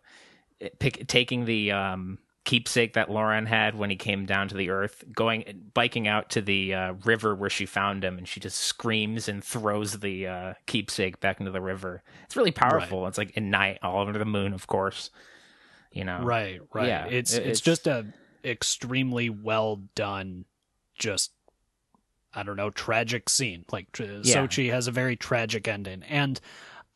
pick, 0.80 1.08
taking 1.08 1.46
the 1.46 1.72
um 1.72 2.18
keepsake 2.46 2.94
that 2.94 3.10
Loran 3.10 3.48
had 3.48 3.76
when 3.76 3.90
he 3.90 3.96
came 3.96 4.26
down 4.26 4.48
to 4.48 4.56
the 4.56 4.70
earth 4.70 5.04
going 5.14 5.70
biking 5.74 6.08
out 6.08 6.30
to 6.30 6.42
the 6.42 6.74
uh, 6.74 6.94
river 7.04 7.36
where 7.36 7.50
she 7.50 7.66
found 7.66 8.04
him 8.04 8.18
and 8.18 8.28
she 8.28 8.40
just 8.40 8.60
screams 8.62 9.28
and 9.28 9.44
throws 9.44 10.00
the 10.00 10.28
uh, 10.28 10.54
keepsake 10.68 11.20
back 11.20 11.40
into 11.40 11.52
the 11.52 11.60
river 11.62 12.04
it's 12.24 12.36
really 12.38 12.52
powerful 12.52 13.08
it's 13.08 13.18
like 13.18 13.36
at 13.36 13.44
night 13.44 13.80
all 13.84 14.00
over 14.00 14.14
the 14.14 14.26
moon 14.26 14.54
of 14.54 14.68
course 14.68 15.10
you 15.92 16.04
know 16.04 16.20
Right, 16.22 16.60
right. 16.74 16.88
Yeah, 16.88 17.06
it's, 17.08 17.34
it- 17.34 17.38
it's 17.48 17.60
it's- 17.60 17.62
just 17.62 17.88
a 17.88 18.06
extremely 18.44 19.30
well 19.30 19.78
done, 19.96 20.46
just 20.98 21.32
I 22.34 22.44
don't 22.44 22.58
know, 22.58 22.70
tragic 22.70 23.30
scene. 23.30 23.66
Like 23.72 23.88
Yeah. 23.98 24.36
Sochie 24.36 24.70
has 24.72 24.88
a 24.88 24.92
very 24.92 25.16
tragic 25.16 25.68
ending, 25.68 26.04
and 26.04 26.40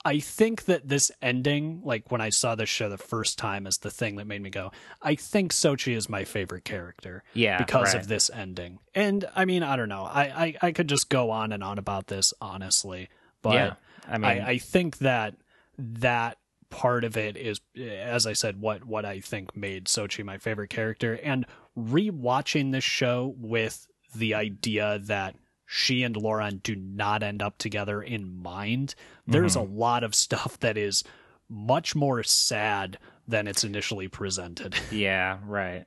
I 0.06 0.20
think 0.20 0.66
that 0.66 0.88
this 0.88 1.12
ending, 1.22 1.82
like 1.84 2.12
when 2.12 2.22
I 2.22 2.30
saw 2.30 2.56
this 2.56 2.70
show 2.70 2.90
the 2.90 2.98
first 2.98 3.38
time, 3.38 3.68
is 3.68 3.78
the 3.80 3.92
thing 3.92 4.16
that 4.16 4.28
made 4.28 4.42
me 4.42 4.50
go. 4.50 4.72
I 5.02 5.16
think 5.16 5.52
Sochie 5.52 5.96
is 5.96 6.08
my 6.08 6.24
favorite 6.24 6.64
character 6.66 7.24
yeah 7.34 7.58
because 7.58 7.94
right. 7.94 8.02
of 8.02 8.08
this 8.08 8.30
ending. 8.30 8.80
And 8.96 9.26
I 9.36 9.46
mean, 9.46 9.64
I 9.64 9.76
don't 9.76 9.90
know. 9.90 10.04
I, 10.04 10.24
I 10.24 10.56
I 10.62 10.72
could 10.72 10.88
just 10.90 11.10
go 11.10 11.32
on 11.32 11.52
and 11.52 11.64
on 11.64 11.78
about 11.78 12.08
this 12.08 12.34
honestly, 12.42 13.10
but 13.42 13.54
yeah 13.54 13.74
i 14.08 14.18
mean 14.18 14.42
I, 14.42 14.50
I 14.52 14.58
think 14.58 15.00
that 15.00 15.36
that 15.78 16.38
part 16.70 17.04
of 17.04 17.18
it 17.18 17.36
is, 17.38 17.62
as 17.78 18.26
I 18.26 18.34
said, 18.34 18.62
what 18.62 18.86
what 18.86 19.06
I 19.06 19.20
think 19.20 19.56
made 19.56 19.86
Sochie 19.86 20.24
my 20.24 20.38
favorite 20.38 20.70
character. 20.70 21.20
And 21.24 21.46
rewatching 21.78 22.72
this 22.72 22.84
show 22.84 23.36
with 23.38 23.88
the 24.16 24.34
idea 24.34 25.00
that 25.04 25.36
she 25.72 26.02
and 26.02 26.16
Loran 26.16 26.64
do 26.64 26.76
not 26.76 27.22
end 27.22 27.44
up 27.44 27.60
together 27.60 28.02
in 28.02 28.42
mind, 28.42 28.96
there's 29.28 29.56
Mm-hmm. 29.56 29.72
a 29.72 29.78
lot 29.78 30.04
of 30.04 30.16
stuff 30.16 30.58
that 30.62 30.78
is 30.78 31.04
much 31.48 31.96
more 31.96 32.24
sad 32.24 32.98
than 33.28 33.48
it's 33.48 33.64
initially 33.64 34.08
presented. 34.08 34.76
yeah 34.92 35.38
right 35.46 35.86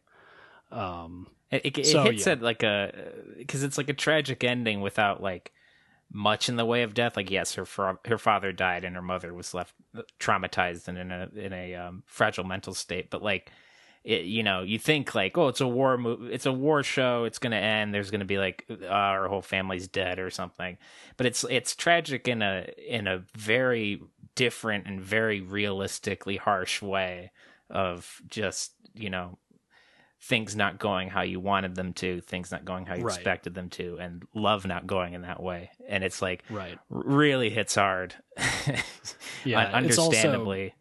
Um, 0.70 1.26
It, 1.50 1.62
it, 1.66 1.78
it 1.78 1.86
So, 1.86 2.04
hits 2.04 2.26
yeah. 2.26 2.34
at 2.34 2.42
like 2.42 2.62
a 2.62 2.92
because 3.36 3.62
it's 3.64 3.76
like 3.76 3.88
a 3.88 3.94
tragic 3.94 4.44
ending 4.44 4.80
without 4.82 5.20
like 5.20 5.52
much 6.12 6.48
in 6.48 6.56
the 6.56 6.64
way 6.66 6.82
of 6.84 6.94
death. 6.94 7.16
Like 7.16 7.30
yes, 7.30 7.54
her 7.54 7.64
fa- 7.66 7.98
her 8.06 8.18
father 8.18 8.52
died 8.52 8.84
and 8.84 8.94
her 8.94 9.02
mother 9.02 9.34
was 9.34 9.52
left 9.52 9.74
traumatized 10.20 10.86
and 10.88 10.96
in 10.98 11.10
a 11.10 11.28
in 11.34 11.52
a 11.52 11.74
um, 11.74 12.02
fragile 12.06 12.44
mental 12.44 12.74
state. 12.74 13.10
But 13.10 13.22
like, 13.22 13.50
it, 14.04 14.22
you 14.24 14.42
know, 14.42 14.62
you 14.62 14.78
think 14.78 15.14
like, 15.14 15.38
oh, 15.38 15.48
it's 15.48 15.60
a 15.60 15.66
war 15.68 15.96
movie, 15.96 16.32
it's 16.32 16.46
a 16.46 16.52
war 16.52 16.82
show, 16.82 17.24
it's 17.24 17.38
gonna 17.38 17.56
end. 17.56 17.94
There's 17.94 18.10
gonna 18.10 18.24
be 18.24 18.38
like, 18.38 18.64
uh, 18.70 18.86
our 18.86 19.28
whole 19.28 19.42
family's 19.42 19.86
dead 19.88 20.18
or 20.18 20.30
something. 20.30 20.76
But 21.16 21.26
it's 21.26 21.44
it's 21.48 21.76
tragic 21.76 22.26
in 22.28 22.42
a 22.42 22.66
in 22.88 23.06
a 23.06 23.22
very 23.36 24.00
different 24.34 24.86
and 24.86 25.00
very 25.00 25.40
realistically 25.40 26.36
harsh 26.36 26.80
way 26.82 27.30
of 27.70 28.20
just 28.28 28.72
you 28.94 29.08
know 29.10 29.38
things 30.24 30.54
not 30.54 30.78
going 30.78 31.08
how 31.08 31.22
you 31.22 31.40
wanted 31.40 31.74
them 31.74 31.92
to, 31.92 32.20
things 32.20 32.52
not 32.52 32.64
going 32.64 32.86
how 32.86 32.94
you 32.94 33.02
Right. 33.04 33.14
expected 33.16 33.54
them 33.54 33.68
to, 33.70 33.98
and 34.00 34.22
love 34.34 34.64
not 34.64 34.86
going 34.86 35.14
in 35.14 35.22
that 35.22 35.42
way. 35.42 35.70
And 35.88 36.04
it's 36.04 36.22
like 36.22 36.44
Right. 36.48 36.78
really 36.88 37.50
hits 37.50 37.74
hard. 37.74 38.14
Yeah, 39.44 39.74
Un- 39.74 39.84
it's 39.86 39.98
also- 39.98 40.10
understandably. 40.10 40.74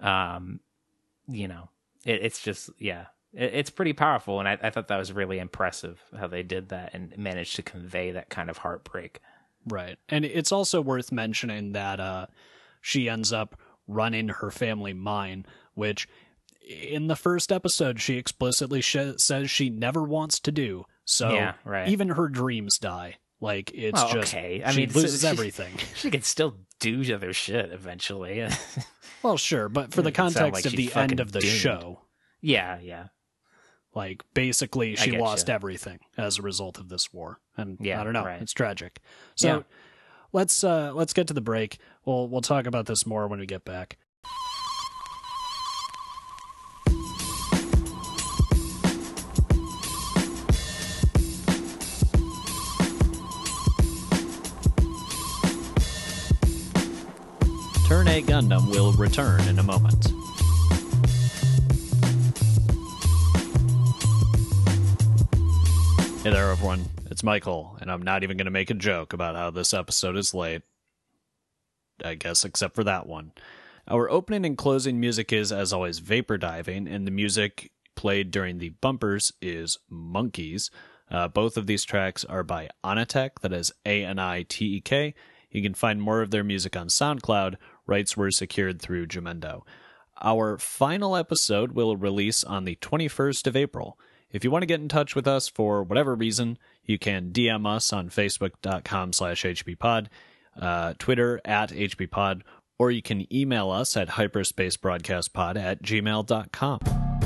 um, 0.00 0.60
you 1.26 1.48
know, 1.48 1.68
it, 2.08 2.22
it's 2.22 2.40
just 2.40 2.70
yeah, 2.78 3.06
it, 3.32 3.52
it's 3.54 3.70
pretty 3.70 3.92
powerful, 3.92 4.38
and 4.40 4.48
I, 4.48 4.58
I 4.62 4.70
thought 4.70 4.88
that 4.88 4.96
was 4.96 5.12
really 5.12 5.38
impressive 5.38 6.00
how 6.18 6.26
they 6.26 6.42
did 6.42 6.70
that 6.70 6.94
and 6.94 7.16
managed 7.16 7.56
to 7.56 7.62
convey 7.62 8.10
that 8.12 8.30
kind 8.30 8.50
of 8.50 8.58
heartbreak. 8.58 9.20
Right. 9.66 9.98
And 10.08 10.24
it's 10.24 10.52
also 10.52 10.80
worth 10.80 11.12
mentioning 11.12 11.72
that 11.72 12.00
uh, 12.00 12.26
she 12.80 13.08
ends 13.08 13.32
up 13.32 13.58
running 13.86 14.28
her 14.28 14.50
family 14.50 14.92
mine, 14.92 15.44
which 15.74 16.08
in 16.66 17.06
the 17.06 17.16
first 17.16 17.50
episode 17.52 18.00
she 18.00 18.16
explicitly 18.16 18.80
sh- 18.80 19.16
says 19.16 19.50
she 19.50 19.68
never 19.70 20.02
wants 20.02 20.40
to 20.40 20.52
do. 20.52 20.84
So 21.04 21.32
Yeah, 21.32 21.54
right. 21.64 21.88
even 21.88 22.10
her 22.10 22.28
dreams 22.28 22.78
die. 22.78 23.16
Like 23.40 23.70
it's 23.74 24.02
Well, 24.02 24.12
just 24.14 24.34
okay. 24.34 24.62
I 24.64 24.72
she 24.72 24.80
mean, 24.80 24.90
so 24.90 25.00
loses 25.00 25.20
she- 25.22 25.26
everything. 25.26 25.74
She 25.94 26.10
can 26.10 26.22
still 26.22 26.56
do 26.80 27.02
other 27.14 27.32
shit 27.32 27.70
eventually. 27.72 28.46
well, 29.22 29.36
sure, 29.36 29.68
but 29.68 29.92
for 29.94 30.02
the 30.02 30.12
context 30.12 30.52
like 30.52 30.64
of 30.66 30.72
the 30.72 30.92
end 30.94 31.20
of 31.20 31.32
the 31.32 31.40
doomed. 31.40 31.52
show, 31.52 32.00
yeah, 32.40 32.78
yeah, 32.80 33.06
like 33.94 34.24
basically 34.34 34.96
she 34.96 35.12
lost 35.18 35.48
everything 35.50 35.98
as 36.16 36.38
a 36.38 36.42
result 36.42 36.78
of 36.78 36.88
this 36.88 37.12
war. 37.12 37.40
And 37.56 37.78
Yeah, 37.80 38.00
I 38.00 38.04
don't 38.04 38.12
know, 38.12 38.24
right. 38.24 38.40
it's 38.42 38.52
tragic. 38.52 39.00
So 39.36 39.48
Yeah. 39.48 39.62
let's 40.32 40.62
uh 40.64 40.92
let's 40.94 41.12
get 41.12 41.26
to 41.28 41.34
the 41.34 41.40
break. 41.40 41.78
We'll 42.04 42.28
we'll 42.28 42.40
talk 42.42 42.66
about 42.66 42.86
this 42.86 43.06
more 43.06 43.26
when 43.28 43.40
we 43.40 43.46
get 43.46 43.64
back. 43.64 43.98
Gundam 58.22 58.70
will 58.70 58.92
return 58.92 59.40
in 59.48 59.58
a 59.58 59.62
moment. 59.62 60.08
Hey 66.22 66.30
there, 66.30 66.50
everyone. 66.50 66.84
It's 67.10 67.22
Michael, 67.22 67.76
and 67.80 67.90
I'm 67.90 68.02
not 68.02 68.22
even 68.22 68.36
going 68.36 68.44
to 68.44 68.50
make 68.50 68.70
a 68.70 68.74
joke 68.74 69.12
about 69.12 69.34
how 69.34 69.50
this 69.50 69.72
episode 69.72 70.16
is 70.16 70.34
late. 70.34 70.62
I 72.04 72.14
guess, 72.14 72.44
except 72.44 72.74
for 72.74 72.84
that 72.84 73.06
one. 73.06 73.32
Our 73.88 74.10
opening 74.10 74.44
and 74.44 74.58
closing 74.58 75.00
music 75.00 75.32
is, 75.32 75.50
as 75.50 75.72
always, 75.72 75.98
Vapor 75.98 76.38
Diving, 76.38 76.86
and 76.86 77.06
the 77.06 77.10
music 77.10 77.72
played 77.94 78.30
during 78.30 78.58
the 78.58 78.68
bumpers 78.68 79.32
is 79.40 79.78
Monkeys. 79.88 80.70
Uh, 81.10 81.26
both 81.26 81.56
of 81.56 81.66
these 81.66 81.84
tracks 81.84 82.24
are 82.24 82.42
by 82.42 82.68
Anitek, 82.84 83.40
that 83.40 83.52
is 83.52 83.72
A 83.86 84.04
N 84.04 84.18
I 84.18 84.42
T 84.42 84.76
E 84.76 84.80
K. 84.80 85.14
You 85.50 85.62
can 85.62 85.74
find 85.74 86.02
more 86.02 86.20
of 86.20 86.30
their 86.30 86.44
music 86.44 86.76
on 86.76 86.88
SoundCloud. 86.88 87.56
Rights 87.88 88.16
were 88.16 88.30
secured 88.30 88.80
through 88.80 89.06
Jamendo. 89.06 89.62
Our 90.22 90.58
final 90.58 91.16
episode 91.16 91.72
will 91.72 91.96
release 91.96 92.44
on 92.44 92.64
the 92.64 92.76
21st 92.76 93.46
of 93.46 93.56
April. 93.56 93.98
If 94.30 94.44
you 94.44 94.50
want 94.50 94.62
to 94.62 94.66
get 94.66 94.80
in 94.80 94.88
touch 94.88 95.14
with 95.14 95.26
us 95.26 95.48
for 95.48 95.82
whatever 95.82 96.14
reason, 96.14 96.58
you 96.84 96.98
can 96.98 97.30
DM 97.30 97.66
us 97.66 97.92
on 97.92 98.10
facebook.com 98.10 99.12
slash 99.12 99.42
hbpod, 99.42 100.08
uh, 100.60 100.94
Twitter 100.98 101.40
at 101.44 101.70
hbpod, 101.70 102.42
or 102.78 102.90
you 102.90 103.02
can 103.02 103.32
email 103.34 103.70
us 103.70 103.96
at 103.96 104.08
hyperspacebroadcastpod 104.10 105.56
at 105.56 105.82
gmail.com. 105.82 107.17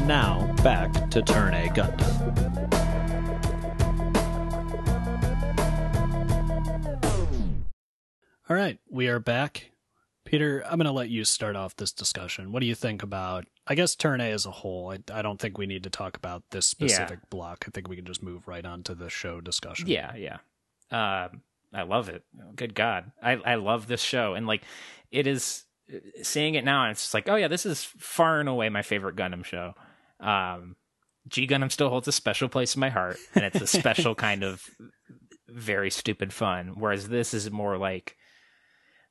And 0.00 0.08
now, 0.08 0.50
back 0.62 1.10
to 1.10 1.20
Turn 1.20 1.52
A 1.52 1.68
Gundam. 1.68 2.00
All 8.48 8.56
right, 8.56 8.78
we 8.88 9.08
are 9.08 9.18
back. 9.18 9.72
Peter, 10.24 10.64
I'm 10.64 10.78
going 10.78 10.86
to 10.86 10.90
let 10.90 11.10
you 11.10 11.26
start 11.26 11.54
off 11.54 11.76
this 11.76 11.92
discussion. 11.92 12.50
What 12.50 12.60
do 12.60 12.66
you 12.66 12.74
think 12.74 13.02
about, 13.02 13.44
I 13.66 13.74
guess, 13.74 13.94
Turn 13.94 14.22
A 14.22 14.30
as 14.30 14.46
a 14.46 14.50
whole? 14.50 14.90
I, 14.90 15.00
I 15.12 15.20
don't 15.20 15.38
think 15.38 15.58
we 15.58 15.66
need 15.66 15.82
to 15.82 15.90
talk 15.90 16.16
about 16.16 16.44
this 16.50 16.64
specific 16.64 17.18
block. 17.28 17.66
I 17.68 17.70
think 17.70 17.86
we 17.86 17.96
can 17.96 18.06
just 18.06 18.22
move 18.22 18.48
right 18.48 18.64
on 18.64 18.82
to 18.84 18.94
the 18.94 19.10
show 19.10 19.42
discussion. 19.42 19.86
yeah, 19.86 20.14
yeah. 20.16 20.38
Um, 20.90 21.42
I 21.74 21.82
love 21.82 22.08
it. 22.08 22.24
Good 22.56 22.74
God, 22.74 23.12
I 23.22 23.32
I 23.32 23.56
love 23.56 23.86
this 23.86 24.00
show, 24.00 24.32
and 24.32 24.46
like, 24.46 24.62
it 25.10 25.26
is 25.26 25.64
seeing 26.22 26.54
it 26.54 26.64
now, 26.64 26.84
and 26.84 26.92
it's 26.92 27.02
just 27.02 27.12
like, 27.12 27.28
oh 27.28 27.36
yeah, 27.36 27.48
this 27.48 27.66
is 27.66 27.84
far 27.84 28.40
and 28.40 28.48
away 28.48 28.70
my 28.70 28.80
favorite 28.80 29.14
Gundam 29.14 29.44
show. 29.44 29.74
Um, 30.20 30.76
G 31.28 31.46
Gundam 31.46 31.70
still 31.70 31.90
holds 31.90 32.08
a 32.08 32.12
special 32.12 32.48
place 32.48 32.74
in 32.74 32.80
my 32.80 32.88
heart, 32.88 33.16
and 33.34 33.44
it's 33.44 33.60
a 33.60 33.66
special 33.66 34.14
kind 34.26 34.42
of 34.42 34.68
very 35.48 35.90
stupid 35.90 36.32
fun. 36.32 36.74
Whereas 36.76 37.08
this 37.08 37.34
is 37.34 37.50
more 37.50 37.76
like 37.76 38.16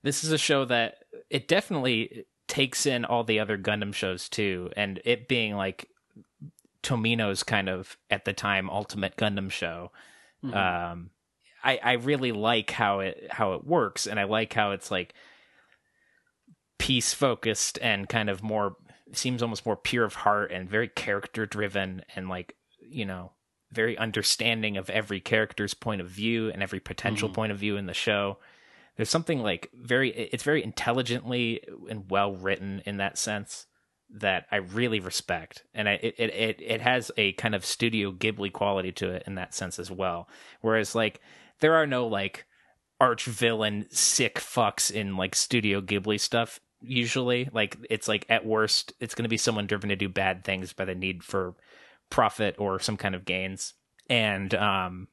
this 0.03 0.23
is 0.23 0.31
a 0.31 0.37
show 0.37 0.65
that 0.65 0.95
it 1.29 1.47
definitely 1.47 2.25
takes 2.47 2.85
in 2.85 3.05
all 3.05 3.23
the 3.23 3.39
other 3.39 3.57
Gundam 3.57 3.93
shows 3.93 4.29
too, 4.29 4.69
and 4.75 5.01
it 5.05 5.27
being 5.27 5.55
like 5.55 5.87
Tomino's 6.83 7.43
kind 7.43 7.69
of 7.69 7.97
at 8.09 8.25
the 8.25 8.33
time 8.33 8.69
ultimate 8.69 9.15
Gundam 9.17 9.51
show. 9.51 9.91
Mhm. 10.43 10.55
Um, 10.55 11.09
I 11.63 11.79
I 11.83 11.91
really 11.93 12.31
like 12.31 12.71
how 12.71 12.99
it 13.01 13.27
how 13.31 13.53
it 13.53 13.65
works, 13.65 14.07
and 14.07 14.19
I 14.19 14.23
like 14.23 14.53
how 14.53 14.71
it's 14.71 14.89
like 14.89 15.13
piece 16.77 17.13
focused 17.13 17.77
and 17.81 18.07
kind 18.07 18.29
of 18.29 18.41
more 18.41 18.77
seems 19.13 19.41
almost 19.41 19.65
more 19.65 19.75
pure 19.77 20.03
of 20.05 20.15
heart 20.15 20.51
and 20.51 20.69
very 20.69 20.87
character 20.87 21.45
driven 21.45 22.03
and 22.15 22.29
like 22.29 22.55
you 22.81 23.05
know 23.05 23.31
very 23.71 23.97
understanding 23.97 24.77
of 24.77 24.89
every 24.89 25.19
character's 25.19 25.73
point 25.73 26.01
of 26.01 26.07
view 26.09 26.49
and 26.49 26.63
every 26.63 26.79
potential 26.79 27.29
Mhm. 27.29 27.33
point 27.33 27.51
of 27.51 27.59
view 27.59 27.77
in 27.77 27.85
the 27.85 27.93
show 27.93 28.39
there's 28.95 29.09
something 29.09 29.39
like 29.41 29.69
very 29.73 30.09
it's 30.09 30.43
very 30.43 30.63
intelligently 30.63 31.61
and 31.89 32.09
well 32.11 32.33
written 32.35 32.81
in 32.85 32.97
that 32.97 33.17
sense 33.17 33.65
that 34.11 34.47
I 34.51 34.55
really 34.55 34.99
respect, 34.99 35.63
and 35.71 35.87
I, 35.87 35.93
it, 36.01 36.15
it 36.17 36.29
it 36.33 36.61
it 36.61 36.81
has 36.81 37.11
a 37.15 37.33
kind 37.33 37.53
of 37.53 37.63
Studio 37.63 38.11
Ghibli 38.11 38.51
quality 38.51 38.91
to 38.93 39.11
it 39.11 39.23
in 39.27 39.35
that 39.35 39.53
sense 39.53 39.77
as 39.77 39.91
well. 39.91 40.27
Whereas 40.61 40.95
like 40.95 41.21
there 41.59 41.75
are 41.75 41.85
no 41.85 42.07
like 42.07 42.45
arch 42.99 43.25
villain 43.25 43.85
sick 43.91 44.35
fucks 44.39 44.89
in 44.91 45.15
like 45.15 45.35
Studio 45.35 45.79
Ghibli 45.79 46.19
stuff. 46.19 46.59
Usually, 46.81 47.49
like 47.51 47.77
it's 47.89 48.07
like 48.07 48.25
at 48.29 48.45
worst, 48.45 48.93
it's 48.99 49.15
going 49.15 49.23
to 49.23 49.29
be 49.29 49.37
someone 49.37 49.67
driven 49.67 49.89
to 49.89 49.95
do 49.95 50.09
bad 50.09 50.43
things 50.43 50.73
by 50.73 50.85
the 50.85 50.95
need 50.95 51.23
for 51.23 51.55
profit 52.09 52.55
or 52.57 52.79
some 52.79 52.97
kind 52.97 53.15
of 53.15 53.25
gains, 53.25 53.73
and 54.09 54.53
um, 54.55 55.07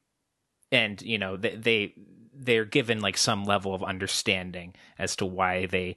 and 0.70 1.02
you 1.02 1.18
know 1.18 1.36
they 1.36 1.56
they 1.56 1.94
they're 2.32 2.64
given 2.64 3.00
like 3.00 3.16
some 3.16 3.44
level 3.44 3.74
of 3.74 3.82
understanding 3.82 4.74
as 4.98 5.16
to 5.16 5.26
why 5.26 5.66
they 5.66 5.96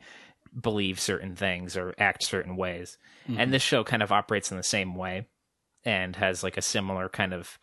believe 0.60 1.00
certain 1.00 1.36
things 1.36 1.78
or 1.78 1.94
act 1.98 2.24
certain 2.24 2.56
ways. 2.56 2.98
Mm-hmm. 3.28 3.40
And 3.40 3.54
this 3.54 3.62
show 3.62 3.84
kind 3.84 4.02
of 4.02 4.12
operates 4.12 4.52
in 4.52 4.58
the 4.58 4.64
same 4.64 4.96
way 4.96 5.28
and 5.86 6.16
has 6.16 6.44
like 6.44 6.58
a 6.58 6.62
similar 6.62 7.10
kind 7.10 7.34
of 7.34 7.60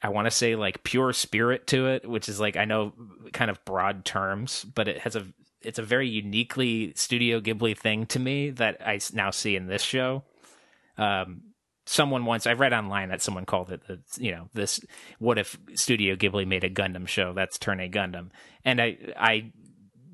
I 0.00 0.10
want 0.10 0.26
to 0.26 0.30
say 0.30 0.54
like 0.54 0.84
pure 0.84 1.12
spirit 1.12 1.66
to 1.68 1.88
it, 1.88 2.08
which 2.08 2.28
is 2.28 2.38
like 2.38 2.56
I 2.56 2.64
know 2.64 2.92
kind 3.32 3.50
of 3.50 3.64
broad 3.64 4.04
terms, 4.04 4.64
but 4.64 4.88
it 4.88 4.98
has 5.00 5.16
a 5.16 5.26
it's 5.62 5.78
a 5.78 5.82
very 5.82 6.08
uniquely 6.08 6.92
Studio 6.94 7.40
Ghibli 7.40 7.76
thing 7.76 8.06
to 8.06 8.18
me 8.18 8.50
that 8.50 8.80
I 8.86 9.00
now 9.12 9.30
see 9.30 9.56
in 9.56 9.66
this 9.66 9.82
show. 9.82 10.24
Um 10.96 11.42
someone 11.88 12.26
once 12.26 12.46
I 12.46 12.52
read 12.52 12.74
online 12.74 13.08
that 13.08 13.22
someone 13.22 13.46
called 13.46 13.72
it 13.72 13.86
the 13.86 13.98
you 14.18 14.30
know 14.30 14.48
this 14.52 14.80
what 15.18 15.38
if 15.38 15.58
Studio 15.74 16.16
Ghibli 16.16 16.46
made 16.46 16.64
a 16.64 16.70
Gundam 16.70 17.08
show? 17.08 17.32
That's 17.32 17.58
Turn 17.58 17.80
A 17.80 17.88
Gundam. 17.88 18.30
And 18.64 18.80
I 18.80 18.98
I 19.16 19.52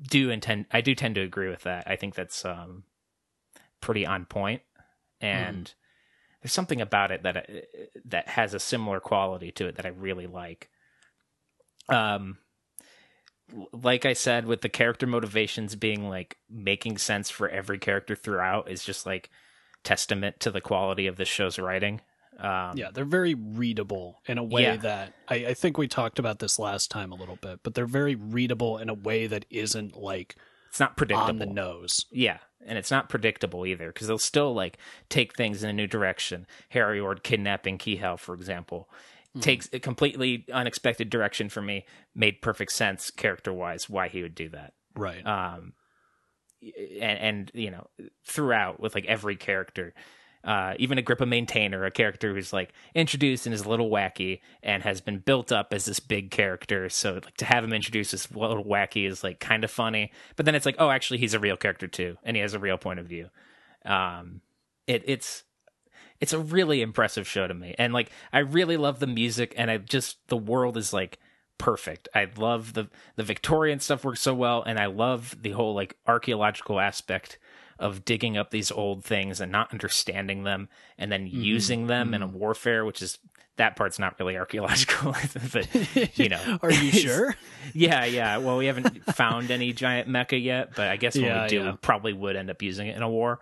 do 0.09 0.29
intend 0.29 0.67
I 0.71 0.81
do 0.81 0.95
tend 0.95 1.15
to 1.15 1.21
agree 1.21 1.49
with 1.49 1.63
that. 1.63 1.83
I 1.87 1.97
think 1.97 2.15
that's 2.15 2.45
um 2.45 2.83
pretty 3.81 4.05
on 4.05 4.25
point. 4.25 4.61
And 5.19 5.73
there's 6.41 6.53
something 6.53 6.79
about 6.79 7.11
it 7.11 7.23
that 7.23 7.37
uh, 7.37 7.41
that 8.05 8.29
has 8.29 8.53
a 8.53 8.59
similar 8.59 8.99
quality 8.99 9.51
to 9.53 9.67
it 9.67 9.75
that 9.75 9.85
I 9.85 9.89
really 9.89 10.27
like. 10.27 10.69
Um 11.89 12.37
like 13.71 14.05
I 14.05 14.13
said 14.13 14.45
with 14.45 14.61
the 14.61 14.69
character 14.69 15.05
motivations 15.07 15.75
being 15.75 16.09
like 16.09 16.37
making 16.49 16.97
sense 16.97 17.29
for 17.29 17.47
every 17.49 17.77
character 17.77 18.15
throughout 18.15 18.69
is 18.69 18.83
just 18.83 19.05
like 19.05 19.29
testament 19.83 20.39
to 20.41 20.51
the 20.51 20.61
quality 20.61 21.07
of 21.07 21.15
this 21.17 21.27
show's 21.27 21.59
writing. 21.59 22.01
Um, 22.39 22.75
yeah, 22.75 22.89
they're 22.93 23.05
very 23.05 23.33
readable 23.33 24.19
in 24.25 24.37
a 24.37 24.43
way 24.43 24.63
Yeah. 24.63 24.75
that 24.77 25.13
I, 25.29 25.35
I 25.35 25.53
think 25.53 25.77
we 25.77 25.87
talked 25.87 26.19
about 26.19 26.39
this 26.39 26.59
last 26.59 26.91
time 26.91 27.11
a 27.11 27.15
little 27.15 27.37
bit, 27.37 27.59
but 27.63 27.75
they're 27.75 27.85
very 27.85 28.15
readable 28.15 28.77
in 28.77 28.89
a 28.89 28.93
way 28.93 29.27
that 29.27 29.45
isn't 29.49 29.95
like 29.95 30.35
it's 30.69 30.79
not 30.79 30.97
predictable 30.97 31.29
on 31.29 31.37
the 31.37 31.45
nose. 31.45 32.05
Yeah, 32.11 32.39
and 32.65 32.77
it's 32.77 32.91
not 32.91 33.07
predictable 33.07 33.65
either 33.65 33.87
because 33.87 34.07
they'll 34.07 34.17
still 34.17 34.53
like 34.53 34.77
take 35.07 35.37
things 35.37 35.63
in 35.63 35.69
a 35.69 35.73
new 35.73 35.87
direction. 35.87 36.45
Harry 36.69 36.99
Ord 36.99 37.23
kidnapping 37.23 37.77
Kehoe, 37.77 38.17
for 38.17 38.35
example, 38.35 38.89
mm. 39.35 39.41
takes 39.41 39.69
a 39.73 39.79
completely 39.79 40.45
unexpected 40.51 41.09
direction 41.09 41.49
for 41.49 41.61
me. 41.61 41.85
Made 42.13 42.41
perfect 42.41 42.71
sense 42.71 43.11
character 43.11 43.53
wise 43.53 43.89
why 43.89 44.07
he 44.07 44.21
would 44.21 44.35
do 44.35 44.49
that. 44.49 44.73
Right. 44.95 45.25
Um, 45.25 45.73
and 47.01 47.19
and 47.19 47.51
you 47.53 47.71
know 47.71 47.87
throughout 48.25 48.79
with 48.79 48.95
like 48.95 49.05
every 49.05 49.35
character 49.35 49.93
uh, 50.45 50.75
even 50.77 50.99
Agrippa 50.99 51.25
Maintainer, 51.25 51.85
a 51.85 51.91
character 51.91 52.33
who's 52.33 52.53
like 52.53 52.71
introduced 52.93 53.47
and 53.47 53.53
is 53.53 53.65
a 53.65 53.69
little 53.69 53.89
wacky 53.89 54.41
and 54.61 54.83
has 54.83 55.01
been 55.01 55.17
built 55.17 55.51
up 55.51 55.73
as 55.73 55.85
this 55.85 55.99
big 55.99 56.29
character. 56.29 56.87
So 56.87 57.15
like 57.15 57.37
to 57.37 57.45
have 57.45 57.63
him 57.63 57.73
introduced 57.73 58.13
as 58.13 58.27
a 58.29 58.37
little 58.37 58.63
wacky 58.63 59.09
is 59.09 59.23
like 59.23 59.39
kind 59.39 59.63
of 59.63 59.71
funny. 59.71 60.11
But 60.35 60.45
then 60.45 60.53
it's 60.53 60.65
like, 60.65 60.75
oh, 60.77 60.91
actually, 60.91 61.17
he's 61.17 61.33
a 61.33 61.39
real 61.39 61.57
character 61.57 61.87
too, 61.87 62.17
and 62.23 62.37
he 62.37 62.41
has 62.41 62.53
a 62.53 62.59
real 62.59 62.77
point 62.77 62.99
of 62.99 63.07
view. 63.07 63.29
Um, 63.85 64.41
it, 64.85 65.03
it's 65.07 65.43
it's 66.19 66.33
a 66.33 66.39
really 66.39 66.81
impressive 66.81 67.27
show 67.27 67.47
to 67.47 67.53
me, 67.53 67.75
and 67.77 67.93
like 67.93 68.09
I 68.31 68.39
really 68.39 68.77
love 68.77 68.99
the 68.99 69.07
music, 69.07 69.53
and 69.57 69.69
I 69.69 69.77
just 69.77 70.17
the 70.27 70.37
world 70.37 70.77
is 70.77 70.93
like 70.93 71.19
perfect. 71.57 72.07
I 72.13 72.27
love 72.37 72.73
the 72.73 72.89
the 73.15 73.23
Victorian 73.23 73.79
stuff 73.79 74.03
works 74.03 74.21
so 74.21 74.33
well, 74.33 74.63
and 74.63 74.79
I 74.79 74.85
love 74.87 75.35
the 75.41 75.51
whole 75.51 75.73
like 75.73 75.97
archaeological 76.07 76.79
aspect 76.79 77.37
of 77.77 78.05
digging 78.05 78.37
up 78.37 78.51
these 78.51 78.71
old 78.71 79.03
things 79.03 79.41
and 79.41 79.51
not 79.51 79.71
understanding 79.73 80.43
them 80.43 80.69
and 80.97 81.11
then 81.11 81.25
mm-hmm. 81.25 81.41
using 81.41 81.87
them 81.87 82.07
mm-hmm. 82.07 82.13
in 82.15 82.21
a 82.21 82.27
mm-hmm. 82.27 82.37
warfare, 82.37 82.85
which 82.85 83.01
is 83.01 83.19
that 83.57 83.75
part's 83.75 83.99
not 83.99 84.19
really 84.19 84.37
archaeological, 84.37 85.15
but 85.53 86.17
you 86.17 86.29
know, 86.29 86.59
are 86.61 86.71
you 86.71 86.91
sure? 86.91 87.35
yeah, 87.73 88.05
yeah. 88.05 88.37
Well, 88.37 88.57
we 88.57 88.65
haven't 88.65 89.03
found 89.13 89.51
any 89.51 89.73
giant 89.73 90.09
mecha 90.09 90.41
yet, 90.41 90.71
but 90.75 90.87
I 90.87 90.97
guess 90.97 91.15
when 91.15 91.25
yeah, 91.25 91.43
we 91.43 91.49
do, 91.49 91.57
yeah. 91.57 91.71
we 91.71 91.77
probably 91.77 92.13
would 92.13 92.35
end 92.35 92.49
up 92.49 92.61
using 92.61 92.87
it 92.87 92.95
in 92.95 93.01
a 93.01 93.09
war. 93.09 93.39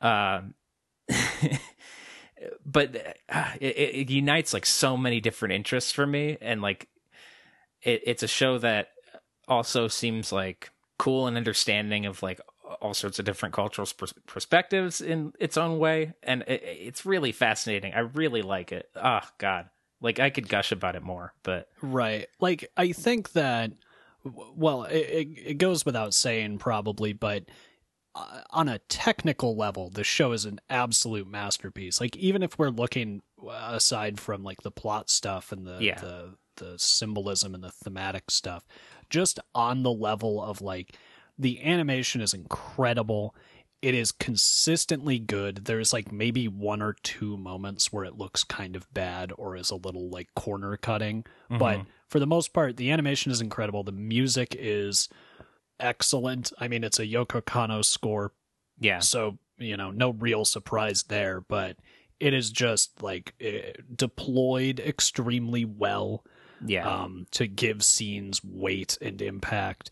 Um, 0.00 0.54
but 2.66 3.18
uh, 3.28 3.52
it, 3.60 3.76
it, 3.76 4.10
unites 4.10 4.52
like 4.52 4.66
so 4.66 4.96
many 4.96 5.20
different 5.20 5.52
interests 5.52 5.92
for 5.92 6.06
me, 6.06 6.36
and 6.40 6.62
like 6.62 6.88
it, 7.82 8.02
it's 8.06 8.22
a 8.22 8.28
show 8.28 8.58
that 8.58 8.88
also 9.48 9.88
seems 9.88 10.32
like 10.32 10.70
cool 10.98 11.26
and 11.26 11.36
understanding 11.36 12.06
of 12.06 12.22
like 12.22 12.40
all 12.80 12.94
sorts 12.94 13.18
of 13.18 13.24
different 13.24 13.54
cultural 13.54 13.88
pers- 13.96 14.14
perspectives 14.26 15.00
in 15.00 15.32
its 15.38 15.56
own 15.56 15.78
way, 15.78 16.12
and 16.22 16.42
it, 16.42 16.62
it's 16.64 17.04
really 17.04 17.32
fascinating. 17.32 17.92
I 17.92 18.00
really 18.00 18.42
like 18.42 18.72
it. 18.72 18.88
Oh 18.96 19.20
God, 19.38 19.68
like 20.00 20.18
I 20.18 20.30
could 20.30 20.48
gush 20.48 20.72
about 20.72 20.96
it 20.96 21.02
more, 21.02 21.34
but 21.42 21.68
right. 21.82 22.26
Like 22.40 22.70
I 22.76 22.92
think 22.92 23.32
that, 23.32 23.72
well, 24.24 24.84
it, 24.84 25.28
it 25.44 25.58
goes 25.58 25.84
without 25.84 26.14
saying 26.14 26.58
probably, 26.58 27.12
but 27.12 27.44
uh, 28.14 28.40
on 28.50 28.68
a 28.68 28.78
technical 28.80 29.56
level, 29.56 29.90
the 29.90 30.04
show 30.04 30.32
is 30.32 30.44
an 30.44 30.60
absolute 30.68 31.28
masterpiece. 31.28 32.00
Like 32.00 32.16
even 32.16 32.42
if 32.42 32.58
we're 32.58 32.70
looking 32.70 33.22
aside 33.48 34.18
from 34.18 34.42
like 34.42 34.62
the 34.62 34.70
plot 34.70 35.10
stuff 35.10 35.52
and 35.52 35.66
the 35.66 35.78
yeah. 35.80 36.00
the 36.00 36.34
the 36.56 36.78
symbolism 36.78 37.54
and 37.54 37.62
the 37.62 37.70
thematic 37.70 38.30
stuff, 38.30 38.66
just 39.08 39.38
on 39.54 39.82
the 39.82 39.92
level 39.92 40.42
of 40.42 40.60
like 40.60 40.96
the 41.38 41.62
animation 41.64 42.20
is 42.20 42.34
incredible. 42.34 43.34
It 43.80 43.94
is 43.94 44.12
consistently 44.12 45.18
good. 45.18 45.64
There's 45.64 45.92
like 45.92 46.12
maybe 46.12 46.48
one 46.48 46.82
or 46.82 46.96
two 47.02 47.38
moments 47.38 47.90
where 47.90 48.04
it 48.04 48.18
looks 48.18 48.44
kind 48.44 48.76
of 48.76 48.92
bad 48.92 49.32
or 49.38 49.56
is 49.56 49.70
a 49.70 49.76
little 49.76 50.10
like 50.10 50.28
corner 50.34 50.76
cutting. 50.76 51.22
Mm-hmm. 51.50 51.58
But 51.58 51.80
for 52.06 52.18
the 52.18 52.26
most 52.26 52.52
part, 52.52 52.76
the 52.76 52.90
animation 52.90 53.32
is 53.32 53.40
incredible. 53.40 53.82
The 53.82 53.92
music 53.92 54.54
is 54.58 55.08
excellent. 55.80 56.52
I 56.58 56.68
mean, 56.68 56.84
it's 56.84 56.98
a 56.98 57.06
Yoko 57.06 57.42
Kanno 57.42 57.84
score. 57.84 58.32
Yeah. 58.78 59.00
So, 59.00 59.38
you 59.58 59.76
know, 59.76 59.90
no 59.90 60.10
real 60.10 60.44
surprise 60.44 61.04
there, 61.04 61.40
but 61.40 61.76
it 62.18 62.34
is 62.34 62.50
just 62.50 63.02
like 63.02 63.34
eh, 63.40 63.72
deployed 63.94 64.80
extremely 64.80 65.64
well. 65.64 66.24
Yeah. 66.64 66.86
Um, 66.86 67.26
to 67.30 67.46
give 67.46 67.82
scenes 67.82 68.42
weight 68.44 68.98
and 69.00 69.22
impact 69.22 69.90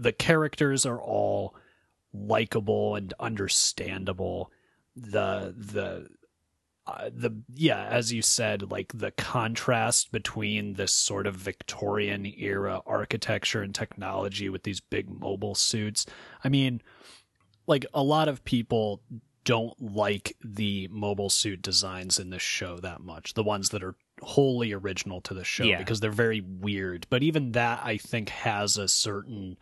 the 0.00 0.12
characters 0.12 0.86
are 0.86 1.00
all 1.00 1.54
likable 2.12 2.96
and 2.96 3.12
understandable. 3.20 4.50
The 4.96 5.54
the 5.56 6.08
uh, 6.86 7.10
the 7.12 7.42
yeah, 7.54 7.84
as 7.84 8.12
you 8.12 8.22
said, 8.22 8.70
like 8.70 8.92
the 8.94 9.10
contrast 9.12 10.10
between 10.12 10.74
this 10.74 10.92
sort 10.92 11.26
of 11.26 11.36
Victorian 11.36 12.26
era 12.26 12.80
architecture 12.86 13.62
and 13.62 13.74
technology 13.74 14.48
with 14.48 14.62
these 14.62 14.80
big 14.80 15.08
mobile 15.10 15.54
suits. 15.54 16.06
I 16.42 16.48
mean, 16.48 16.80
like 17.66 17.84
a 17.94 18.02
lot 18.02 18.28
of 18.28 18.44
people 18.44 19.02
don't 19.44 19.80
like 19.80 20.36
the 20.44 20.88
mobile 20.90 21.30
suit 21.30 21.62
designs 21.62 22.18
in 22.18 22.30
this 22.30 22.42
show 22.42 22.78
that 22.78 23.00
much. 23.00 23.34
The 23.34 23.44
ones 23.44 23.70
that 23.70 23.82
are 23.82 23.94
wholly 24.22 24.72
original 24.72 25.20
to 25.22 25.34
the 25.34 25.44
show 25.44 25.64
yeah. 25.64 25.78
because 25.78 26.00
they're 26.00 26.10
very 26.10 26.40
weird. 26.40 27.06
But 27.10 27.22
even 27.22 27.52
that 27.52 27.80
I 27.82 27.96
think 27.96 28.28
has 28.30 28.76
a 28.76 28.88
certain 28.88 29.56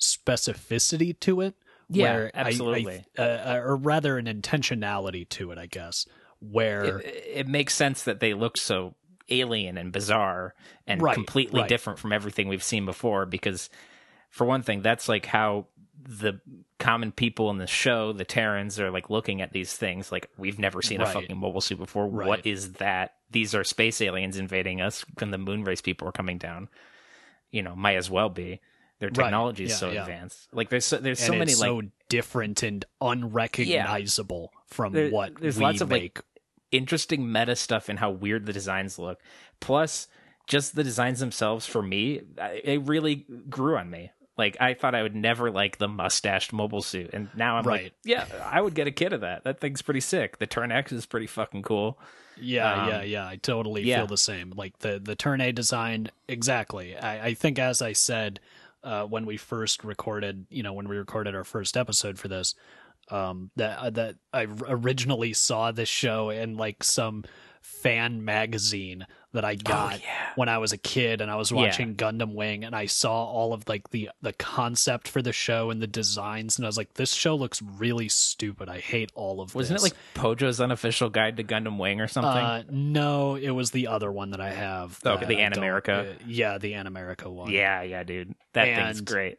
specificity 0.00 1.18
to 1.20 1.40
it. 1.40 1.54
Yeah, 1.90 2.28
absolutely. 2.34 3.04
I, 3.18 3.22
I, 3.22 3.58
uh, 3.58 3.60
or 3.60 3.76
rather, 3.76 4.18
an 4.18 4.26
intentionality 4.26 5.28
to 5.30 5.50
it, 5.52 5.58
I 5.58 5.66
guess, 5.66 6.06
where 6.40 6.98
it, 6.98 7.24
it, 7.34 7.48
makes 7.48 7.74
sense 7.74 8.04
that 8.04 8.20
they 8.20 8.34
look 8.34 8.56
so 8.56 8.94
alien 9.30 9.78
and 9.78 9.92
bizarre 9.92 10.54
and 10.86 11.00
right, 11.00 11.14
completely 11.14 11.60
right. 11.60 11.68
different 11.68 11.98
from 11.98 12.12
everything 12.12 12.48
we've 12.48 12.62
seen 12.62 12.84
before. 12.84 13.24
Because, 13.26 13.70
for 14.30 14.46
one 14.46 14.62
thing, 14.62 14.82
that's 14.82 15.08
like 15.08 15.24
how 15.26 15.66
the 16.08 16.40
common 16.78 17.12
people 17.12 17.50
in 17.50 17.58
the 17.58 17.66
show, 17.66 18.12
the 18.12 18.24
Terrans, 18.24 18.78
are 18.78 18.90
like 18.90 19.10
looking 19.10 19.40
at 19.40 19.52
these 19.52 19.72
things 19.72 20.12
like 20.12 20.28
we've 20.36 20.58
never 20.58 20.82
seen 20.82 21.00
right. 21.00 21.08
a 21.08 21.12
fucking 21.12 21.36
mobile 21.36 21.60
suit 21.60 21.78
before. 21.78 22.06
What 22.06 22.46
is 22.46 22.74
that? 22.74 23.14
These 23.30 23.54
are 23.54 23.64
space 23.64 24.00
aliens 24.00 24.38
invading 24.38 24.80
us, 24.80 25.04
and 25.20 25.32
the 25.32 25.38
moon 25.38 25.64
race 25.64 25.80
people 25.80 26.08
are 26.08 26.12
coming 26.12 26.38
down. 26.38 26.68
You 27.50 27.62
know, 27.62 27.74
might 27.74 27.96
as 27.96 28.10
well 28.10 28.28
be. 28.28 28.60
Their 28.98 29.10
technology 29.10 29.64
right. 29.64 29.70
is 29.70 29.72
yeah, 29.72 29.76
so 29.76 29.90
yeah. 29.90 30.00
advanced. 30.02 30.48
Like 30.52 30.70
there's 30.70 30.84
so, 30.84 30.96
there's 30.96 31.20
so 31.20 31.32
many 31.32 31.54
like 31.54 31.68
so 31.68 31.82
different 32.08 32.62
and 32.62 32.84
unrecognizable 33.00 34.50
yeah. 34.52 34.60
from 34.66 34.92
there, 34.92 35.10
what 35.10 35.40
there's 35.40 35.60
lots 35.60 35.80
of 35.80 35.88
make. 35.88 36.16
like 36.16 36.24
interesting 36.72 37.30
meta 37.30 37.54
stuff 37.54 37.88
and 37.88 37.98
how 37.98 38.10
weird 38.10 38.46
the 38.46 38.52
designs 38.52 38.98
look. 38.98 39.20
Plus, 39.60 40.08
just 40.46 40.74
the 40.74 40.82
designs 40.82 41.20
themselves 41.20 41.64
for 41.66 41.82
me, 41.82 42.22
it 42.64 42.82
really 42.86 43.26
grew 43.48 43.76
on 43.76 43.88
me. 43.88 44.10
Like 44.36 44.56
I 44.60 44.74
thought 44.74 44.94
I 44.94 45.02
would 45.02 45.16
never 45.16 45.50
like 45.50 45.78
the 45.78 45.88
mustached 45.88 46.52
mobile 46.52 46.82
suit, 46.82 47.10
and 47.12 47.28
now 47.34 47.56
I'm 47.56 47.64
right. 47.64 47.84
like, 47.84 47.92
yeah, 48.04 48.24
I 48.44 48.60
would 48.60 48.74
get 48.74 48.86
a 48.86 48.92
kid 48.92 49.12
of 49.12 49.22
that. 49.22 49.42
That 49.44 49.60
thing's 49.60 49.82
pretty 49.82 50.00
sick. 50.00 50.38
The 50.38 50.46
Turn 50.46 50.70
X 50.70 50.92
is 50.92 51.06
pretty 51.06 51.26
fucking 51.26 51.62
cool. 51.62 51.98
Yeah, 52.40 52.82
um, 52.82 52.88
yeah, 52.88 53.02
yeah. 53.02 53.28
I 53.28 53.34
totally 53.36 53.82
yeah. 53.82 53.98
feel 53.98 54.06
the 54.06 54.16
same. 54.16 54.52
Like 54.54 54.78
the 54.78 55.00
the 55.02 55.16
Turn 55.16 55.40
A 55.40 55.50
design, 55.50 56.10
exactly. 56.28 56.96
I, 56.96 57.26
I 57.26 57.34
think, 57.34 57.58
as 57.58 57.82
I 57.82 57.92
said, 57.92 58.38
uh, 58.82 59.04
when 59.04 59.26
we 59.26 59.36
first 59.36 59.84
recorded, 59.84 60.46
you 60.50 60.62
know, 60.62 60.72
when 60.72 60.88
we 60.88 60.96
recorded 60.96 61.34
our 61.34 61.44
first 61.44 61.76
episode 61.76 62.18
for 62.18 62.28
this, 62.28 62.54
um, 63.10 63.50
that 63.56 63.78
uh, 63.78 63.90
that 63.90 64.16
I 64.32 64.46
originally 64.68 65.32
saw 65.32 65.72
this 65.72 65.88
show 65.88 66.30
in 66.30 66.56
like 66.56 66.84
some 66.84 67.24
fan 67.60 68.24
magazine 68.24 69.06
that 69.32 69.44
I 69.44 69.52
oh, 69.52 69.62
got 69.62 69.94
oh, 69.94 69.98
yeah. 70.02 70.28
when 70.36 70.48
I 70.48 70.58
was 70.58 70.72
a 70.72 70.78
kid 70.78 71.20
and 71.20 71.30
I 71.30 71.36
was 71.36 71.52
watching 71.52 71.88
yeah. 71.88 71.94
Gundam 71.94 72.34
Wing 72.34 72.64
and 72.64 72.74
I 72.74 72.86
saw 72.86 73.24
all 73.24 73.52
of 73.52 73.68
like 73.68 73.90
the 73.90 74.10
the 74.22 74.32
concept 74.32 75.08
for 75.08 75.20
the 75.20 75.32
show 75.32 75.70
and 75.70 75.82
the 75.82 75.86
designs 75.86 76.56
and 76.56 76.64
I 76.64 76.68
was 76.68 76.78
like 76.78 76.94
this 76.94 77.12
show 77.12 77.36
looks 77.36 77.60
really 77.60 78.08
stupid. 78.08 78.68
I 78.68 78.80
hate 78.80 79.12
all 79.14 79.40
of 79.40 79.48
this. 79.48 79.54
Wasn't 79.54 79.80
this. 79.80 79.90
it 79.90 79.94
like 79.94 80.14
Pojo's 80.14 80.60
unofficial 80.60 81.10
guide 81.10 81.36
to 81.36 81.44
Gundam 81.44 81.78
Wing 81.78 82.00
or 82.00 82.08
something? 82.08 82.30
Uh, 82.30 82.62
no, 82.70 83.34
it 83.34 83.50
was 83.50 83.70
the 83.70 83.88
other 83.88 84.10
one 84.10 84.30
that 84.30 84.40
I 84.40 84.50
have. 84.50 84.98
Oh, 85.04 85.18
the 85.18 85.26
Animerica. 85.26 86.12
Uh, 86.12 86.18
yeah, 86.26 86.58
the 86.58 86.72
Animerica 86.72 87.30
one. 87.30 87.50
Yeah, 87.50 87.82
yeah, 87.82 88.04
dude. 88.04 88.34
That 88.54 88.68
and, 88.68 88.96
thing's 88.96 89.00
great. 89.02 89.38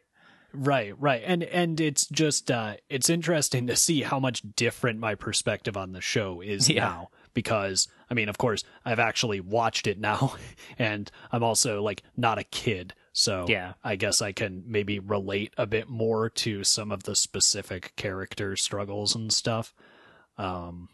Right, 0.52 0.94
right. 1.00 1.22
And 1.24 1.42
and 1.44 1.80
it's 1.80 2.06
just 2.08 2.50
uh 2.50 2.76
it's 2.88 3.10
interesting 3.10 3.66
to 3.68 3.76
see 3.76 4.02
how 4.02 4.18
much 4.18 4.42
different 4.56 4.98
my 4.98 5.14
perspective 5.14 5.76
on 5.76 5.92
the 5.92 6.00
show 6.00 6.40
is 6.40 6.68
yeah. 6.68 6.84
now 6.84 7.10
because 7.34 7.88
I 8.10 8.14
mean, 8.14 8.28
of 8.28 8.38
course, 8.38 8.64
I've 8.84 8.98
actually 8.98 9.40
watched 9.40 9.86
it 9.86 9.98
now, 9.98 10.34
and 10.78 11.10
I'm 11.30 11.42
also 11.42 11.82
like 11.82 12.02
not 12.16 12.38
a 12.38 12.44
kid, 12.44 12.94
so 13.12 13.46
yeah, 13.48 13.74
I 13.84 13.96
guess 13.96 14.20
I 14.20 14.32
can 14.32 14.64
maybe 14.66 14.98
relate 14.98 15.52
a 15.56 15.66
bit 15.66 15.88
more 15.88 16.28
to 16.30 16.64
some 16.64 16.90
of 16.90 17.04
the 17.04 17.14
specific 17.14 17.94
character 17.96 18.56
struggles 18.56 19.14
and 19.14 19.32
stuff. 19.32 19.74
Um, 20.38 20.88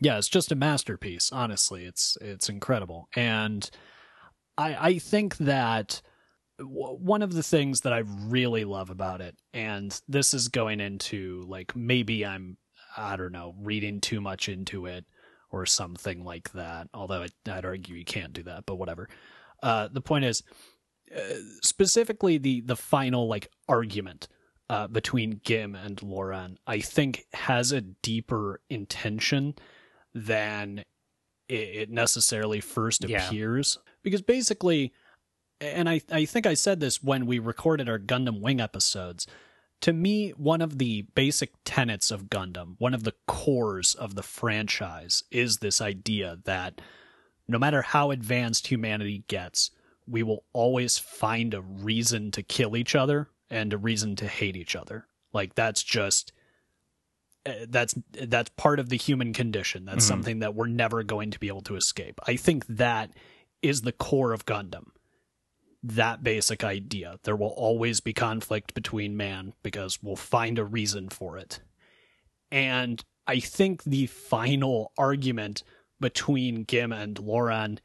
yeah, 0.00 0.18
it's 0.18 0.28
just 0.28 0.52
a 0.52 0.56
masterpiece. 0.56 1.30
Honestly, 1.32 1.84
it's 1.84 2.18
it's 2.20 2.48
incredible, 2.48 3.08
and 3.14 3.68
I 4.58 4.88
I 4.88 4.98
think 4.98 5.36
that 5.38 6.02
one 6.58 7.22
of 7.22 7.32
the 7.32 7.42
things 7.42 7.80
that 7.82 7.92
I 7.92 7.98
really 7.98 8.64
love 8.64 8.90
about 8.90 9.20
it, 9.20 9.36
and 9.52 9.98
this 10.08 10.34
is 10.34 10.48
going 10.48 10.80
into 10.80 11.44
like 11.48 11.74
maybe 11.76 12.24
I'm 12.24 12.56
I 12.96 13.16
don't 13.16 13.32
know 13.32 13.54
reading 13.58 14.00
too 14.00 14.20
much 14.20 14.48
into 14.48 14.86
it, 14.86 15.04
or 15.52 15.66
something 15.66 16.24
like 16.24 16.50
that. 16.52 16.88
Although 16.92 17.26
I'd 17.46 17.64
argue 17.64 17.94
you 17.94 18.04
can't 18.04 18.32
do 18.32 18.42
that, 18.44 18.66
but 18.66 18.76
whatever. 18.76 19.08
Uh, 19.62 19.88
the 19.92 20.00
point 20.00 20.24
is, 20.24 20.42
specifically 21.60 22.38
the 22.38 22.60
the 22.62 22.76
final 22.76 23.28
like 23.28 23.48
argument 23.68 24.28
uh, 24.70 24.86
between 24.88 25.40
Gim 25.44 25.74
and 25.74 25.96
Loran, 25.98 26.56
I 26.66 26.80
think 26.80 27.24
has 27.34 27.72
a 27.72 27.80
deeper 27.82 28.60
intention 28.70 29.54
than 30.14 30.78
it, 31.48 31.54
it 31.54 31.90
necessarily 31.90 32.60
first 32.60 33.04
Yeah. 33.04 33.26
appears. 33.26 33.78
Because 34.02 34.22
basically, 34.22 34.92
and 35.60 35.88
I, 35.88 36.00
I 36.10 36.24
think 36.24 36.46
I 36.46 36.54
said 36.54 36.80
this 36.80 37.02
when 37.02 37.26
we 37.26 37.38
recorded 37.38 37.88
our 37.88 37.98
Gundam 37.98 38.40
Wing 38.40 38.60
episodes. 38.60 39.26
To 39.82 39.92
me, 39.92 40.30
one 40.30 40.60
of 40.62 40.78
the 40.78 41.02
basic 41.14 41.52
tenets 41.64 42.10
of 42.10 42.30
Gundam, 42.30 42.76
one 42.78 42.94
of 42.94 43.02
the 43.02 43.14
cores 43.26 43.94
of 43.94 44.14
the 44.14 44.22
franchise, 44.22 45.24
is 45.30 45.58
this 45.58 45.80
idea 45.80 46.38
that 46.44 46.80
no 47.48 47.58
matter 47.58 47.82
how 47.82 48.12
advanced 48.12 48.68
humanity 48.68 49.24
gets, 49.26 49.72
we 50.06 50.22
will 50.22 50.44
always 50.52 50.98
find 50.98 51.52
a 51.52 51.60
reason 51.60 52.30
to 52.30 52.42
kill 52.42 52.76
each 52.76 52.94
other 52.94 53.28
and 53.50 53.72
a 53.72 53.78
reason 53.78 54.14
to 54.16 54.28
hate 54.28 54.56
each 54.56 54.76
other. 54.76 55.06
Like 55.32 55.54
that's 55.54 55.82
just 55.82 56.32
uh, 57.44 57.66
that's 57.68 57.96
that's 58.12 58.50
part 58.50 58.78
of 58.78 58.88
the 58.88 58.96
human 58.96 59.32
condition. 59.32 59.84
That's 59.84 60.04
Mhm. 60.04 60.08
something 60.08 60.38
that 60.40 60.54
we're 60.54 60.68
never 60.68 61.02
going 61.02 61.32
to 61.32 61.40
be 61.40 61.48
able 61.48 61.62
to 61.62 61.74
escape. 61.74 62.20
I 62.24 62.36
think 62.36 62.64
that 62.68 63.10
is 63.62 63.82
the 63.82 63.90
core 63.90 64.32
of 64.32 64.46
Gundam. 64.46 64.90
That 65.82 66.22
basic 66.22 66.62
idea. 66.62 67.18
There 67.24 67.36
will 67.36 67.48
always 67.48 68.00
be 68.00 68.12
conflict 68.12 68.74
between 68.74 69.16
man 69.16 69.52
because 69.62 70.02
we'll 70.02 70.16
find 70.16 70.58
a 70.58 70.64
reason 70.64 71.08
for 71.08 71.36
it. 71.38 71.60
And 72.50 73.04
I 73.26 73.40
think 73.40 73.82
the 73.84 74.06
final 74.06 74.92
argument 74.96 75.62
between 76.00 76.64
Gim 76.64 76.92
and 76.92 77.16
Loran 77.16 77.78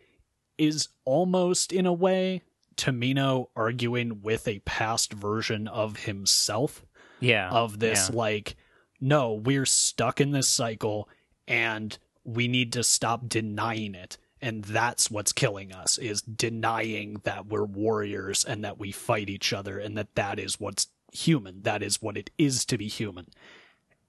is 0.57 0.89
almost 1.05 1.71
in 1.71 1.85
a 1.85 1.93
way 1.93 2.41
Tomino 2.75 3.47
arguing 3.55 4.21
with 4.21 4.47
a 4.47 4.59
past 4.59 5.13
version 5.13 5.67
of 5.67 5.97
himself 5.97 6.85
Yeah. 7.19 7.49
of 7.49 7.79
this 7.79 8.09
yeah. 8.09 8.15
like 8.15 8.55
no 8.99 9.33
we're 9.33 9.65
stuck 9.65 10.21
in 10.21 10.31
this 10.31 10.47
cycle 10.47 11.09
and 11.47 11.97
we 12.23 12.47
need 12.47 12.73
to 12.73 12.83
stop 12.83 13.27
denying 13.29 13.95
it 13.95 14.17
and 14.41 14.63
that's 14.63 15.09
what's 15.09 15.33
killing 15.33 15.73
us 15.73 15.97
is 15.97 16.21
denying 16.21 17.21
that 17.23 17.47
we're 17.47 17.65
warriors 17.65 18.43
and 18.43 18.63
that 18.63 18.77
we 18.77 18.91
fight 18.91 19.29
each 19.29 19.53
other 19.53 19.79
and 19.79 19.97
that 19.97 20.13
that 20.15 20.39
is 20.39 20.59
what's 20.59 20.87
human 21.13 21.61
that 21.63 21.81
is 21.81 22.01
what 22.01 22.17
it 22.17 22.29
is 22.37 22.65
to 22.65 22.77
be 22.77 22.87
human. 22.87 23.27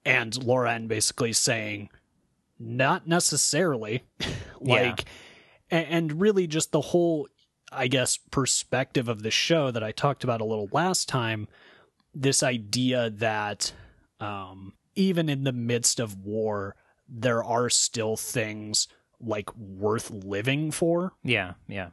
And 0.05 0.33
Loran 0.33 0.87
basically 0.87 1.33
saying 1.33 1.89
not 2.59 3.07
necessarily. 3.07 4.03
Like 4.61 5.05
a- 5.71 5.75
and 5.75 6.19
really 6.19 6.45
just 6.45 6.73
the 6.73 6.81
whole 6.81 7.29
i 7.71 7.87
guess 7.87 8.17
perspective 8.29 9.07
of 9.07 9.23
the 9.23 9.31
show 9.31 9.71
that 9.71 9.81
i 9.81 9.93
talked 9.93 10.25
about 10.25 10.41
a 10.41 10.43
little 10.43 10.67
last 10.73 11.07
time 11.07 11.47
this 12.13 12.43
idea 12.43 13.09
that 13.09 13.71
um, 14.19 14.73
even 14.95 15.29
in 15.29 15.43
the 15.43 15.53
midst 15.53 15.99
of 15.99 16.25
war, 16.25 16.75
there 17.07 17.43
are 17.43 17.69
still 17.69 18.17
things 18.17 18.87
like 19.21 19.55
worth 19.55 20.09
living 20.11 20.71
for. 20.71 21.13
Yeah. 21.23 21.53
Yeah. 21.67 21.89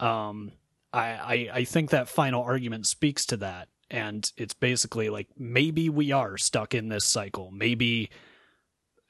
Um, 0.00 0.52
I, 0.92 1.00
I 1.00 1.48
I 1.54 1.64
think 1.64 1.90
that 1.90 2.08
final 2.08 2.42
argument 2.42 2.86
speaks 2.86 3.24
to 3.26 3.36
that, 3.38 3.68
and 3.90 4.30
it's 4.36 4.54
basically 4.54 5.08
like 5.08 5.28
maybe 5.38 5.88
we 5.88 6.12
are 6.12 6.36
stuck 6.36 6.74
in 6.74 6.88
this 6.88 7.04
cycle. 7.04 7.50
Maybe 7.50 8.10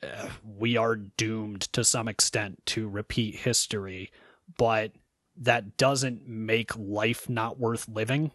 uh, 0.02 0.28
we 0.44 0.76
are 0.76 0.96
doomed 0.96 1.62
to 1.72 1.84
some 1.84 2.08
extent 2.08 2.64
to 2.66 2.88
repeat 2.88 3.36
history, 3.36 4.10
but 4.58 4.92
that 5.36 5.76
doesn't 5.76 6.26
make 6.26 6.76
life 6.76 7.28
not 7.28 7.58
worth 7.58 7.88
living. 7.88 8.30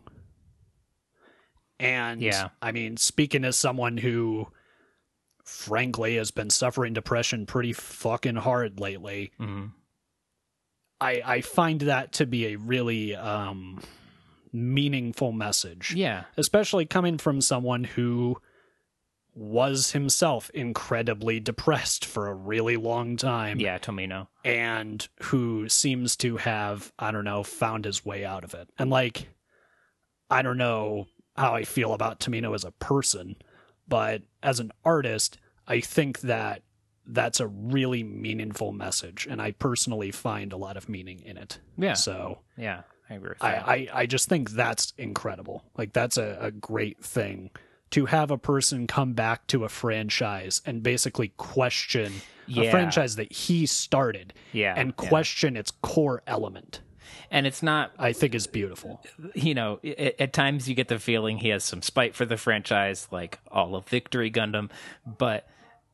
And 1.79 2.21
Yeah. 2.21 2.49
I 2.61 2.71
mean, 2.71 2.97
speaking 2.97 3.43
as 3.43 3.57
someone 3.57 3.97
who 3.97 4.47
frankly 5.52 6.16
has 6.16 6.32
been 6.32 6.49
suffering 6.49 6.93
depression 6.93 7.45
pretty 7.45 7.74
fucking 7.74 8.38
hard 8.38 8.80
lately, 8.80 9.32
hmm 9.38 9.68
I 10.99 11.22
I 11.26 11.41
find 11.41 11.82
that 11.82 12.14
to 12.14 12.26
be 12.26 12.47
a 12.47 12.56
really 12.58 13.16
um 13.16 13.82
meaningful 14.54 15.32
message. 15.32 15.93
Yeah. 15.95 16.26
Especially 16.38 16.86
coming 16.86 17.18
from 17.18 17.41
someone 17.41 17.84
who 17.86 18.38
was 19.34 19.91
himself 19.91 20.49
incredibly 20.49 21.39
depressed 21.39 22.04
for 22.04 22.28
a 22.28 22.34
really 22.34 22.76
long 22.76 23.16
time 23.16 23.60
Yeah. 23.60 23.78
Tomino. 23.80 24.28
and 24.43 25.08
who 25.22 25.70
seems 25.70 26.16
to 26.18 26.38
have 26.38 26.91
I 26.99 27.12
don't 27.12 27.24
know 27.26 27.43
found 27.43 27.86
his 27.86 28.06
way 28.06 28.26
out 28.26 28.43
of 28.43 28.54
it. 28.54 28.70
And 28.78 28.89
like 28.89 29.30
I 30.30 30.41
don't 30.41 30.58
know 30.58 31.08
how 31.36 31.56
I 31.56 31.64
feel 31.64 31.93
about 31.93 32.20
Tomino 32.20 32.54
as 32.54 32.64
a 32.66 32.72
person, 32.72 33.36
but 33.88 34.22
as 34.43 34.60
an 34.60 34.72
artist, 34.86 35.38
I 35.72 35.80
think 35.80 36.19
that 36.22 36.63
that's 37.05 37.39
a 37.39 37.47
really 37.47 38.03
meaningful 38.03 38.72
message 38.72 39.28
and 39.30 39.41
I 39.41 39.51
personally 39.51 40.11
find 40.11 40.53
a 40.53 40.57
lot 40.57 40.78
of 40.78 40.88
meaning 40.88 41.22
in 41.26 41.38
it. 41.38 41.59
Yeah. 41.78 41.93
So 41.93 42.39
Yeah. 42.57 42.82
I 43.09 43.15
agree 43.15 43.30
with 43.30 43.43
I, 43.43 43.51
that. 43.51 43.67
I, 43.67 43.88
I 43.93 44.05
just 44.05 44.30
think 44.30 44.51
that's 44.51 44.93
incredible. 44.97 45.63
Like 45.78 45.93
that's 45.93 46.17
a, 46.17 46.38
a 46.39 46.51
great 46.51 47.03
thing 47.03 47.49
to 47.91 48.05
have 48.05 48.32
a 48.32 48.38
person 48.38 48.88
come 48.88 49.13
back 49.13 49.47
to 49.47 49.65
a 49.65 49.69
franchise 49.69 50.61
and 50.65 50.84
basically 50.84 51.30
question 51.38 52.13
Yeah. 52.47 52.63
a 52.63 52.72
franchise 52.72 53.15
that 53.15 53.32
he 53.34 53.65
started 53.65 54.34
yeah. 54.53 54.74
and 54.78 54.93
yeah. 54.97 55.09
question 55.09 55.57
its 55.57 55.72
core 55.82 56.22
element. 56.28 56.82
And 57.32 57.47
it's 57.47 57.63
not 57.63 57.91
I 57.97 58.13
think 58.13 58.36
is 58.36 58.47
beautiful. 58.47 59.03
you 59.34 59.53
know, 59.55 59.80
at, 59.84 60.22
at 60.22 60.34
times 60.34 60.69
you 60.69 60.76
get 60.76 60.88
the 60.88 60.99
feeling 60.99 61.39
he 61.39 61.49
has 61.49 61.63
some 61.63 61.82
spite 61.82 62.15
for 62.15 62.26
the 62.26 62.38
franchise, 62.38 63.07
like 63.11 63.39
all 63.51 63.76
of 63.76 63.88
Victory 63.89 64.30
Gundam, 64.32 64.69
but 65.17 65.47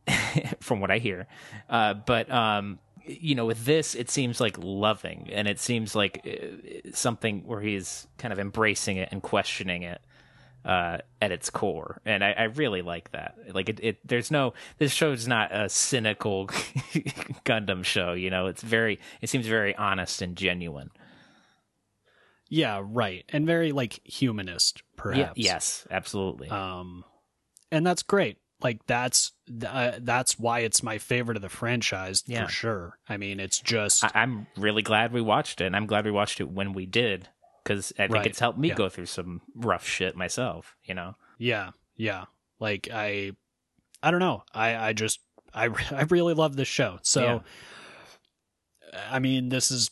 from 0.59 0.79
what 0.79 0.91
I 0.91 0.97
hear, 0.99 1.27
uh, 1.69 1.93
but 1.93 2.31
um, 2.31 2.79
you 3.05 3.35
know, 3.35 3.45
with 3.45 3.65
this, 3.65 3.95
it 3.95 4.09
seems 4.09 4.39
like 4.41 4.57
loving, 4.59 5.29
and 5.31 5.47
it 5.47 5.59
seems 5.59 5.95
like 5.95 6.25
uh, 6.27 6.91
something 6.93 7.45
where 7.45 7.61
he's 7.61 8.07
kind 8.17 8.31
of 8.33 8.39
embracing 8.39 8.97
it 8.97 9.09
and 9.11 9.21
questioning 9.21 9.83
it 9.83 10.01
uh, 10.65 10.97
at 11.21 11.31
its 11.31 11.49
core, 11.49 12.01
and 12.05 12.23
I, 12.23 12.31
I 12.33 12.43
really 12.43 12.81
like 12.81 13.11
that. 13.11 13.35
Like 13.53 13.69
it, 13.69 13.79
it, 13.81 14.07
there's 14.07 14.31
no 14.31 14.53
this 14.77 14.91
show 14.91 15.11
is 15.11 15.27
not 15.27 15.55
a 15.55 15.69
cynical 15.69 16.47
Gundam 17.45 17.83
show. 17.85 18.13
You 18.13 18.29
know, 18.29 18.47
it's 18.47 18.61
very, 18.61 18.99
it 19.21 19.29
seems 19.29 19.47
very 19.47 19.75
honest 19.75 20.21
and 20.21 20.35
genuine. 20.35 20.91
Yeah, 22.49 22.81
right. 22.83 23.25
And 23.29 23.45
very 23.45 23.71
like 23.71 23.99
humanist, 24.05 24.77
Yeah, 24.81 25.01
perhaps. 25.01 25.31
yes, 25.35 25.87
absolutely. 25.91 26.49
Um, 26.49 27.03
and 27.71 27.85
that's 27.85 28.03
great. 28.03 28.37
Like 28.61 28.85
that's 28.87 29.33
uh, 29.67 29.93
that's 29.99 30.39
why 30.39 30.61
it's 30.61 30.81
my 30.81 30.97
favorite 30.97 31.35
of 31.37 31.43
the 31.43 31.49
franchise 31.49 32.23
Yeah. 32.25 32.45
for 32.45 32.51
sure. 32.51 32.97
I 33.07 33.17
mean, 33.17 33.39
it's 33.39 33.59
just 33.59 34.03
I, 34.03 34.11
I'm 34.15 34.47
really 34.57 34.81
glad 34.81 35.11
we 35.13 35.21
watched 35.21 35.61
it, 35.61 35.65
and 35.65 35.75
I'm 35.75 35.85
glad 35.85 36.05
we 36.05 36.11
watched 36.11 36.39
it 36.39 36.49
when 36.49 36.73
we 36.73 36.85
did, 36.87 37.29
because 37.63 37.93
I 37.99 38.03
think 38.03 38.13
Right. 38.13 38.25
it's 38.25 38.39
helped 38.39 38.57
me 38.57 38.69
Yeah. 38.69 38.73
go 38.75 38.89
through 38.89 39.05
some 39.05 39.41
rough 39.55 39.85
shit 39.85 40.15
myself. 40.15 40.75
You 40.83 40.95
know? 40.95 41.15
Yeah, 41.37 41.71
yeah. 41.95 42.25
Like 42.59 42.89
I, 42.91 43.33
I 44.01 44.09
don't 44.09 44.19
know. 44.19 44.43
I, 44.55 44.75
I 44.75 44.93
just, 44.93 45.19
I, 45.53 45.65
I 45.91 46.03
really 46.09 46.33
love 46.33 46.55
this 46.55 46.67
show. 46.67 46.97
So, 47.03 47.43
I 49.09 49.19
mean, 49.19 49.49
this 49.49 49.69
is 49.69 49.91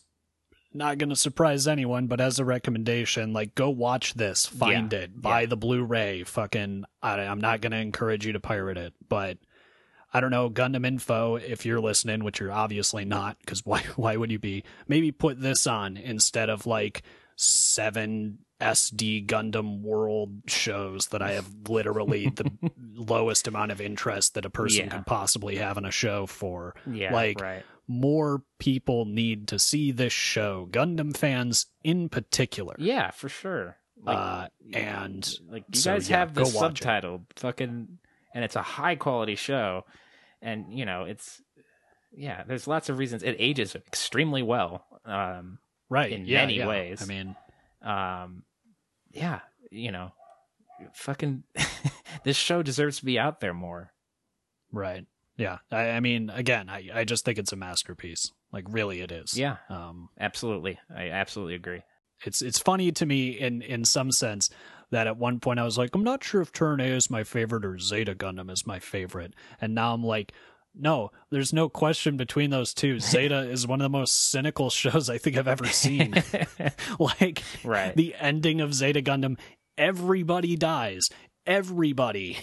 not 0.77 0.97
going 0.97 1.09
to 1.09 1.15
surprise 1.15 1.67
anyone, 1.67 2.07
but 2.07 2.19
as 2.21 2.39
a 2.39 2.45
recommendation, 2.45 3.33
like 3.33 3.55
go 3.55 3.69
watch 3.69 4.13
this, 4.15 4.45
find 4.45 4.91
it, 4.93 5.21
buy 5.21 5.41
Yeah. 5.41 5.47
the 5.47 5.57
Blu-ray. 5.57 6.23
Fucking, 6.23 6.85
I, 7.01 7.19
I'm 7.21 7.39
not 7.41 7.61
going 7.61 7.71
to 7.71 7.77
encourage 7.77 8.25
you 8.25 8.33
to 8.33 8.39
pirate 8.39 8.77
it, 8.77 8.93
but 9.09 9.37
I 10.13 10.19
don't 10.21 10.31
know 10.31 10.49
Gundam 10.49 10.85
Info. 10.85 11.35
If 11.35 11.65
you're 11.65 11.81
listening, 11.81 12.23
which 12.23 12.39
you're 12.39 12.51
obviously 12.51 13.05
not, 13.05 13.37
because 13.39 13.65
why? 13.65 13.81
Why 13.95 14.15
would 14.15 14.31
you 14.31 14.39
be? 14.39 14.63
Maybe 14.87 15.11
put 15.11 15.41
this 15.41 15.67
on 15.67 15.97
instead 15.97 16.49
of 16.49 16.65
like 16.65 17.03
seven 17.35 18.39
SD 18.61 19.25
Gundam 19.27 19.81
World 19.81 20.41
shows 20.47 21.07
that 21.07 21.21
I 21.21 21.33
have 21.33 21.49
literally 21.67 22.29
the 22.29 22.51
lowest 22.93 23.47
amount 23.47 23.71
of 23.71 23.81
interest 23.81 24.33
that 24.35 24.45
a 24.45 24.49
person 24.49 24.85
Yeah. 24.85 24.95
could 24.97 25.05
possibly 25.05 25.57
have 25.57 25.77
in 25.77 25.85
a 25.85 25.91
show 25.91 26.25
for. 26.25 26.75
Yeah, 26.89 27.13
Like, 27.13 27.39
right. 27.41 27.63
More 27.87 28.41
people 28.57 29.05
need 29.05 29.47
to 29.49 29.59
see 29.59 29.91
this 29.91 30.11
show, 30.13 30.67
Gundam 30.71 31.15
fans 31.15 31.67
in 31.83 32.09
particular. 32.09 32.73
Yeah, 32.79 33.11
for 33.11 33.29
sure. 33.29 33.77
Like, 34.03 34.17
uh, 34.17 34.47
and 34.73 35.39
like 35.49 35.65
you 35.71 35.79
so, 35.79 35.93
guys 35.93 36.09
yeah, 36.09 36.17
have 36.19 36.33
the 36.33 36.41
watch 36.41 36.49
it. 36.49 36.57
subtitle, 36.57 37.25
fucking, 37.35 37.99
and 38.33 38.43
it's 38.43 38.55
a 38.55 38.61
high 38.63 38.95
quality 38.95 39.35
show, 39.35 39.85
and 40.41 40.73
you 40.73 40.85
know 40.85 41.03
it's. 41.03 41.41
Yeah, 42.11 42.43
there's 42.47 42.65
lots 42.67 42.89
of 42.89 42.97
reasons. 42.97 43.21
It 43.23 43.35
ages 43.39 43.75
extremely 43.75 44.41
well. 44.41 44.83
Um, 45.05 45.59
right 45.89 46.11
in 46.11 46.25
yeah, 46.25 46.41
many 46.41 46.57
yeah. 46.57 46.67
ways. 46.67 47.01
I 47.03 47.05
mean, 47.05 47.35
um 47.85 48.43
yeah 49.11 49.39
you 49.71 49.91
know 49.91 50.11
fucking 50.93 51.43
this 52.25 52.35
show 52.35 52.61
deserves 52.61 52.99
to 52.99 53.05
be 53.05 53.17
out 53.17 53.39
there 53.39 53.53
more 53.53 53.91
right. 54.71 55.05
Yeah. 55.37 55.57
I, 55.69 55.89
I 55.91 55.99
mean, 55.99 56.29
again, 56.29 56.69
I, 56.69 56.89
I 56.93 57.03
just 57.03 57.25
think 57.25 57.37
it's 57.37 57.51
a 57.51 57.57
masterpiece. 57.57 58.31
Like, 58.53 58.63
really, 58.69 59.01
it 59.01 59.11
is. 59.11 59.37
yeah 59.37 59.57
Um, 59.69 60.09
absolutely 60.19 60.79
i 60.93 61.09
absolutely 61.09 61.55
agree 61.55 61.81
it's 62.25 62.41
it's 62.41 62.59
funny 62.59 62.91
to 62.93 63.05
me 63.05 63.29
in 63.31 63.61
in 63.61 63.83
some 63.85 64.11
sense 64.11 64.49
that 64.91 65.07
at 65.07 65.17
one 65.17 65.39
point 65.39 65.59
I 65.59 65.63
was 65.63 65.77
like, 65.77 65.93
I'm 65.95 66.03
not 66.03 66.23
sure 66.23 66.41
if 66.41 66.51
Turn 66.51 66.79
A 66.79 66.85
is 66.85 67.09
my 67.09 67.23
favorite 67.23 67.65
or 67.65 67.77
Zeta 67.79 68.15
Gundam 68.15 68.49
is 68.51 68.65
my 68.67 68.79
favorite, 68.79 69.33
and 69.61 69.75
now 69.75 69.93
I'm 69.93 70.03
like. 70.03 70.31
No, 70.77 71.11
there's 71.29 71.53
no 71.53 71.69
question 71.69 72.17
between 72.17 72.49
those 72.49 72.73
two. 72.73 72.99
Zeta 72.99 73.49
is 73.49 73.65
one 73.67 73.81
of 73.81 73.85
the 73.85 73.97
most 73.97 74.29
cynical 74.29 74.69
shows 74.69 75.09
I 75.09 75.17
think 75.17 75.37
I've 75.37 75.47
ever 75.47 75.67
seen. 75.67 76.15
like 76.99 77.43
Right. 77.63 77.95
the 77.95 78.15
ending 78.19 78.61
of 78.61 78.73
Zeta 78.73 79.01
Gundam, 79.01 79.37
everybody 79.77 80.55
dies. 80.55 81.09
Everybody. 81.45 82.37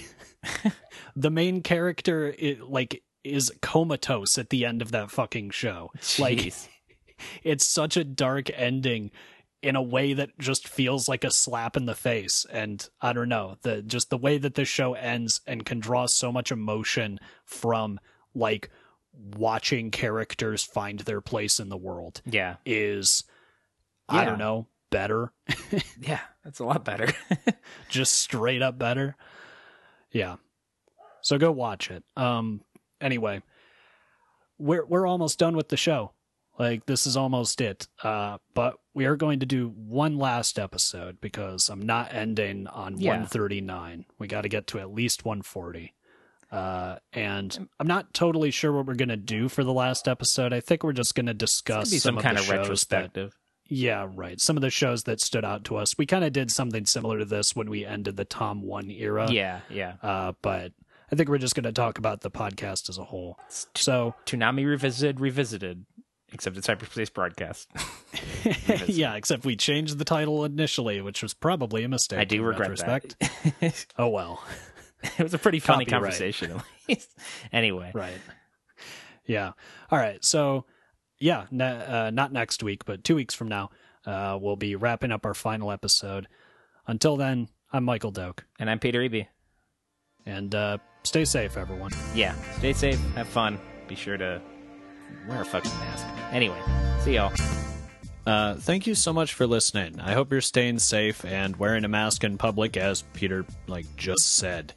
the 1.16 1.30
main 1.30 1.62
character 1.62 2.34
it, 2.38 2.62
like 2.62 3.02
is 3.24 3.52
comatose 3.60 4.38
at 4.38 4.50
the 4.50 4.64
end 4.64 4.82
of 4.82 4.92
that 4.92 5.10
fucking 5.10 5.50
show. 5.50 5.90
Like 6.18 6.52
it's 7.42 7.66
such 7.66 7.96
a 7.96 8.04
dark 8.04 8.50
ending 8.54 9.10
in 9.62 9.76
a 9.76 9.82
way 9.82 10.12
that 10.12 10.36
just 10.38 10.66
feels 10.66 11.08
like 11.08 11.22
a 11.22 11.30
slap 11.30 11.76
in 11.76 11.84
the 11.84 11.94
face 11.94 12.44
and 12.50 12.88
i 13.00 13.12
don't 13.12 13.28
know 13.28 13.56
the 13.62 13.80
just 13.80 14.10
the 14.10 14.18
way 14.18 14.36
that 14.36 14.56
this 14.56 14.66
show 14.66 14.94
ends 14.94 15.40
and 15.46 15.64
can 15.64 15.78
draw 15.78 16.04
so 16.04 16.32
much 16.32 16.50
emotion 16.50 17.20
from 17.44 18.00
like 18.34 18.70
watching 19.36 19.90
characters 19.90 20.62
find 20.64 21.00
their 21.00 21.20
place 21.20 21.60
in 21.60 21.68
the 21.68 21.76
world 21.76 22.22
yeah. 22.24 22.56
is 22.64 23.24
i 24.08 24.24
don't 24.24 24.38
know 24.38 24.66
better 24.90 25.32
Yeah. 26.00 26.20
That's 26.44 26.58
a 26.58 26.64
lot 26.64 26.84
better. 26.84 27.08
just 27.88 28.14
straight 28.14 28.62
up 28.62 28.78
better 28.78 29.16
yeah 30.10 30.36
so 31.20 31.38
go 31.38 31.50
watch 31.52 31.90
it 31.90 32.02
um 32.16 32.62
anyway 33.00 33.42
we're 34.58 34.84
we're 34.84 35.06
almost 35.06 35.38
done 35.38 35.56
with 35.56 35.68
the 35.68 35.76
show 35.76 36.12
like 36.58 36.84
this 36.86 37.06
is 37.06 37.16
almost 37.16 37.60
it 37.60 37.86
uh 38.02 38.38
but 38.54 38.76
we 38.94 39.06
are 39.06 39.16
going 39.16 39.40
to 39.40 39.46
do 39.46 39.68
one 39.76 40.18
last 40.18 40.58
episode 40.58 41.20
because 41.20 41.68
i'm 41.68 41.82
not 41.82 42.12
ending 42.12 42.66
on 42.66 42.98
Yeah. 42.98 43.10
139 43.12 44.04
we 44.18 44.26
got 44.26 44.42
to 44.42 44.48
get 44.48 44.66
to 44.68 44.78
at 44.80 44.92
least 44.92 45.24
140 45.24 45.94
uh 46.52 46.96
and 47.12 47.66
i'm 47.80 47.86
not 47.86 48.12
totally 48.14 48.50
sure 48.50 48.70
what 48.72 48.86
we're 48.86 48.94
going 48.94 49.08
to 49.08 49.16
do 49.16 49.48
for 49.48 49.64
the 49.64 49.72
last 49.72 50.06
episode 50.06 50.52
i 50.52 50.60
think 50.60 50.84
we're 50.84 50.92
just 50.92 51.14
going 51.14 51.26
to 51.26 51.34
discuss 51.34 51.90
Be 51.90 51.98
some, 51.98 52.18
of 52.18 52.22
kind 52.22 52.36
the 52.36 52.40
of 52.40 52.46
shows 52.46 52.56
that- 52.56 52.62
retrospective. 52.62 53.38
yeah, 53.68 54.06
right. 54.14 54.38
Some 54.38 54.56
of 54.58 54.60
the 54.60 54.68
shows 54.70 55.04
that 55.04 55.18
stood 55.20 55.46
out 55.46 55.64
to 55.64 55.76
us. 55.76 55.96
We 55.96 56.04
kind 56.04 56.24
of 56.24 56.32
did 56.34 56.50
something 56.50 56.84
similar 56.84 57.18
to 57.20 57.24
this 57.24 57.56
when 57.56 57.70
we 57.70 57.86
ended 57.86 58.16
the 58.18 58.26
Tom 58.26 58.60
1 58.62 58.90
era. 58.90 59.30
yeah. 59.30 59.60
Yeah. 59.70 59.94
Uh, 60.02 60.32
but 60.42 60.72
I 61.10 61.16
think 61.16 61.30
we're 61.30 61.38
just 61.38 61.54
going 61.54 61.64
to 61.64 61.72
talk 61.72 61.96
about 61.96 62.20
the 62.20 62.30
podcast 62.30 62.90
as 62.90 62.98
a 62.98 63.04
whole. 63.04 63.38
So, 63.74 64.14
Toonami 64.26 64.66
revisited, 64.66 65.20
revisited, 65.20 65.86
except 66.34 66.58
it's 66.58 66.66
hyperspace 66.66 67.08
broadcast. 67.08 67.70
yeah, 68.86 69.14
except 69.14 69.44
we 69.46 69.56
changed 69.56 69.96
the 69.98 70.04
title 70.04 70.44
initially, 70.44 71.00
which 71.00 71.22
was 71.22 71.32
probably 71.32 71.82
a 71.84 71.88
mistake. 71.88 72.18
I 72.18 72.24
do 72.24 72.36
in 72.36 72.42
regret 72.44 72.68
retrospect. 72.70 73.16
that. 73.60 73.86
Oh, 73.98 74.08
well. 74.08 74.42
it 75.18 75.22
was 75.22 75.34
a 75.34 75.38
pretty 75.38 75.58
funny 75.60 75.84
Copyright. 75.84 76.02
conversation, 76.02 76.52
at 76.52 76.64
least. 76.88 77.10
anyway, 77.52 77.90
Right. 77.94 78.18
Yeah. 79.26 79.52
All 79.90 79.98
right. 79.98 80.24
So, 80.24 80.64
yeah, 81.20 81.46
ne- 81.50 81.64
uh, 81.86 82.10
not 82.10 82.32
next 82.32 82.62
week, 82.62 82.84
but 82.84 83.04
two 83.04 83.14
weeks 83.14 83.34
from 83.34 83.48
now, 83.48 83.70
uh, 84.04 84.36
we'll 84.40 84.56
be 84.56 84.74
wrapping 84.74 85.12
up 85.12 85.24
our 85.24 85.34
final 85.34 85.70
episode. 85.70 86.26
Until 86.86 87.16
then, 87.16 87.48
I'm 87.72 87.84
Michael 87.84 88.10
Doak. 88.10 88.44
and 88.58 88.68
I'm 88.68 88.78
Peter 88.80 88.98
Eby. 89.00 89.28
And 90.26 90.54
uh, 90.54 90.78
stay 91.04 91.24
safe, 91.24 91.56
everyone. 91.56 91.92
Yeah, 92.14 92.34
stay 92.58 92.72
safe, 92.72 93.00
have 93.14 93.28
fun. 93.28 93.58
Be 93.88 93.94
sure 93.94 94.16
to 94.16 94.40
wear 95.28 95.40
a 95.42 95.44
fucking 95.44 95.70
mask. 95.70 96.06
Anyway, 96.32 96.60
see 97.00 97.14
y'all. 97.14 97.32
Uh, 98.24 98.54
thank 98.54 98.86
you 98.86 98.94
so 98.94 99.12
much 99.12 99.34
for 99.34 99.46
listening. 99.46 99.98
I 100.00 100.12
hope 100.12 100.30
you're 100.30 100.40
staying 100.40 100.78
safe 100.78 101.24
and 101.24 101.56
wearing 101.56 101.84
a 101.84 101.88
mask 101.88 102.22
in 102.22 102.38
public, 102.38 102.76
as 102.76 103.02
Peter 103.14 103.44
like 103.66 103.86
just 103.96 104.36
said. 104.36 104.72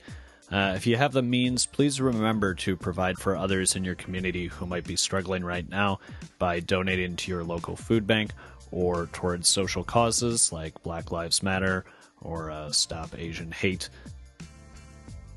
Uh, 0.51 0.73
if 0.75 0.87
you 0.87 0.95
have 0.95 1.11
the 1.11 1.21
means, 1.21 1.65
please 1.65 1.99
remember 1.99 2.53
to 2.53 2.75
provide 2.75 3.17
for 3.17 3.35
others 3.35 3.75
in 3.75 3.83
your 3.83 3.95
community 3.95 4.47
who 4.47 4.65
might 4.65 4.85
be 4.85 4.95
struggling 4.95 5.43
right 5.43 5.67
now 5.69 5.99
by 6.39 6.59
donating 6.59 7.15
to 7.15 7.31
your 7.31 7.43
local 7.43 7.75
food 7.75 8.05
bank 8.05 8.31
or 8.71 9.07
towards 9.07 9.49
social 9.49 9.83
causes 9.83 10.51
like 10.51 10.81
Black 10.83 11.11
Lives 11.11 11.41
Matter 11.41 11.85
or 12.21 12.51
uh, 12.51 12.71
Stop 12.71 13.17
Asian 13.17 13.51
Hate. 13.51 13.89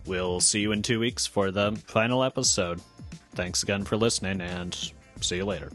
We'll 0.07 0.41
see 0.41 0.61
you 0.61 0.73
in 0.73 0.83
two 0.83 1.01
weeks 1.01 1.27
for 1.27 1.51
the 1.51 1.79
final 1.87 2.25
episode. 2.25 2.81
Thanks 3.33 3.63
again 3.63 3.85
for 3.85 3.97
listening, 3.97 4.41
and 4.41 4.75
see 5.21 5.37
you 5.37 5.45
later. 5.45 5.71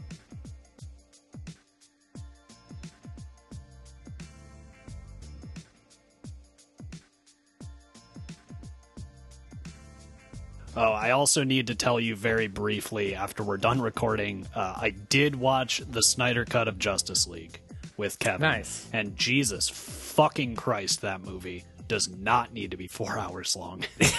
Oh, 10.76 10.90
I 10.92 11.10
also 11.12 11.44
need 11.44 11.68
to 11.68 11.74
tell 11.76 12.00
you 12.00 12.16
very 12.16 12.48
briefly 12.48 13.14
after 13.14 13.42
we're 13.44 13.58
done 13.58 13.80
recording, 13.80 14.46
uh, 14.56 14.74
I 14.76 14.90
did 14.90 15.36
watch 15.36 15.80
the 15.88 16.02
Snyder 16.02 16.44
Cut 16.44 16.66
of 16.66 16.78
Justice 16.80 17.28
League 17.28 17.60
with 17.96 18.18
Kevin. 18.18 18.40
Nice. 18.40 18.88
And 18.92 19.16
Jesus 19.16 19.68
fucking 19.68 20.56
Christ, 20.56 21.02
that 21.02 21.22
movie 21.22 21.64
does 21.86 22.08
not 22.08 22.52
need 22.52 22.72
to 22.72 22.76
be 22.76 22.88
four 22.88 23.18
hours 23.18 23.54
long. 23.56 23.84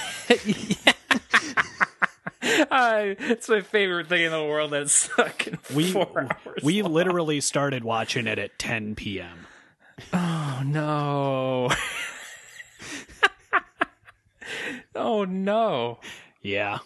Uh, 2.69 3.15
it's 3.19 3.49
my 3.49 3.61
favorite 3.61 4.07
thing 4.07 4.21
in 4.23 4.31
the 4.31 4.43
world. 4.43 4.71
That's 4.71 5.07
fucking 5.07 5.57
We 5.73 5.91
four 5.91 6.27
hours. 6.45 6.61
we 6.63 6.81
long. 6.83 6.93
literally 6.93 7.41
started 7.41 7.83
watching 7.83 8.27
it 8.27 8.37
at 8.37 8.57
10 8.59 8.93
p.m. 8.95 9.47
Oh 10.13 10.61
no. 10.63 11.69
oh 14.95 15.25
no. 15.25 15.99
Yeah. 16.45 16.79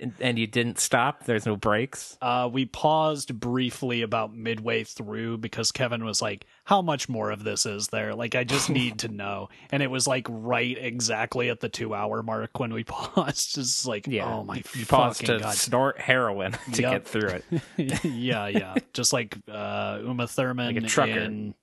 And, 0.00 0.12
and 0.20 0.38
you 0.38 0.46
didn't 0.46 0.78
stop. 0.78 1.24
There's 1.24 1.44
no 1.44 1.56
breaks. 1.56 2.16
Uh, 2.22 2.48
we 2.52 2.66
paused 2.66 3.40
briefly 3.40 4.02
about 4.02 4.32
midway 4.32 4.84
through 4.84 5.38
because 5.38 5.72
Kevin 5.72 6.04
was 6.04 6.22
like, 6.22 6.46
"How 6.62 6.80
much 6.82 7.08
more 7.08 7.32
of 7.32 7.42
this 7.42 7.66
is 7.66 7.88
there? 7.88 8.14
Like, 8.14 8.36
I 8.36 8.44
just 8.44 8.70
need 8.70 9.00
to 9.00 9.08
know." 9.12 9.48
And 9.72 9.82
it 9.82 9.90
was 9.90 10.06
like 10.06 10.24
right 10.30 10.78
exactly 10.78 11.48
at 11.50 11.58
the 11.58 11.68
two-hour 11.68 12.22
mark 12.22 12.60
when 12.60 12.72
we 12.72 12.84
paused. 12.84 13.56
Just 13.56 13.86
like, 13.88 14.06
Yeah. 14.06 14.32
oh 14.32 14.44
my 14.44 14.62
You 14.72 14.86
paused 14.86 15.26
to 15.26 15.40
god! 15.40 15.54
snort 15.56 15.98
heroin 15.98 16.52
to 16.74 16.82
Yup. 16.82 16.92
get 16.92 17.08
through 17.08 17.40
it. 17.76 18.04
yeah, 18.04 18.46
yeah, 18.46 18.76
just 18.92 19.12
like 19.12 19.36
uh, 19.50 19.98
Uma 20.04 20.28
Thurman 20.28 20.76
Like 20.76 20.84
a 20.84 20.86
trucker. 20.86 21.10
in 21.18 21.56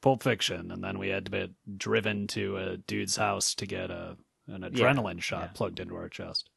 Pulp 0.00 0.24
Fiction, 0.24 0.72
and 0.72 0.82
then 0.82 0.98
we 0.98 1.08
had 1.10 1.26
to 1.26 1.30
be 1.30 1.54
driven 1.76 2.26
to 2.26 2.56
a 2.56 2.76
dude's 2.78 3.14
house 3.14 3.54
to 3.54 3.64
get 3.66 3.92
a 3.92 4.16
an 4.46 4.62
adrenaline 4.62 5.20
shot 5.22 5.42
yeah. 5.42 5.52
plugged 5.54 5.80
into 5.80 5.94
our 5.94 6.08
chest. 6.08 6.50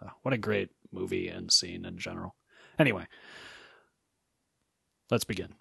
Uh, 0.00 0.10
what 0.22 0.34
a 0.34 0.38
great 0.38 0.70
movie 0.90 1.28
and 1.28 1.52
scene 1.52 1.84
in 1.84 1.98
general. 1.98 2.34
Anyway, 2.78 3.06
let's 5.10 5.24
begin. 5.24 5.54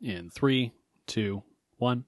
In 0.00 0.30
three, 0.30 0.72
two, 1.06 1.42
one. 1.78 2.04